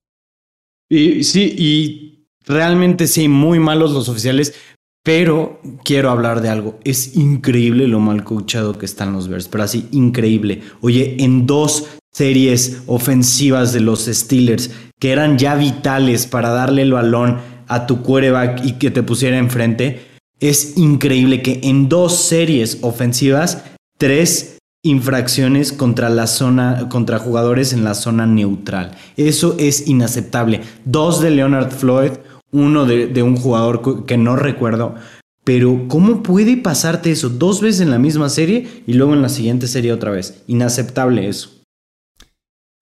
Y, 0.91 1.25
sí, 1.25 1.55
y 1.57 2.29
realmente 2.45 3.07
sí, 3.07 3.29
muy 3.29 3.59
malos 3.59 3.93
los 3.93 4.09
oficiales, 4.09 4.55
pero 5.03 5.61
quiero 5.85 6.11
hablar 6.11 6.43
de 6.43 6.51
algo. 6.51 6.79
Es 6.85 7.17
increíble 7.17 7.89
lo 7.89 8.01
mal 8.01 8.25
coachado 8.25 8.77
que 8.79 8.87
están 8.87 9.13
los 9.13 9.29
Bears, 9.29 9.49
pero 9.49 9.65
así 9.65 9.89
increíble. 9.93 10.63
Oye, 10.83 11.17
en 11.21 11.47
dos 11.47 11.87
series 12.15 12.83
ofensivas 12.87 13.73
de 13.73 13.81
los 13.81 14.07
Steelers 14.07 14.71
que 14.99 15.11
eran 15.13 15.37
ya 15.37 15.55
vitales 15.55 16.27
para 16.27 16.51
darle 16.51 16.83
el 16.83 16.93
balón 16.93 17.39
a 17.67 17.87
tu 17.87 18.03
quarterback 18.03 18.65
y 18.65 18.73
que 18.73 18.91
te 18.91 19.03
pusiera 19.03 19.37
enfrente, 19.37 20.07
es 20.41 20.77
increíble 20.77 21.43
que 21.43 21.61
en 21.63 21.89
dos 21.89 22.17
series 22.17 22.79
ofensivas 22.83 23.65
tres 23.99 24.59
infracciones 24.83 25.73
contra 25.73 26.11
la 26.11 26.27
zona, 26.27 26.89
contra 26.89 27.19
jugadores 27.19 27.73
en 27.73 27.85
la 27.85 27.95
zona 27.95 28.27
neutral. 28.27 28.93
Eso 29.17 29.57
es 29.59 29.89
inaceptable. 29.89 30.61
Dos 30.85 31.21
de 31.21 31.31
Leonard 31.31 31.71
Floyd, 31.71 32.13
uno 32.53 32.85
de, 32.85 33.23
un 33.23 33.37
jugador 33.37 34.05
que 34.05 34.19
no 34.19 34.37
recuerdo. 34.37 34.95
Pero, 35.43 35.87
¿cómo 35.89 36.23
puede 36.23 36.57
pasarte 36.57 37.11
eso 37.11 37.29
dos 37.29 37.61
veces 37.61 37.83
en 37.83 37.91
la 37.91 37.99
misma 37.99 38.29
serie 38.29 38.83
y 38.87 38.95
luego 38.95 39.15
en 39.15 39.23
la 39.23 39.29
siguiente 39.29 39.67
serie 39.67 39.93
otra 39.93 40.11
vez? 40.11 40.43
Inaceptable 40.47 41.29
eso. 41.29 41.54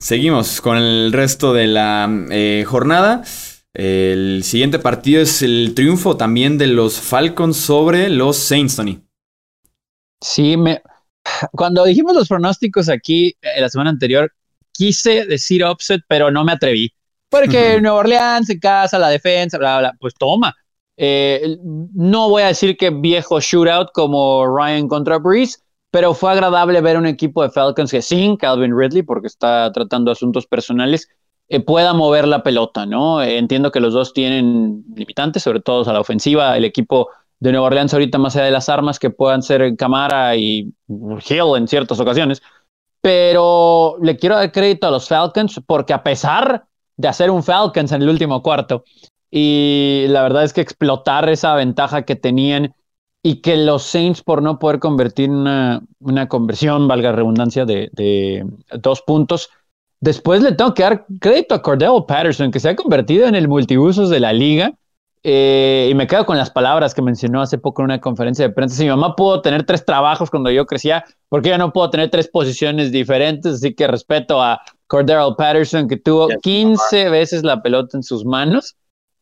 Seguimos 0.02 0.60
con 0.60 0.76
el 0.78 1.12
resto 1.12 1.52
de 1.52 1.68
la 1.68 2.10
eh, 2.32 2.64
jornada. 2.66 3.22
El 3.72 4.42
siguiente 4.42 4.80
partido 4.80 5.22
es 5.22 5.42
el 5.42 5.74
triunfo 5.76 6.16
también 6.16 6.58
de 6.58 6.66
los 6.66 7.00
Falcons 7.00 7.56
sobre 7.56 8.08
los 8.08 8.36
Saints, 8.36 8.74
Tony. 8.74 9.00
Sí, 10.20 10.56
me, 10.56 10.82
cuando 11.52 11.84
dijimos 11.84 12.16
los 12.16 12.26
pronósticos 12.26 12.88
aquí 12.88 13.36
eh, 13.40 13.60
la 13.60 13.68
semana 13.68 13.90
anterior, 13.90 14.32
quise 14.72 15.24
decir 15.24 15.64
upset, 15.64 16.00
pero 16.08 16.32
no 16.32 16.42
me 16.42 16.50
atreví. 16.50 16.92
Porque 17.28 17.80
Nueva 17.80 17.98
Orleans 17.98 18.48
se 18.48 18.58
casa, 18.58 18.98
la 18.98 19.08
defensa, 19.08 19.56
bla, 19.56 19.78
bla, 19.78 19.94
pues 20.00 20.14
toma. 20.14 20.52
Eh, 20.96 21.58
no 21.94 22.28
voy 22.28 22.42
a 22.42 22.48
decir 22.48 22.76
que 22.76 22.90
viejo 22.90 23.38
shootout 23.38 23.92
como 23.94 24.48
Ryan 24.48 24.88
contra 24.88 25.18
Breeze, 25.18 25.60
pero 25.92 26.14
fue 26.14 26.32
agradable 26.32 26.80
ver 26.80 26.96
un 26.96 27.04
equipo 27.04 27.42
de 27.42 27.50
Falcons 27.50 27.90
que 27.90 28.00
sin 28.00 28.38
Calvin 28.38 28.76
Ridley, 28.76 29.02
porque 29.02 29.26
está 29.26 29.70
tratando 29.72 30.10
asuntos 30.10 30.46
personales, 30.46 31.08
eh, 31.48 31.60
pueda 31.60 31.92
mover 31.92 32.26
la 32.26 32.42
pelota, 32.42 32.86
¿no? 32.86 33.22
entiendo 33.22 33.70
que 33.70 33.78
los 33.78 33.92
dos 33.92 34.14
tienen 34.14 34.84
limitantes, 34.96 35.42
sobre 35.42 35.60
todo 35.60 35.88
a 35.88 35.92
la 35.92 36.00
ofensiva. 36.00 36.56
El 36.56 36.64
equipo 36.64 37.10
de 37.40 37.52
Nueva 37.52 37.66
Orleans 37.66 37.92
ahorita 37.92 38.16
más 38.16 38.34
allá 38.34 38.46
de 38.46 38.52
las 38.52 38.70
armas 38.70 38.98
que 38.98 39.10
puedan 39.10 39.42
ser 39.42 39.76
Camara 39.76 40.34
y 40.34 40.72
Hill 40.88 41.56
en 41.58 41.68
ciertas 41.68 42.00
ocasiones. 42.00 42.40
Pero 43.02 43.98
le 44.00 44.16
quiero 44.16 44.36
dar 44.36 44.50
crédito 44.50 44.86
a 44.86 44.90
los 44.90 45.08
Falcons 45.08 45.60
porque 45.66 45.92
a 45.92 46.02
pesar 46.02 46.64
de 46.96 47.08
hacer 47.08 47.30
un 47.30 47.42
Falcons 47.42 47.92
en 47.92 48.00
el 48.00 48.08
último 48.08 48.42
cuarto 48.42 48.84
y 49.30 50.06
la 50.08 50.22
verdad 50.22 50.44
es 50.44 50.54
que 50.54 50.62
explotar 50.62 51.28
esa 51.28 51.54
ventaja 51.54 52.02
que 52.02 52.16
tenían 52.16 52.74
y 53.22 53.36
que 53.36 53.56
los 53.56 53.84
Saints 53.84 54.22
por 54.22 54.42
no 54.42 54.58
poder 54.58 54.80
convertir 54.80 55.30
una, 55.30 55.82
una 56.00 56.28
conversión, 56.28 56.88
valga 56.88 57.12
redundancia, 57.12 57.64
de, 57.64 57.90
de 57.92 58.44
dos 58.78 59.02
puntos, 59.02 59.50
después 60.00 60.42
le 60.42 60.52
tengo 60.52 60.74
que 60.74 60.82
dar 60.82 61.06
crédito 61.20 61.54
a 61.54 61.62
Cordell 61.62 62.04
Patterson 62.06 62.50
que 62.50 62.60
se 62.60 62.68
ha 62.68 62.76
convertido 62.76 63.26
en 63.26 63.34
el 63.34 63.48
multiusos 63.48 64.10
de 64.10 64.20
la 64.20 64.32
liga 64.32 64.74
eh, 65.24 65.86
y 65.88 65.94
me 65.94 66.08
quedo 66.08 66.26
con 66.26 66.36
las 66.36 66.50
palabras 66.50 66.94
que 66.94 67.02
mencionó 67.02 67.40
hace 67.40 67.56
poco 67.56 67.82
en 67.82 67.84
una 67.84 68.00
conferencia 68.00 68.46
de 68.46 68.52
prensa. 68.52 68.76
Si 68.76 68.82
mi 68.82 68.90
mamá 68.90 69.14
pudo 69.14 69.40
tener 69.40 69.64
tres 69.64 69.84
trabajos 69.84 70.30
cuando 70.30 70.50
yo 70.50 70.66
crecía, 70.66 71.04
¿por 71.28 71.42
qué 71.42 71.50
yo 71.50 71.58
no 71.58 71.72
puedo 71.72 71.90
tener 71.90 72.10
tres 72.10 72.28
posiciones 72.28 72.90
diferentes? 72.90 73.54
Así 73.54 73.74
que 73.74 73.86
respeto 73.86 74.42
a 74.42 74.60
Cordero 74.88 75.36
Patterson, 75.36 75.86
que 75.86 75.96
tuvo 75.96 76.28
15 76.42 77.08
veces 77.10 77.44
la 77.44 77.62
pelota 77.62 77.96
en 77.96 78.02
sus 78.02 78.24
manos 78.24 78.74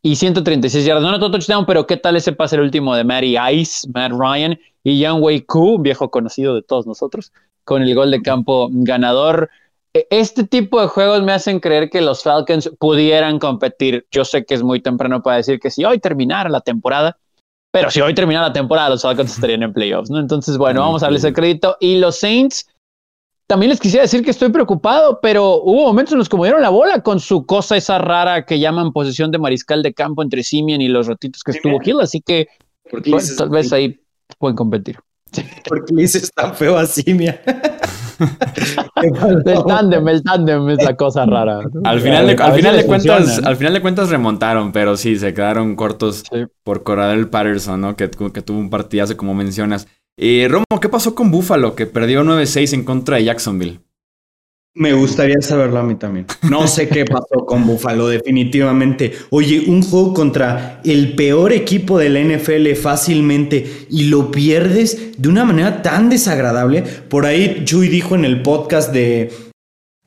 y 0.02 0.16
136 0.16 0.84
yardas. 0.84 1.02
No 1.02 1.10
notó 1.10 1.30
touchdown, 1.30 1.66
pero 1.66 1.86
¿qué 1.86 1.96
tal 1.96 2.16
ese 2.16 2.32
pase 2.32 2.56
el 2.56 2.62
último 2.62 2.94
de 2.94 3.04
Matty 3.04 3.36
Ice, 3.52 3.88
Matt 3.92 4.12
Ryan 4.12 4.58
y 4.82 4.98
Young 4.98 5.22
Wei 5.22 5.42
Koo, 5.42 5.78
viejo 5.78 6.10
conocido 6.10 6.54
de 6.54 6.62
todos 6.62 6.86
nosotros, 6.86 7.32
con 7.64 7.82
el 7.82 7.94
gol 7.94 8.10
de 8.10 8.22
campo 8.22 8.68
ganador? 8.72 9.50
E, 9.92 10.06
este 10.10 10.44
tipo 10.44 10.80
de 10.80 10.86
juegos 10.86 11.22
me 11.22 11.32
hacen 11.32 11.60
creer 11.60 11.90
que 11.90 12.00
los 12.00 12.22
Falcons 12.22 12.70
pudieran 12.78 13.38
competir. 13.38 14.06
Yo 14.10 14.24
sé 14.24 14.44
que 14.44 14.54
es 14.54 14.62
muy 14.62 14.80
temprano 14.80 15.22
para 15.22 15.36
decir 15.36 15.60
que 15.60 15.70
si 15.70 15.84
hoy 15.84 15.98
terminara 15.98 16.48
la 16.48 16.60
temporada, 16.60 17.18
pero 17.72 17.90
si 17.90 18.00
hoy 18.00 18.14
terminara 18.14 18.48
la 18.48 18.52
temporada, 18.52 18.88
los 18.88 19.02
Falcons 19.02 19.32
estarían 19.32 19.62
en 19.62 19.72
playoffs, 19.72 20.10
¿no? 20.10 20.18
Entonces, 20.18 20.58
bueno, 20.58 20.80
vamos 20.80 21.02
a 21.02 21.06
darles 21.06 21.22
el 21.24 21.34
crédito. 21.34 21.76
Y 21.78 21.98
los 21.98 22.18
Saints, 22.18 22.68
también 23.50 23.70
les 23.70 23.80
quisiera 23.80 24.02
decir 24.02 24.22
que 24.22 24.30
estoy 24.30 24.50
preocupado, 24.50 25.18
pero 25.20 25.60
hubo 25.64 25.86
momentos 25.86 26.12
en 26.12 26.18
los 26.18 26.28
que 26.28 26.36
movieron 26.36 26.62
la 26.62 26.68
bola 26.68 27.02
con 27.02 27.18
su 27.18 27.46
cosa 27.46 27.76
esa 27.76 27.98
rara 27.98 28.46
que 28.46 28.60
llaman 28.60 28.92
posición 28.92 29.32
de 29.32 29.38
mariscal 29.38 29.82
de 29.82 29.92
campo 29.92 30.22
entre 30.22 30.44
Simeon 30.44 30.80
y 30.80 30.86
los 30.86 31.08
ratitos 31.08 31.42
que 31.42 31.50
estuvo 31.50 31.80
Hill, 31.84 31.98
así 32.00 32.20
que 32.20 32.46
tal 33.36 33.48
vez 33.48 33.72
ahí 33.72 33.98
pueden 34.38 34.54
competir. 34.54 35.00
¿Por 35.68 35.84
qué 35.84 35.94
le 35.94 36.02
dices 36.02 36.30
tan 36.32 36.54
feo 36.54 36.76
a 36.76 36.86
Simia? 36.86 37.42
el 39.02 39.64
tándem, 39.66 40.06
el 40.06 40.22
tándem 40.22 40.68
es 40.70 40.84
la 40.84 40.94
cosa 40.94 41.26
rara. 41.26 41.58
Al 41.82 42.00
final 42.00 42.28
de, 42.28 42.34
al 42.34 42.52
final 42.52 42.76
de 42.76 42.86
cuentas, 42.86 43.40
al 43.44 43.56
final 43.56 43.72
de 43.72 43.82
cuentas 43.82 44.10
remontaron, 44.10 44.70
pero 44.70 44.96
sí, 44.96 45.18
se 45.18 45.34
quedaron 45.34 45.74
cortos 45.74 46.22
por 46.62 46.84
Coradel 46.84 47.28
Patterson, 47.28 47.80
¿no? 47.80 47.96
Que, 47.96 48.08
que 48.08 48.42
tuvo 48.42 48.60
un 48.60 48.70
partidazo, 48.70 49.16
como 49.16 49.34
mencionas. 49.34 49.88
Eh, 50.22 50.48
Romo, 50.50 50.66
¿qué 50.82 50.90
pasó 50.90 51.14
con 51.14 51.30
Buffalo 51.30 51.74
que 51.74 51.86
perdió 51.86 52.22
9-6 52.22 52.74
en 52.74 52.84
contra 52.84 53.16
de 53.16 53.24
Jacksonville? 53.24 53.80
Me 54.74 54.92
gustaría 54.92 55.40
saberlo 55.40 55.78
a 55.78 55.82
mí 55.82 55.94
también. 55.94 56.26
No 56.42 56.66
sé 56.68 56.90
qué 56.90 57.06
pasó 57.06 57.46
con 57.46 57.66
Buffalo, 57.66 58.06
definitivamente. 58.06 59.14
Oye, 59.30 59.64
un 59.66 59.80
juego 59.80 60.12
contra 60.12 60.82
el 60.84 61.14
peor 61.14 61.54
equipo 61.54 61.98
de 61.98 62.10
la 62.10 62.20
NFL 62.20 62.74
fácilmente 62.74 63.86
y 63.88 64.04
lo 64.04 64.30
pierdes 64.30 65.12
de 65.16 65.26
una 65.26 65.46
manera 65.46 65.80
tan 65.80 66.10
desagradable. 66.10 66.82
Por 66.82 67.24
ahí 67.24 67.62
Chuy 67.64 67.88
dijo 67.88 68.14
en 68.14 68.26
el 68.26 68.42
podcast 68.42 68.92
de, 68.92 69.32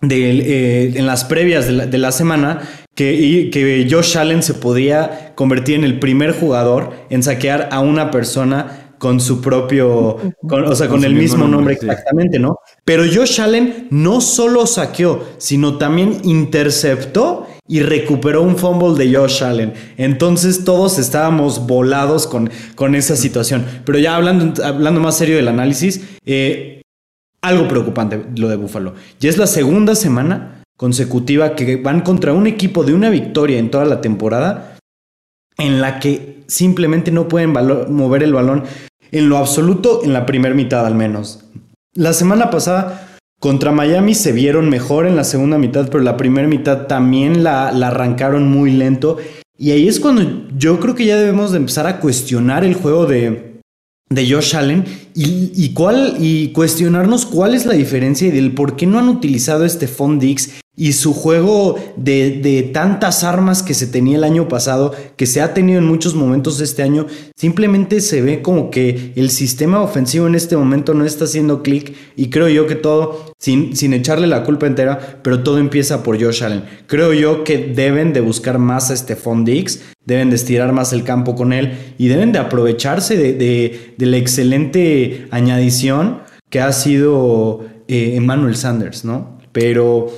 de 0.02 0.96
en 0.96 1.08
las 1.08 1.26
previas 1.26 1.66
de 1.66 1.72
la, 1.72 1.86
de 1.88 1.98
la 1.98 2.12
semana 2.12 2.62
que, 2.96 3.50
que 3.52 3.88
Josh 3.90 4.18
Allen 4.18 4.44
se 4.44 4.54
podía 4.54 5.34
convertir 5.34 5.76
en 5.76 5.84
el 5.84 5.98
primer 6.00 6.34
jugador 6.34 6.94
en 7.10 7.24
saquear 7.24 7.70
a 7.72 7.80
una 7.80 8.12
persona 8.12 8.83
con 9.04 9.20
su 9.20 9.42
propio, 9.42 10.16
o 10.50 10.76
sea, 10.76 10.88
con, 10.88 11.04
el 11.04 11.14
mismo, 11.14 11.46
nombre, 11.46 11.74
exactamente, 11.74 12.40
¿no? 12.40 12.60
Pero 12.86 13.04
Josh 13.04 13.42
Allen 13.42 13.90
no 13.92 14.22
solo 14.22 14.66
saqueó, 14.66 15.26
sino 15.40 15.78
también 15.78 16.22
interceptó 16.24 17.46
y 17.68 17.82
recuperó 17.82 18.44
un 18.44 18.56
fumble 18.56 18.96
de 18.98 19.14
Josh 19.14 19.44
Allen. 19.44 19.74
Entonces 19.98 20.64
todos 20.64 21.00
estábamos 21.00 21.68
volados 21.68 22.28
con, 22.28 22.50
con 22.76 22.96
esa 22.96 23.18
situación. 23.18 23.66
Pero 23.84 24.00
ya 24.00 24.16
hablando, 24.16 24.64
hablando 24.64 25.02
más 25.02 25.18
serio 25.18 25.36
del 25.36 25.50
análisis, 25.50 26.02
eh, 26.26 26.82
algo 27.42 27.68
preocupante 27.68 28.24
lo 28.38 28.48
de 28.48 28.56
Buffalo. 28.56 28.94
Ya 29.20 29.30
es 29.30 29.38
la 29.38 29.48
segunda 29.48 29.96
semana 29.96 30.64
consecutiva 30.78 31.56
que 31.56 31.76
van 31.76 32.00
contra 32.00 32.32
un 32.32 32.48
equipo 32.48 32.86
de 32.86 32.94
una 32.94 33.10
victoria 33.10 33.60
en 33.60 33.70
toda 33.70 33.84
la 33.84 34.00
temporada 34.00 34.78
en 35.58 35.82
la 35.82 36.00
que 36.00 36.34
simplemente 36.48 37.12
no 37.12 37.28
pueden 37.28 37.52
mover 37.52 38.24
el 38.24 38.34
balón 38.34 38.64
en 39.14 39.30
lo 39.30 39.38
absoluto 39.38 40.02
en 40.04 40.12
la 40.12 40.26
primera 40.26 40.54
mitad 40.54 40.86
al 40.86 40.96
menos. 40.96 41.46
La 41.94 42.12
semana 42.14 42.50
pasada 42.50 43.18
contra 43.40 43.72
Miami 43.72 44.16
se 44.16 44.32
vieron 44.32 44.70
mejor 44.70 45.06
en 45.06 45.16
la 45.16 45.24
segunda 45.24 45.58
mitad, 45.58 45.88
pero 45.90 46.04
la 46.04 46.18
primera 46.18 46.48
mitad 46.48 46.88
también 46.88 47.44
la, 47.44 47.68
arrancaron 47.68 48.50
muy 48.50 48.72
lento. 48.72 49.18
Y 49.58 49.72
ahí 49.72 49.88
es 49.88 50.00
cuando 50.00 50.48
yo 50.58 50.80
creo 50.80 50.96
que 50.96 51.06
ya 51.06 51.18
debemos 51.18 51.52
de 51.52 51.58
empezar 51.58 51.86
a 51.86 52.00
cuestionar 52.00 52.64
el 52.64 52.74
juego 52.74 53.06
de, 53.06 53.62
de 54.10 54.32
Josh 54.32 54.56
Allen 54.56 54.84
y, 55.14 55.74
cuál, 55.74 56.16
y 56.20 56.52
cuestionarnos 56.54 57.28
cuál 57.28 57.54
es 57.54 57.68
la 57.68 57.74
diferencia 57.74 58.28
y 58.28 58.32
del 58.32 58.54
por 58.54 58.76
qué 58.76 58.88
no 58.88 58.98
han 58.98 59.10
utilizado 59.10 59.64
este 59.64 59.88
Fondix 59.88 60.63
y 60.76 60.94
su 60.94 61.14
juego 61.14 61.76
de, 61.98 62.72
tantas 62.74 63.24
armas 63.24 63.62
que 63.62 63.76
se 63.76 63.86
tenía 63.86 64.18
el 64.18 64.24
año 64.24 64.48
pasado, 64.48 64.94
que 65.16 65.28
se 65.28 65.42
ha 65.42 65.54
tenido 65.54 65.78
en 65.78 65.86
muchos 65.86 66.16
momentos 66.16 66.58
de 66.58 66.66
este 66.66 66.82
año, 66.82 67.06
simplemente 67.36 68.02
se 68.02 68.22
ve 68.22 68.42
como 68.42 68.72
que 68.72 69.14
el 69.16 69.30
sistema 69.30 69.82
ofensivo 69.82 70.26
en 70.26 70.34
este 70.34 70.58
momento 70.58 70.96
no 70.96 71.06
está 71.06 71.26
haciendo 71.26 71.62
clic 71.62 71.96
y 72.16 72.30
creo 72.30 72.50
yo 72.50 72.66
que 72.66 72.76
todo, 72.76 73.34
sin, 73.38 73.76
sin 73.76 73.94
echarle 73.94 74.26
la 74.26 74.44
culpa 74.44 74.66
entera, 74.66 75.20
pero 75.22 75.44
todo 75.44 75.60
empieza 75.60 76.02
por 76.02 76.20
Josh 76.20 76.44
Allen. 76.44 76.64
Creo 76.88 77.14
yo 77.14 77.44
que 77.44 77.60
deben 77.60 78.12
de 78.12 78.22
buscar 78.22 78.58
más 78.58 78.90
a 78.90 78.96
este 78.96 79.16
Dix, 79.44 79.82
deben 80.06 80.32
de 80.32 80.36
estirar 80.36 80.74
más 80.74 80.92
el 80.92 81.04
campo 81.04 81.36
con 81.36 81.54
él 81.54 81.74
y 82.00 82.08
deben 82.08 82.32
de 82.32 82.40
aprovecharse 82.40 83.16
de, 83.16 83.94
la 83.98 84.18
excelente 84.18 85.28
añadición 85.30 86.22
que 86.50 86.62
ha 86.62 86.72
sido 86.72 87.66
eh, 87.88 88.16
Emmanuel 88.16 88.56
Sanders, 88.56 89.06
¿no? 89.06 89.40
Pero 89.52 90.12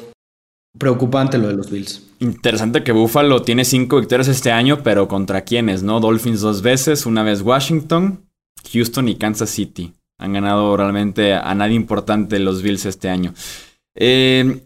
Preocupante 0.77 1.37
lo 1.37 1.47
de 1.47 1.55
los 1.55 1.69
Bills. 1.71 2.03
Interesante 2.19 2.83
que 2.83 2.91
Buffalo 2.91 3.41
tiene 3.41 3.65
cinco 3.65 3.99
victorias 3.99 4.27
este 4.27 4.51
año, 4.51 4.83
pero 4.83 5.07
¿contra 5.07 5.41
quiénes, 5.41 5.83
no? 5.83 5.99
Dolphins 5.99 6.41
dos 6.41 6.61
veces, 6.61 7.05
una 7.05 7.23
vez 7.23 7.41
Washington, 7.41 8.25
Houston 8.73 9.07
y 9.09 9.15
Kansas 9.15 9.49
City. 9.49 9.93
Han 10.17 10.33
ganado 10.33 10.75
realmente 10.77 11.33
a 11.33 11.53
nadie 11.55 11.75
importante 11.75 12.39
los 12.39 12.61
Bills 12.61 12.85
este 12.85 13.09
año. 13.09 13.33
Eh, 13.95 14.61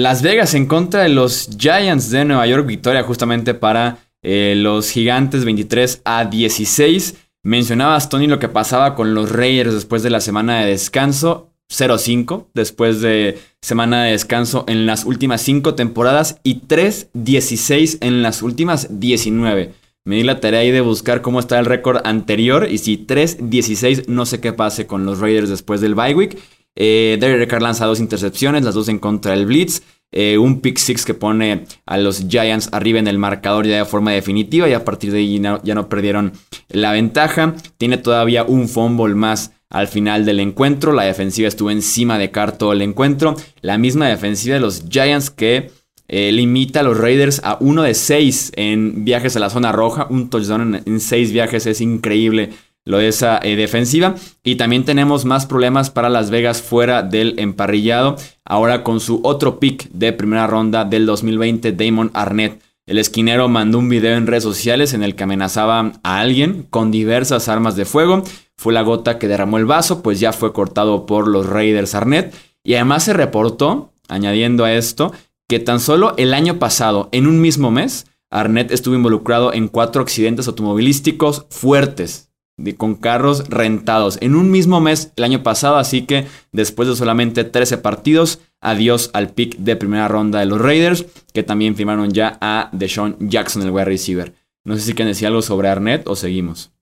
Las 0.00 0.22
Vegas 0.22 0.54
en 0.54 0.66
contra 0.66 1.02
de 1.02 1.08
los 1.08 1.50
Giants 1.58 2.10
de 2.10 2.24
Nueva 2.24 2.46
York, 2.46 2.66
victoria 2.66 3.02
justamente 3.02 3.54
para 3.54 3.98
eh, 4.22 4.54
los 4.56 4.90
Gigantes 4.90 5.44
23 5.44 6.02
a 6.04 6.24
16. 6.24 7.16
Mencionabas, 7.42 8.08
Tony, 8.08 8.26
lo 8.26 8.38
que 8.38 8.48
pasaba 8.48 8.94
con 8.94 9.14
los 9.14 9.32
Raiders 9.32 9.74
después 9.74 10.02
de 10.02 10.10
la 10.10 10.20
semana 10.20 10.60
de 10.60 10.70
descanso. 10.70 11.49
0-5 11.70 12.46
después 12.52 13.00
de 13.00 13.38
semana 13.62 14.04
de 14.04 14.12
descanso 14.12 14.64
en 14.66 14.86
las 14.86 15.04
últimas 15.04 15.40
5 15.42 15.74
temporadas 15.74 16.40
y 16.42 16.62
3-16 16.62 17.98
en 18.00 18.22
las 18.22 18.42
últimas 18.42 19.00
19. 19.00 19.72
Me 20.04 20.16
di 20.16 20.22
la 20.24 20.40
tarea 20.40 20.60
ahí 20.60 20.70
de 20.70 20.80
buscar 20.80 21.22
cómo 21.22 21.40
está 21.40 21.58
el 21.58 21.66
récord 21.66 22.00
anterior 22.04 22.66
y 22.70 22.78
si 22.78 23.06
3-16 23.06 24.06
no 24.08 24.26
sé 24.26 24.40
qué 24.40 24.52
pase 24.52 24.86
con 24.86 25.04
los 25.04 25.20
Raiders 25.20 25.50
después 25.50 25.80
del 25.80 25.94
bye 25.94 26.14
week. 26.14 26.38
Eh, 26.76 27.18
Derek 27.20 27.50
Carr 27.50 27.62
lanza 27.62 27.86
dos 27.86 28.00
intercepciones, 28.00 28.64
las 28.64 28.74
dos 28.74 28.88
en 28.88 28.98
contra 28.98 29.32
del 29.32 29.46
Blitz. 29.46 29.82
Eh, 30.12 30.38
un 30.38 30.60
pick 30.60 30.78
six 30.78 31.04
que 31.04 31.14
pone 31.14 31.66
a 31.86 31.96
los 31.96 32.26
Giants 32.28 32.70
arriba 32.72 32.98
en 32.98 33.06
el 33.06 33.18
marcador 33.18 33.64
ya 33.66 33.76
de 33.76 33.84
forma 33.84 34.10
definitiva 34.10 34.68
y 34.68 34.72
a 34.72 34.84
partir 34.84 35.12
de 35.12 35.18
ahí 35.18 35.40
ya 35.62 35.74
no 35.74 35.88
perdieron 35.88 36.32
la 36.68 36.92
ventaja. 36.92 37.54
Tiene 37.78 37.96
todavía 37.98 38.44
un 38.44 38.68
fumble 38.68 39.14
más 39.14 39.52
al 39.70 39.88
final 39.88 40.26
del 40.26 40.40
encuentro. 40.40 40.92
La 40.92 41.04
defensiva 41.04 41.48
estuvo 41.48 41.70
encima 41.70 42.18
de 42.18 42.30
Carr 42.30 42.58
todo 42.58 42.72
el 42.72 42.82
encuentro. 42.82 43.36
La 43.62 43.78
misma 43.78 44.08
defensiva 44.08 44.54
de 44.54 44.60
los 44.60 44.84
Giants 44.88 45.30
que 45.30 45.70
eh, 46.08 46.32
limita 46.32 46.80
a 46.80 46.82
los 46.82 46.98
Raiders 46.98 47.40
a 47.44 47.56
uno 47.60 47.82
de 47.82 47.94
seis 47.94 48.52
en 48.56 49.04
viajes 49.04 49.36
a 49.36 49.40
la 49.40 49.48
zona 49.48 49.72
roja. 49.72 50.08
Un 50.10 50.28
touchdown 50.28 50.82
en, 50.84 51.00
seis 51.00 51.32
viajes 51.32 51.66
es 51.66 51.80
increíble 51.80 52.50
lo 52.84 52.98
de 52.98 53.08
esa 53.08 53.38
eh, 53.42 53.54
defensiva. 53.54 54.16
Y 54.42 54.56
también 54.56 54.84
tenemos 54.84 55.24
más 55.24 55.46
problemas 55.46 55.88
para 55.88 56.08
Las 56.08 56.30
Vegas 56.30 56.60
fuera 56.60 57.04
del 57.04 57.38
emparrillado. 57.38 58.16
Ahora 58.44 58.82
con 58.82 58.98
su 58.98 59.20
otro 59.22 59.60
pick 59.60 59.88
de 59.92 60.12
primera 60.12 60.48
ronda 60.48 60.84
del 60.84 61.06
2020, 61.06 61.72
Damon 61.72 62.10
Arnett. 62.12 62.60
El 62.90 62.98
esquinero 62.98 63.48
mandó 63.48 63.78
un 63.78 63.88
video 63.88 64.16
en 64.16 64.26
redes 64.26 64.42
sociales 64.42 64.94
en 64.94 65.04
el 65.04 65.14
que 65.14 65.22
amenazaba 65.22 65.92
a 66.02 66.18
alguien 66.18 66.66
con 66.70 66.90
diversas 66.90 67.48
armas 67.48 67.76
de 67.76 67.84
fuego. 67.84 68.24
Fue 68.56 68.72
la 68.72 68.82
gota 68.82 69.16
que 69.16 69.28
derramó 69.28 69.58
el 69.58 69.64
vaso, 69.64 70.02
pues 70.02 70.18
ya 70.18 70.32
fue 70.32 70.52
cortado 70.52 71.06
por 71.06 71.28
los 71.28 71.46
Raiders 71.46 71.94
Arnett. 71.94 72.34
Y 72.64 72.74
además 72.74 73.04
se 73.04 73.12
reportó, 73.12 73.92
añadiendo 74.08 74.64
a 74.64 74.72
esto, 74.72 75.12
que 75.48 75.60
tan 75.60 75.78
solo 75.78 76.14
el 76.16 76.34
año 76.34 76.58
pasado, 76.58 77.08
en 77.12 77.28
un 77.28 77.40
mismo 77.40 77.70
mes, 77.70 78.06
Arnett 78.28 78.72
estuvo 78.72 78.96
involucrado 78.96 79.52
en 79.52 79.68
cuatro 79.68 80.02
accidentes 80.02 80.48
automovilísticos 80.48 81.46
fuertes, 81.48 82.29
con 82.76 82.94
carros 82.94 83.48
rentados, 83.48 84.18
en 84.20 84.34
un 84.34 84.50
mismo 84.50 84.80
mes 84.80 85.12
el 85.16 85.24
año 85.24 85.42
pasado, 85.42 85.76
así 85.76 86.02
que 86.02 86.26
después 86.52 86.88
de 86.88 86.96
solamente 86.96 87.44
13 87.44 87.78
partidos, 87.78 88.40
adiós 88.60 89.10
al 89.12 89.30
pick 89.30 89.56
de 89.56 89.76
primera 89.76 90.08
ronda 90.08 90.40
de 90.40 90.46
los 90.46 90.60
Raiders, 90.60 91.06
que 91.32 91.42
también 91.42 91.76
firmaron 91.76 92.10
ya 92.12 92.38
a 92.40 92.68
Deshaun 92.72 93.16
Jackson, 93.20 93.62
el 93.62 93.70
wide 93.70 93.84
receiver. 93.84 94.34
No 94.64 94.76
sé 94.76 94.82
si 94.82 94.92
quieren 94.92 95.12
decir 95.12 95.26
algo 95.26 95.42
sobre 95.42 95.68
Arnett 95.68 96.06
o 96.06 96.16
seguimos. 96.16 96.72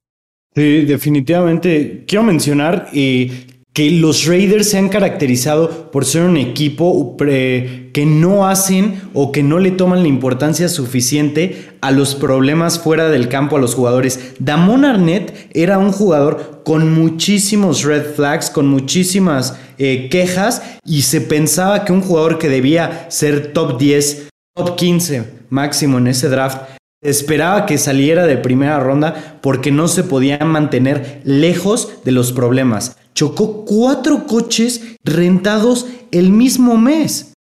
Sí, 0.54 0.84
definitivamente. 0.84 2.04
Quiero 2.06 2.24
mencionar 2.24 2.88
eh, 2.92 3.57
que 3.78 3.92
los 3.92 4.26
Raiders 4.26 4.70
se 4.70 4.78
han 4.78 4.88
caracterizado 4.88 5.92
por 5.92 6.04
ser 6.04 6.22
un 6.22 6.36
equipo 6.36 7.16
que 7.16 8.04
no 8.06 8.48
hacen 8.48 9.02
o 9.14 9.30
que 9.30 9.44
no 9.44 9.60
le 9.60 9.70
toman 9.70 10.02
la 10.02 10.08
importancia 10.08 10.68
suficiente 10.68 11.68
a 11.80 11.92
los 11.92 12.16
problemas 12.16 12.80
fuera 12.80 13.08
del 13.08 13.28
campo 13.28 13.54
a 13.54 13.60
los 13.60 13.76
jugadores. 13.76 14.34
Damon 14.40 14.84
Arnett 14.84 15.48
era 15.54 15.78
un 15.78 15.92
jugador 15.92 16.62
con 16.64 16.92
muchísimos 16.92 17.84
red 17.84 18.02
flags, 18.16 18.50
con 18.50 18.66
muchísimas 18.66 19.56
eh, 19.78 20.08
quejas 20.10 20.60
y 20.84 21.02
se 21.02 21.20
pensaba 21.20 21.84
que 21.84 21.92
un 21.92 22.00
jugador 22.00 22.38
que 22.38 22.48
debía 22.48 23.06
ser 23.10 23.52
top 23.52 23.78
10, 23.78 24.26
top 24.56 24.74
15 24.74 25.22
máximo 25.50 25.98
en 25.98 26.08
ese 26.08 26.28
draft, 26.28 26.62
esperaba 27.00 27.64
que 27.64 27.78
saliera 27.78 28.26
de 28.26 28.38
primera 28.38 28.80
ronda 28.80 29.38
porque 29.40 29.70
no 29.70 29.86
se 29.86 30.02
podía 30.02 30.38
mantener 30.38 31.20
lejos 31.22 32.02
de 32.04 32.10
los 32.10 32.32
problemas 32.32 32.96
chocó 33.18 33.64
cuatro 33.64 34.28
coches 34.28 34.80
rentados 35.02 35.86
el 36.12 36.30
mismo 36.30 36.76
mes. 36.76 37.32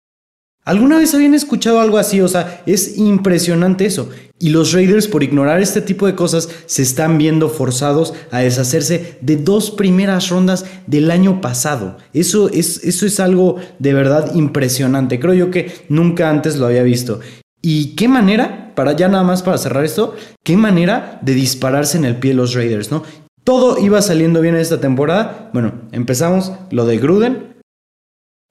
¿Alguna 0.65 0.97
vez 0.97 1.13
habían 1.13 1.35
escuchado 1.35 1.79
algo 1.79 1.99
así? 1.99 2.19
O 2.19 2.27
sea, 2.27 2.63
es 2.65 2.97
impresionante 2.97 3.85
eso. 3.85 4.09
Y 4.39 4.49
los 4.49 4.73
Raiders, 4.73 5.07
por 5.07 5.21
ignorar 5.21 5.61
este 5.61 5.81
tipo 5.81 6.07
de 6.07 6.15
cosas, 6.15 6.49
se 6.65 6.81
están 6.81 7.19
viendo 7.19 7.47
forzados 7.47 8.15
a 8.31 8.39
deshacerse 8.39 9.19
de 9.21 9.37
dos 9.37 9.69
primeras 9.69 10.29
rondas 10.29 10.65
del 10.87 11.11
año 11.11 11.41
pasado. 11.41 11.97
Eso 12.11 12.49
es, 12.49 12.83
eso 12.83 13.05
es 13.05 13.19
algo 13.19 13.57
de 13.77 13.93
verdad 13.93 14.33
impresionante. 14.33 15.19
Creo 15.19 15.35
yo 15.35 15.51
que 15.51 15.71
nunca 15.89 16.31
antes 16.31 16.55
lo 16.55 16.65
había 16.65 16.81
visto. 16.81 17.19
¿Y 17.61 17.95
qué 17.95 18.07
manera, 18.07 18.73
para 18.73 18.93
ya 18.93 19.09
nada 19.09 19.23
más 19.23 19.43
para 19.43 19.59
cerrar 19.59 19.85
esto, 19.85 20.15
qué 20.43 20.57
manera 20.57 21.19
de 21.21 21.35
dispararse 21.35 21.99
en 21.99 22.05
el 22.05 22.15
pie 22.15 22.33
los 22.33 22.55
Raiders, 22.55 22.89
¿no? 22.89 23.03
Todo 23.47 23.77
iba 23.79 24.01
saliendo 24.01 24.41
bien 24.41 24.57
esta 24.57 24.81
temporada. 24.81 25.49
Bueno, 25.53 25.71
empezamos 25.93 26.51
lo 26.69 26.85
de 26.85 26.97
Gruden. 26.97 27.55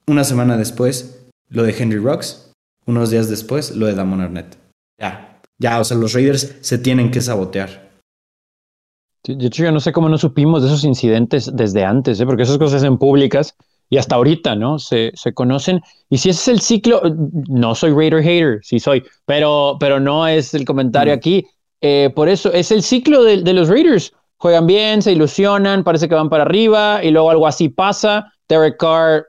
Una 0.06 0.24
semana 0.24 0.56
después, 0.56 1.28
lo 1.50 1.64
de 1.64 1.76
Henry 1.78 1.98
Rocks. 1.98 2.50
Unos 2.86 3.10
días 3.10 3.28
después, 3.28 3.76
lo 3.76 3.84
de 3.84 3.94
Damon 3.94 4.22
Arnett. 4.22 4.56
Ya, 4.98 5.38
ya, 5.58 5.80
o 5.80 5.84
sea, 5.84 5.98
los 5.98 6.14
Raiders 6.14 6.56
se 6.62 6.78
tienen 6.78 7.10
que 7.10 7.20
sabotear. 7.20 7.90
De 9.28 9.48
hecho, 9.48 9.64
yo 9.64 9.70
no 9.70 9.80
sé 9.80 9.92
cómo 9.92 10.08
no 10.08 10.16
supimos 10.16 10.62
de 10.62 10.68
esos 10.68 10.84
incidentes 10.84 11.54
desde 11.54 11.84
antes, 11.84 12.18
¿eh? 12.18 12.24
porque 12.24 12.44
esas 12.44 12.56
cosas 12.56 12.80
se 12.80 12.86
hacen 12.86 12.96
públicas 12.96 13.54
y 13.90 13.98
hasta 13.98 14.14
ahorita, 14.14 14.56
¿no? 14.56 14.78
Se, 14.78 15.12
se, 15.14 15.34
conocen. 15.34 15.82
Y 16.08 16.16
si 16.16 16.30
ese 16.30 16.40
es 16.40 16.48
el 16.48 16.60
ciclo, 16.62 17.02
no 17.50 17.74
soy 17.74 17.90
Raider 17.92 18.22
hater, 18.22 18.60
sí 18.62 18.80
soy, 18.80 19.04
pero, 19.26 19.76
pero 19.78 20.00
no 20.00 20.26
es 20.26 20.54
el 20.54 20.64
comentario 20.64 21.12
mm. 21.12 21.18
aquí. 21.18 21.46
Eh, 21.82 22.10
por 22.16 22.30
eso 22.30 22.50
es 22.50 22.70
el 22.70 22.82
ciclo 22.82 23.22
de, 23.24 23.42
de 23.42 23.52
los 23.52 23.68
Raiders 23.68 24.14
juegan 24.38 24.66
bien, 24.66 25.02
se 25.02 25.12
ilusionan, 25.12 25.84
parece 25.84 26.08
que 26.08 26.14
van 26.14 26.28
para 26.28 26.44
arriba 26.44 27.02
y 27.02 27.10
luego 27.10 27.30
algo 27.30 27.46
así 27.46 27.68
pasa. 27.68 28.32
Derek 28.48 28.76
Carr 28.78 29.26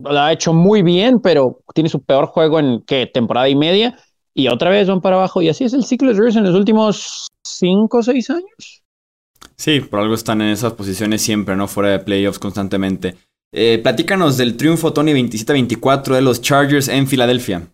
lo 0.00 0.10
ha 0.10 0.32
hecho 0.32 0.52
muy 0.52 0.82
bien, 0.82 1.20
pero 1.20 1.60
tiene 1.74 1.90
su 1.90 2.02
peor 2.02 2.26
juego 2.26 2.58
en 2.58 2.82
¿qué? 2.86 3.06
temporada 3.06 3.48
y 3.48 3.56
media 3.56 3.96
y 4.34 4.48
otra 4.48 4.70
vez 4.70 4.86
van 4.86 5.00
para 5.00 5.16
abajo 5.16 5.42
y 5.42 5.48
así 5.48 5.64
es 5.64 5.72
el 5.72 5.84
ciclo 5.84 6.08
de 6.08 6.14
Rivers 6.14 6.36
en 6.36 6.44
los 6.44 6.54
últimos 6.54 7.26
cinco 7.44 7.98
o 7.98 8.02
seis 8.02 8.30
años. 8.30 8.82
Sí, 9.56 9.80
por 9.80 9.98
algo 9.98 10.14
están 10.14 10.40
en 10.40 10.48
esas 10.50 10.74
posiciones 10.74 11.22
siempre, 11.22 11.56
¿no? 11.56 11.66
Fuera 11.66 11.90
de 11.90 11.98
playoffs 11.98 12.38
constantemente. 12.38 13.16
Eh, 13.52 13.80
platícanos 13.82 14.36
del 14.36 14.56
triunfo 14.56 14.92
Tony 14.92 15.12
27-24 15.12 16.14
de 16.14 16.22
los 16.22 16.40
Chargers 16.40 16.86
en 16.86 17.08
Filadelfia. 17.08 17.68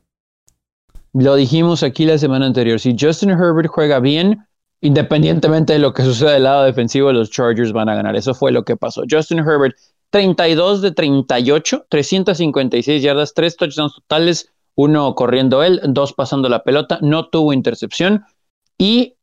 Lo 1.12 1.36
dijimos 1.36 1.82
aquí 1.82 2.06
la 2.06 2.16
semana 2.16 2.46
anterior. 2.46 2.80
Si 2.80 2.96
Justin 2.98 3.30
Herbert 3.30 3.68
juega 3.68 4.00
bien, 4.00 4.46
independientemente 4.80 5.72
de 5.72 5.78
lo 5.78 5.92
que 5.94 6.02
suceda 6.02 6.32
del 6.32 6.44
lado 6.44 6.64
defensivo, 6.64 7.12
los 7.12 7.30
Chargers 7.30 7.72
van 7.72 7.88
a 7.88 7.94
ganar. 7.94 8.16
Eso 8.16 8.34
fue 8.34 8.52
lo 8.52 8.64
que 8.64 8.76
pasó. 8.76 9.02
Justin 9.10 9.38
Herbert, 9.38 9.76
32 10.10 10.82
de 10.82 10.92
38, 10.92 11.86
356 11.88 13.02
yardas, 13.02 13.34
3 13.34 13.56
touchdowns 13.56 13.94
totales, 13.94 14.52
uno 14.74 15.14
corriendo 15.14 15.62
él, 15.62 15.80
dos 15.88 16.12
pasando 16.12 16.48
la 16.48 16.64
pelota, 16.64 16.98
no 17.00 17.28
tuvo 17.28 17.52
intercepción 17.52 18.24
y 18.78 19.16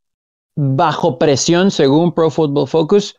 bajo 0.54 1.18
presión, 1.18 1.70
según 1.70 2.12
Pro 2.14 2.30
Football 2.30 2.68
Focus, 2.68 3.16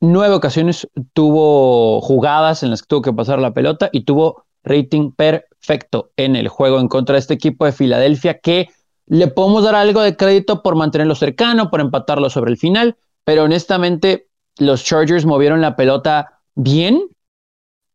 nueve 0.00 0.34
ocasiones 0.34 0.88
tuvo 1.12 2.00
jugadas 2.00 2.62
en 2.62 2.70
las 2.70 2.82
que 2.82 2.86
tuvo 2.88 3.02
que 3.02 3.12
pasar 3.12 3.38
la 3.38 3.54
pelota 3.54 3.90
y 3.92 4.02
tuvo 4.02 4.44
rating 4.62 5.12
perfecto 5.12 6.10
en 6.16 6.36
el 6.36 6.48
juego 6.48 6.78
en 6.80 6.88
contra 6.88 7.14
de 7.14 7.20
este 7.20 7.34
equipo 7.34 7.64
de 7.64 7.72
Filadelfia 7.72 8.38
que 8.38 8.68
le 9.08 9.28
podemos 9.28 9.64
dar 9.64 9.74
algo 9.74 10.00
de 10.02 10.16
crédito 10.16 10.62
por 10.62 10.76
mantenerlo 10.76 11.14
cercano, 11.14 11.70
por 11.70 11.80
empatarlo 11.80 12.30
sobre 12.30 12.50
el 12.50 12.58
final, 12.58 12.96
pero 13.24 13.44
honestamente 13.44 14.28
los 14.58 14.84
Chargers 14.84 15.24
movieron 15.24 15.60
la 15.60 15.76
pelota 15.76 16.40
bien, 16.54 17.08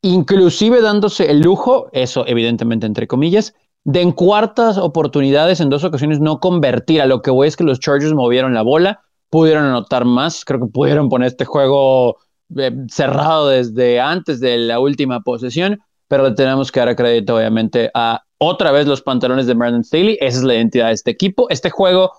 inclusive 0.01 0.81
dándose 0.81 1.29
el 1.29 1.41
lujo, 1.41 1.89
eso 1.91 2.25
evidentemente 2.27 2.85
entre 2.87 3.07
comillas, 3.07 3.53
de 3.83 4.01
en 4.01 4.11
cuartas 4.11 4.77
oportunidades 4.77 5.59
en 5.59 5.69
dos 5.69 5.83
ocasiones 5.83 6.19
no 6.19 6.39
convertir. 6.39 7.01
A 7.01 7.05
lo 7.05 7.21
que 7.21 7.31
voy 7.31 7.47
es 7.47 7.57
que 7.57 7.63
los 7.63 7.79
Chargers 7.79 8.13
movieron 8.13 8.53
la 8.53 8.61
bola, 8.61 9.01
pudieron 9.29 9.65
anotar 9.65 10.05
más, 10.05 10.45
creo 10.45 10.61
que 10.61 10.67
pudieron 10.67 11.09
poner 11.09 11.27
este 11.27 11.45
juego 11.45 12.17
eh, 12.57 12.71
cerrado 12.87 13.49
desde 13.49 13.99
antes 13.99 14.39
de 14.39 14.57
la 14.57 14.79
última 14.79 15.21
posesión, 15.21 15.81
pero 16.07 16.29
le 16.29 16.35
tenemos 16.35 16.71
que 16.71 16.79
dar 16.79 16.95
crédito 16.95 17.35
obviamente 17.35 17.91
a 17.93 18.22
otra 18.37 18.71
vez 18.71 18.87
los 18.87 19.01
pantalones 19.01 19.47
de 19.47 19.53
Brandon 19.53 19.83
Staley. 19.83 20.17
Esa 20.21 20.39
es 20.39 20.43
la 20.43 20.55
identidad 20.55 20.87
de 20.87 20.93
este 20.93 21.11
equipo. 21.11 21.47
Este 21.49 21.69
juego 21.69 22.11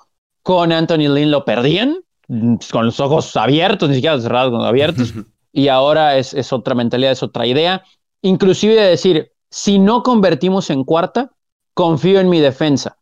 con 0.42 0.72
Anthony 0.72 1.08
Lynn 1.08 1.30
lo 1.30 1.44
perdían 1.44 1.98
mm, 2.28 2.56
con 2.70 2.86
los 2.86 3.00
ojos 3.00 3.36
abiertos, 3.36 3.88
ni 3.88 3.96
siquiera 3.96 4.20
cerrados, 4.20 4.50
con 4.52 4.66
abiertos. 4.66 5.12
y 5.52 5.68
ahora 5.68 6.16
es, 6.16 6.34
es 6.34 6.52
otra 6.52 6.74
mentalidad, 6.74 7.12
es 7.12 7.22
otra 7.22 7.46
idea. 7.46 7.82
Inclusive 8.22 8.74
de 8.74 8.88
decir, 8.88 9.32
si 9.50 9.78
no 9.78 10.02
convertimos 10.02 10.70
en 10.70 10.84
cuarta, 10.84 11.30
confío 11.74 12.20
en 12.20 12.28
mi 12.28 12.40
defensa, 12.40 12.98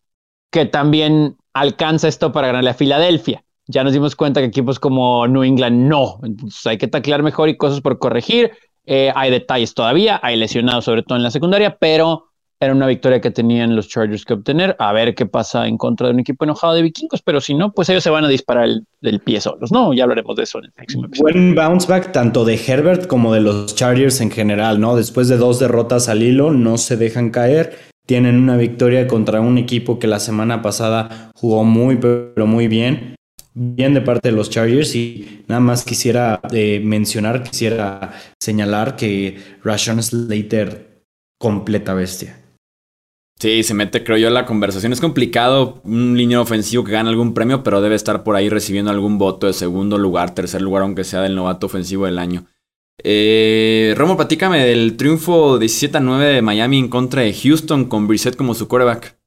que 0.51 0.67
también 0.67 1.37
alcanza 1.53 2.09
esto 2.09 2.33
para 2.33 2.49
ganarle 2.49 2.71
a 2.71 2.75
Filadelfia. 2.75 3.45
Ya 3.67 3.85
nos 3.85 3.93
dimos 3.93 4.17
cuenta 4.17 4.41
que 4.41 4.47
equipos 4.47 4.81
como 4.81 5.27
New 5.29 5.45
England 5.45 5.89
no. 5.89 6.19
Entonces 6.23 6.67
hay 6.67 6.79
que 6.79 6.89
taclear 6.89 7.23
mejor 7.23 7.49
y 7.49 7.57
cosas 7.57 7.81
por 7.81 7.99
corregir. 7.99 8.53
Eh, 8.85 9.13
hay 9.15 9.31
detalles 9.31 9.75
todavía, 9.75 10.19
hay 10.23 10.37
lesionados 10.37 10.85
sobre 10.85 11.03
todo 11.03 11.17
en 11.17 11.23
la 11.23 11.31
secundaria, 11.31 11.77
pero 11.79 12.32
era 12.63 12.73
una 12.73 12.87
victoria 12.87 13.21
que 13.21 13.33
tenían 13.33 13.75
los 13.75 13.89
Chargers 13.89 14.25
que 14.25 14.35
obtener. 14.35 14.77
A 14.79 14.93
ver 14.93 15.17
qué 15.17 15.27
pasa 15.27 15.67
en 15.67 15.77
contra 15.77 16.07
de 16.07 16.15
un 16.15 16.21
equipo 16.21 16.45
enojado 16.45 16.75
de 16.75 16.83
vikingos, 16.83 17.21
pero 17.21 17.41
si 17.41 17.55
no, 17.55 17.73
pues 17.73 17.89
ellos 17.89 18.05
se 18.05 18.11
van 18.11 18.25
a 18.25 18.29
disparar 18.29 18.67
el, 18.67 18.87
del 19.01 19.19
pie 19.19 19.41
solos, 19.41 19.73
¿no? 19.73 19.93
Ya 19.93 20.05
hablaremos 20.05 20.37
de 20.37 20.45
eso 20.45 20.59
en 20.61 20.67
el 20.67 20.73
próximo 20.73 21.07
episodio. 21.07 21.35
Buen 21.35 21.55
bounce 21.57 21.89
back 21.89 22.13
tanto 22.13 22.45
de 22.45 22.55
Herbert 22.65 23.09
como 23.09 23.35
de 23.35 23.41
los 23.41 23.75
Chargers 23.75 24.21
en 24.21 24.31
general, 24.31 24.81
¿no? 24.81 24.95
Después 24.95 25.27
de 25.27 25.39
dos 25.39 25.59
derrotas 25.59 26.09
al 26.09 26.23
hilo, 26.23 26.53
no 26.53 26.79
se 26.79 26.97
dejan 26.97 27.31
caer. 27.31 27.77
Tienen 28.07 28.39
una 28.39 28.57
victoria 28.57 29.09
contra 29.09 29.41
un 29.41 29.59
equipo 29.59 29.99
que 29.99 30.07
la 30.07 30.21
semana 30.21 30.63
pasada 30.63 31.33
jugó 31.35 31.65
muy, 31.65 31.97
pero 31.97 32.47
muy 32.47 32.69
bien. 32.69 33.17
Bien 33.55 33.93
de 33.93 34.01
parte 34.03 34.31
de 34.31 34.37
los 34.37 34.51
Chargers 34.51 34.95
y 34.95 35.45
nada 35.49 35.61
más 35.61 35.85
quisiera 35.85 36.41
eh, 36.53 36.81
mencionar, 36.83 37.43
quisiera 37.43 38.13
señalar 38.41 38.95
que 38.95 39.37
Rashon 39.65 40.01
Slater, 40.01 41.03
completa 41.39 41.93
bestia. 41.93 42.42
Sí, 43.43 43.65
se 43.65 43.75
mete, 43.75 44.05
creo 44.05 44.19
yo, 44.19 44.31
la 44.31 44.47
conversación. 44.47 44.93
Es 44.93 45.01
complicado 45.01 45.81
un 45.83 46.17
línea 46.17 46.41
ofensivo 46.41 46.85
que 46.85 46.93
gana 46.93 47.11
algún 47.11 47.35
premio, 47.35 47.65
pero 47.65 47.81
debe 47.81 47.97
estar 47.97 48.23
por 48.23 48.37
ahí 48.37 48.49
recibiendo 48.49 48.93
algún 48.93 49.19
voto 49.19 49.49
de 49.49 49.53
segundo 49.53 49.99
lugar, 49.99 50.33
tercer 50.33 50.63
lugar, 50.63 50.85
aunque 50.85 51.03
sea 51.03 51.23
del 51.23 51.35
novato 51.35 51.67
ofensivo 51.67 52.07
del 52.07 52.21
año. 52.21 52.47
Eh, 53.03 53.95
Romo, 53.97 54.17
platícame 54.17 54.65
del 54.65 54.97
triunfo 54.97 55.59
17 55.59 55.97
a 55.97 56.01
9 56.01 56.25
de 56.35 56.41
Miami 56.41 56.79
en 56.79 56.87
contra 56.87 57.23
de 57.23 57.35
Houston 57.35 57.87
con 57.87 58.07
Brissett 58.07 58.37
como 58.37 58.55
su 58.55 58.69
quarterback. 58.69 59.19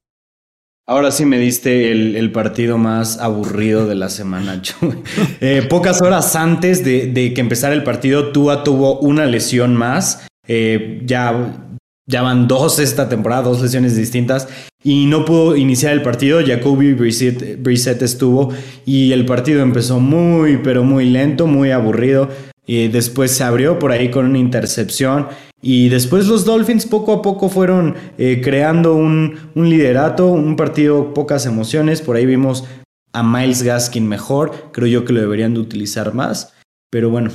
Ahora 0.87 1.11
sí 1.11 1.25
me 1.25 1.37
diste 1.37 1.91
el, 1.91 2.31
partido 2.31 2.77
más 2.77 3.19
aburrido 3.19 3.85
de 3.85 3.95
la 3.95 4.07
semana. 4.07 4.61
eh, 5.41 5.67
pocas 5.69 6.01
horas 6.01 6.37
antes 6.37 6.85
de, 6.85 7.33
que 7.35 7.41
empezara 7.41 7.73
el 7.73 7.83
partido, 7.83 8.31
Tua 8.31 8.63
tuvo 8.63 8.97
una 8.99 9.25
lesión 9.25 9.75
más. 9.75 10.25
Eh, 10.47 11.01
ya 11.03 11.74
ya 12.07 12.21
dos 12.35 12.79
esta 12.79 13.09
temporada, 13.09 13.43
dos 13.43 13.61
lesiones 13.61 13.95
distintas, 13.95 14.47
y 14.83 15.07
no 15.07 15.25
pudo 15.25 15.55
iniciar 15.55 15.93
el 15.93 16.03
partido. 16.03 16.39
Jacoby 16.45 16.93
Brissett, 16.93 18.01
estuvo 18.03 18.53
y 18.85 19.11
el 19.13 19.25
partido 19.25 19.61
empezó 19.61 19.99
muy, 19.99 20.57
pero 20.57 20.83
muy 20.83 21.09
lento, 21.09 21.47
muy 21.47 21.71
aburrido. 21.71 22.29
Y 22.67 22.87
después 22.87 23.31
se 23.31 23.43
abrió 23.43 23.79
por 23.79 23.91
ahí 23.91 24.09
con 24.09 24.25
una 24.25 24.37
intercepción. 24.37 25.27
Y 25.61 25.89
después 25.89 26.27
los 26.27 26.45
Dolphins 26.45 26.85
poco 26.85 27.13
a 27.13 27.21
poco 27.21 27.49
fueron 27.49 27.95
eh, 28.17 28.41
creando 28.43 28.93
un, 28.95 29.37
un 29.55 29.69
liderato, 29.69 30.27
un 30.27 30.55
partido 30.55 31.13
pocas 31.13 31.47
emociones. 31.47 32.01
Por 32.01 32.15
ahí 32.15 32.25
vimos 32.27 32.65
a 33.13 33.23
Miles 33.23 33.63
Gaskin 33.63 34.07
mejor. 34.07 34.69
Creo 34.71 34.87
yo 34.87 35.05
que 35.05 35.13
lo 35.13 35.21
deberían 35.21 35.55
de 35.55 35.61
utilizar 35.61 36.13
más. 36.13 36.53
Pero 36.91 37.09
bueno, 37.09 37.31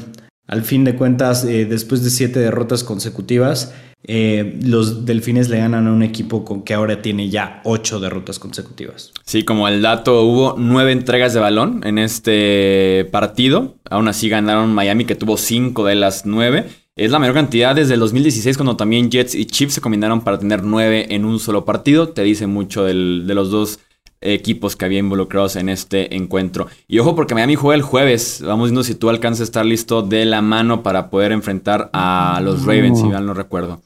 al 0.46 0.62
fin 0.62 0.84
de 0.84 0.94
cuentas, 0.94 1.44
eh, 1.44 1.64
después 1.64 2.02
de 2.04 2.10
siete 2.10 2.40
derrotas 2.40 2.84
consecutivas, 2.84 3.72
eh, 4.02 4.58
los 4.62 5.04
Delfines 5.04 5.48
le 5.50 5.58
ganan 5.58 5.86
a 5.86 5.92
un 5.92 6.02
equipo 6.02 6.44
con 6.44 6.62
que 6.62 6.74
ahora 6.74 7.02
tiene 7.02 7.28
ya 7.28 7.60
ocho 7.64 8.00
derrotas 8.00 8.38
consecutivas. 8.38 9.12
Sí, 9.24 9.42
como 9.42 9.68
el 9.68 9.82
dato, 9.82 10.22
hubo 10.22 10.54
nueve 10.56 10.92
entregas 10.92 11.34
de 11.34 11.40
balón 11.40 11.82
en 11.84 11.98
este 11.98 13.06
partido. 13.10 13.76
Aún 13.90 14.08
así 14.08 14.28
ganaron 14.28 14.74
Miami, 14.74 15.04
que 15.04 15.14
tuvo 15.14 15.36
cinco 15.36 15.84
de 15.84 15.96
las 15.96 16.24
nueve. 16.24 16.66
Es 16.96 17.10
la 17.10 17.18
mayor 17.18 17.34
cantidad 17.34 17.74
desde 17.74 17.94
el 17.94 18.00
2016 18.00 18.56
cuando 18.56 18.76
también 18.76 19.10
Jets 19.10 19.34
y 19.34 19.46
Chiefs 19.46 19.74
se 19.74 19.80
combinaron 19.80 20.22
para 20.22 20.38
tener 20.38 20.62
nueve 20.64 21.14
en 21.14 21.24
un 21.24 21.38
solo 21.38 21.64
partido. 21.64 22.08
Te 22.08 22.22
dice 22.22 22.46
mucho 22.46 22.84
de 22.84 22.94
los 22.94 23.50
dos 23.50 23.80
equipos 24.20 24.76
que 24.76 24.84
había 24.84 24.98
involucrados 24.98 25.56
en 25.56 25.68
este 25.68 26.14
encuentro. 26.14 26.66
Y 26.86 26.98
ojo 26.98 27.14
porque 27.14 27.34
Miami 27.34 27.54
juega 27.54 27.76
el 27.76 27.82
jueves. 27.82 28.42
Vamos 28.44 28.68
viendo 28.68 28.84
si 28.84 28.94
tú 28.94 29.08
alcanzas 29.08 29.40
a 29.40 29.44
estar 29.44 29.64
listo 29.64 30.02
de 30.02 30.24
la 30.24 30.42
mano 30.42 30.82
para 30.82 31.10
poder 31.10 31.32
enfrentar 31.32 31.90
a 31.92 32.40
los 32.42 32.64
Ravens, 32.64 33.00
si 33.00 33.06
mal 33.06 33.24
no 33.26 33.34
recuerdo. 33.34 33.80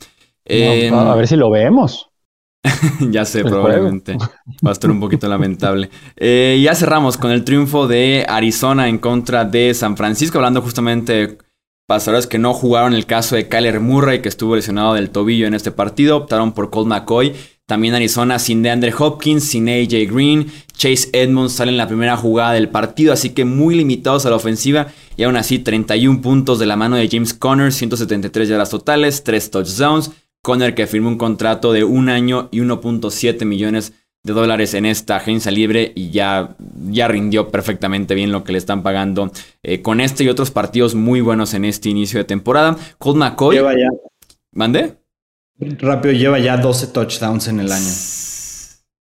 Em, 0.44 0.92
a 0.92 1.14
ver 1.14 1.28
si 1.28 1.36
lo 1.36 1.50
vemos. 1.50 2.10
ya 3.10 3.24
sé, 3.24 3.44
probablemente. 3.44 4.16
Va 4.64 4.70
a 4.70 4.72
estar 4.72 4.90
un 4.90 5.00
poquito 5.00 5.28
lamentable. 5.28 5.90
Eh, 6.16 6.60
ya 6.62 6.74
cerramos 6.74 7.16
con 7.16 7.32
el 7.32 7.44
triunfo 7.44 7.86
de 7.88 8.24
Arizona 8.28 8.88
en 8.88 8.98
contra 8.98 9.44
de 9.44 9.74
San 9.74 9.96
Francisco, 9.96 10.38
hablando 10.38 10.62
justamente 10.62 11.12
de 11.12 11.38
pasadores 11.86 12.26
que 12.26 12.38
no 12.38 12.54
jugaron 12.54 12.94
el 12.94 13.04
caso 13.04 13.36
de 13.36 13.48
Kyler 13.48 13.80
Murray, 13.80 14.22
que 14.22 14.28
estuvo 14.28 14.54
lesionado 14.56 14.94
del 14.94 15.10
tobillo 15.10 15.46
en 15.46 15.54
este 15.54 15.70
partido. 15.70 16.16
Optaron 16.16 16.52
por 16.52 16.70
Colt 16.70 16.86
McCoy. 16.86 17.34
También 17.66 17.94
Arizona 17.94 18.38
sin 18.38 18.62
DeAndre 18.62 18.92
Hopkins, 18.98 19.44
sin 19.44 19.68
AJ 19.68 20.12
Green. 20.12 20.52
Chase 20.76 21.08
Edmonds 21.12 21.54
sale 21.54 21.70
en 21.70 21.78
la 21.78 21.88
primera 21.88 22.16
jugada 22.16 22.52
del 22.52 22.68
partido, 22.68 23.12
así 23.12 23.30
que 23.30 23.46
muy 23.46 23.74
limitados 23.74 24.26
a 24.26 24.30
la 24.30 24.36
ofensiva. 24.36 24.88
Y 25.16 25.22
aún 25.22 25.36
así, 25.36 25.58
31 25.58 26.20
puntos 26.20 26.58
de 26.58 26.66
la 26.66 26.76
mano 26.76 26.96
de 26.96 27.08
James 27.08 27.32
Conner, 27.32 27.72
173 27.72 28.48
yardas 28.48 28.68
totales, 28.68 29.24
3 29.24 29.50
touchdowns. 29.50 30.10
Conner 30.42 30.74
que 30.74 30.86
firmó 30.86 31.08
un 31.08 31.16
contrato 31.16 31.72
de 31.72 31.84
un 31.84 32.10
año 32.10 32.48
y 32.52 32.60
1.7 32.60 33.46
millones 33.46 33.94
de 34.24 34.32
dólares 34.34 34.74
en 34.74 34.84
esta 34.84 35.16
agencia 35.16 35.50
libre 35.50 35.92
y 35.94 36.10
ya, 36.10 36.56
ya 36.90 37.08
rindió 37.08 37.50
perfectamente 37.50 38.14
bien 38.14 38.32
lo 38.32 38.42
que 38.44 38.52
le 38.52 38.58
están 38.58 38.82
pagando 38.82 39.30
eh, 39.62 39.80
con 39.82 40.00
este 40.00 40.24
y 40.24 40.28
otros 40.28 40.50
partidos 40.50 40.94
muy 40.94 41.20
buenos 41.20 41.54
en 41.54 41.64
este 41.64 41.88
inicio 41.90 42.18
de 42.18 42.24
temporada. 42.24 42.76
Colt 42.98 43.16
McCoy. 43.16 43.58
¿Mande? 44.52 45.03
Rápido, 45.58 46.12
lleva 46.14 46.38
ya 46.38 46.56
12 46.56 46.88
touchdowns 46.88 47.48
en 47.48 47.60
el 47.60 47.70
año. 47.70 47.90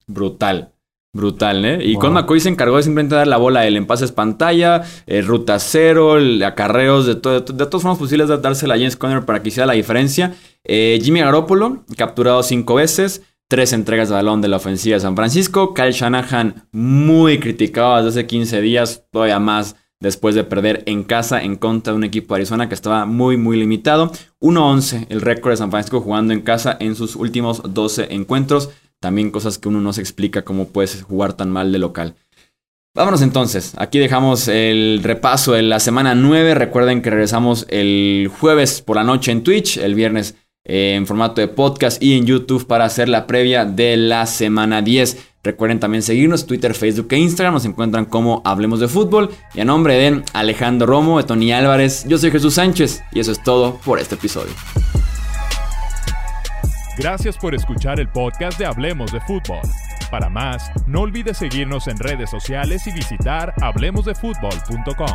Brutal. 0.07 0.73
Brutal, 1.11 1.65
¿eh? 1.65 1.79
Y 1.83 1.95
con 1.95 2.13
McCoy 2.13 2.39
se 2.39 2.49
encargó 2.49 2.77
de 2.77 2.83
simplemente 2.83 3.15
dar 3.15 3.25
la 3.25 3.37
bola, 3.37 3.65
el 3.65 3.75
en 3.75 3.87
pases 3.87 4.11
pantalla, 4.11 4.83
el 5.07 5.25
ruta 5.25 5.57
cero, 5.57 6.17
el 6.17 6.41
acarreos, 6.43 7.07
de, 7.07 7.15
todo, 7.15 7.39
de 7.39 7.65
todas 7.65 7.81
formas 7.81 7.97
posibles 7.97 8.27
de 8.27 8.37
dársela 8.37 8.75
a 8.75 8.77
James 8.77 8.95
Conner 8.95 9.25
para 9.25 9.41
que 9.41 9.49
hiciera 9.49 9.65
la 9.65 9.73
diferencia. 9.73 10.35
Eh, 10.63 10.99
Jimmy 11.01 11.21
Garoppolo, 11.21 11.83
capturado 11.97 12.43
cinco 12.43 12.75
veces, 12.75 13.23
tres 13.47 13.73
entregas 13.73 14.09
de 14.09 14.15
balón 14.15 14.41
de 14.41 14.49
la 14.49 14.57
ofensiva 14.57 14.97
de 14.97 14.99
San 14.99 15.15
Francisco. 15.15 15.73
Kyle 15.73 15.93
Shanahan, 15.93 16.67
muy 16.71 17.39
criticado 17.39 17.97
desde 17.97 18.19
hace 18.19 18.27
15 18.27 18.61
días, 18.61 19.05
todavía 19.11 19.39
más 19.39 19.77
después 19.99 20.35
de 20.35 20.43
perder 20.43 20.83
en 20.85 21.03
casa 21.03 21.41
en 21.41 21.55
contra 21.55 21.93
de 21.93 21.97
un 21.97 22.03
equipo 22.03 22.33
de 22.33 22.39
Arizona 22.39 22.69
que 22.69 22.75
estaba 22.75 23.05
muy, 23.05 23.37
muy 23.37 23.57
limitado. 23.57 24.11
1-11 24.39 25.07
el 25.09 25.21
récord 25.21 25.51
de 25.51 25.57
San 25.57 25.71
Francisco 25.71 26.01
jugando 26.01 26.33
en 26.33 26.41
casa 26.41 26.77
en 26.79 26.95
sus 26.95 27.15
últimos 27.15 27.61
12 27.73 28.13
encuentros. 28.13 28.69
También 28.99 29.31
cosas 29.31 29.57
que 29.57 29.69
uno 29.69 29.81
no 29.81 29.93
se 29.93 30.01
explica 30.01 30.43
cómo 30.43 30.69
puedes 30.69 31.03
jugar 31.03 31.33
tan 31.33 31.49
mal 31.49 31.71
de 31.71 31.79
local. 31.79 32.15
Vámonos 32.95 33.21
entonces, 33.21 33.75
aquí 33.77 33.99
dejamos 33.99 34.47
el 34.47 35.01
repaso 35.03 35.53
de 35.53 35.61
la 35.61 35.79
semana 35.79 36.15
9. 36.15 36.55
Recuerden 36.55 37.01
que 37.01 37.11
regresamos 37.11 37.65
el 37.69 38.29
jueves 38.39 38.81
por 38.81 38.95
la 38.95 39.03
noche 39.03 39.31
en 39.31 39.43
Twitch, 39.43 39.77
el 39.77 39.95
viernes 39.95 40.35
eh, 40.65 40.95
en 40.95 41.07
formato 41.07 41.39
de 41.39 41.47
podcast 41.47 42.01
y 42.01 42.17
en 42.17 42.25
YouTube 42.25 42.67
para 42.67 42.85
hacer 42.85 43.07
la 43.07 43.27
previa 43.27 43.63
de 43.63 43.95
la 43.95 44.25
semana 44.25 44.81
10. 44.81 45.28
Recuerden 45.43 45.79
también 45.79 46.03
seguirnos 46.03 46.45
Twitter, 46.45 46.73
Facebook 46.73 47.07
e 47.11 47.17
Instagram. 47.17 47.53
Nos 47.53 47.65
encuentran 47.65 48.05
como 48.05 48.41
Hablemos 48.45 48.79
de 48.79 48.87
Fútbol. 48.87 49.29
Y 49.53 49.61
a 49.61 49.65
nombre 49.65 49.95
de 49.95 50.23
Alejandro 50.33 50.87
Romo, 50.87 51.17
de 51.17 51.23
Tony 51.23 51.51
Álvarez, 51.53 52.05
yo 52.07 52.17
soy 52.17 52.31
Jesús 52.31 52.55
Sánchez 52.55 53.01
y 53.11 53.19
eso 53.19 53.31
es 53.31 53.41
todo 53.41 53.79
por 53.85 53.99
este 53.99 54.15
episodio. 54.15 54.53
Gracias 56.97 57.37
por 57.37 57.55
escuchar 57.55 58.01
el 58.01 58.09
podcast 58.09 58.59
de 58.59 58.65
Hablemos 58.65 59.13
de 59.13 59.21
Fútbol. 59.21 59.61
Para 60.11 60.29
más, 60.29 60.69
no 60.87 61.01
olvides 61.01 61.37
seguirnos 61.37 61.87
en 61.87 61.97
redes 61.97 62.29
sociales 62.29 62.85
y 62.87 62.91
visitar 62.91 63.53
hablemosdefutbol.com. 63.61 65.07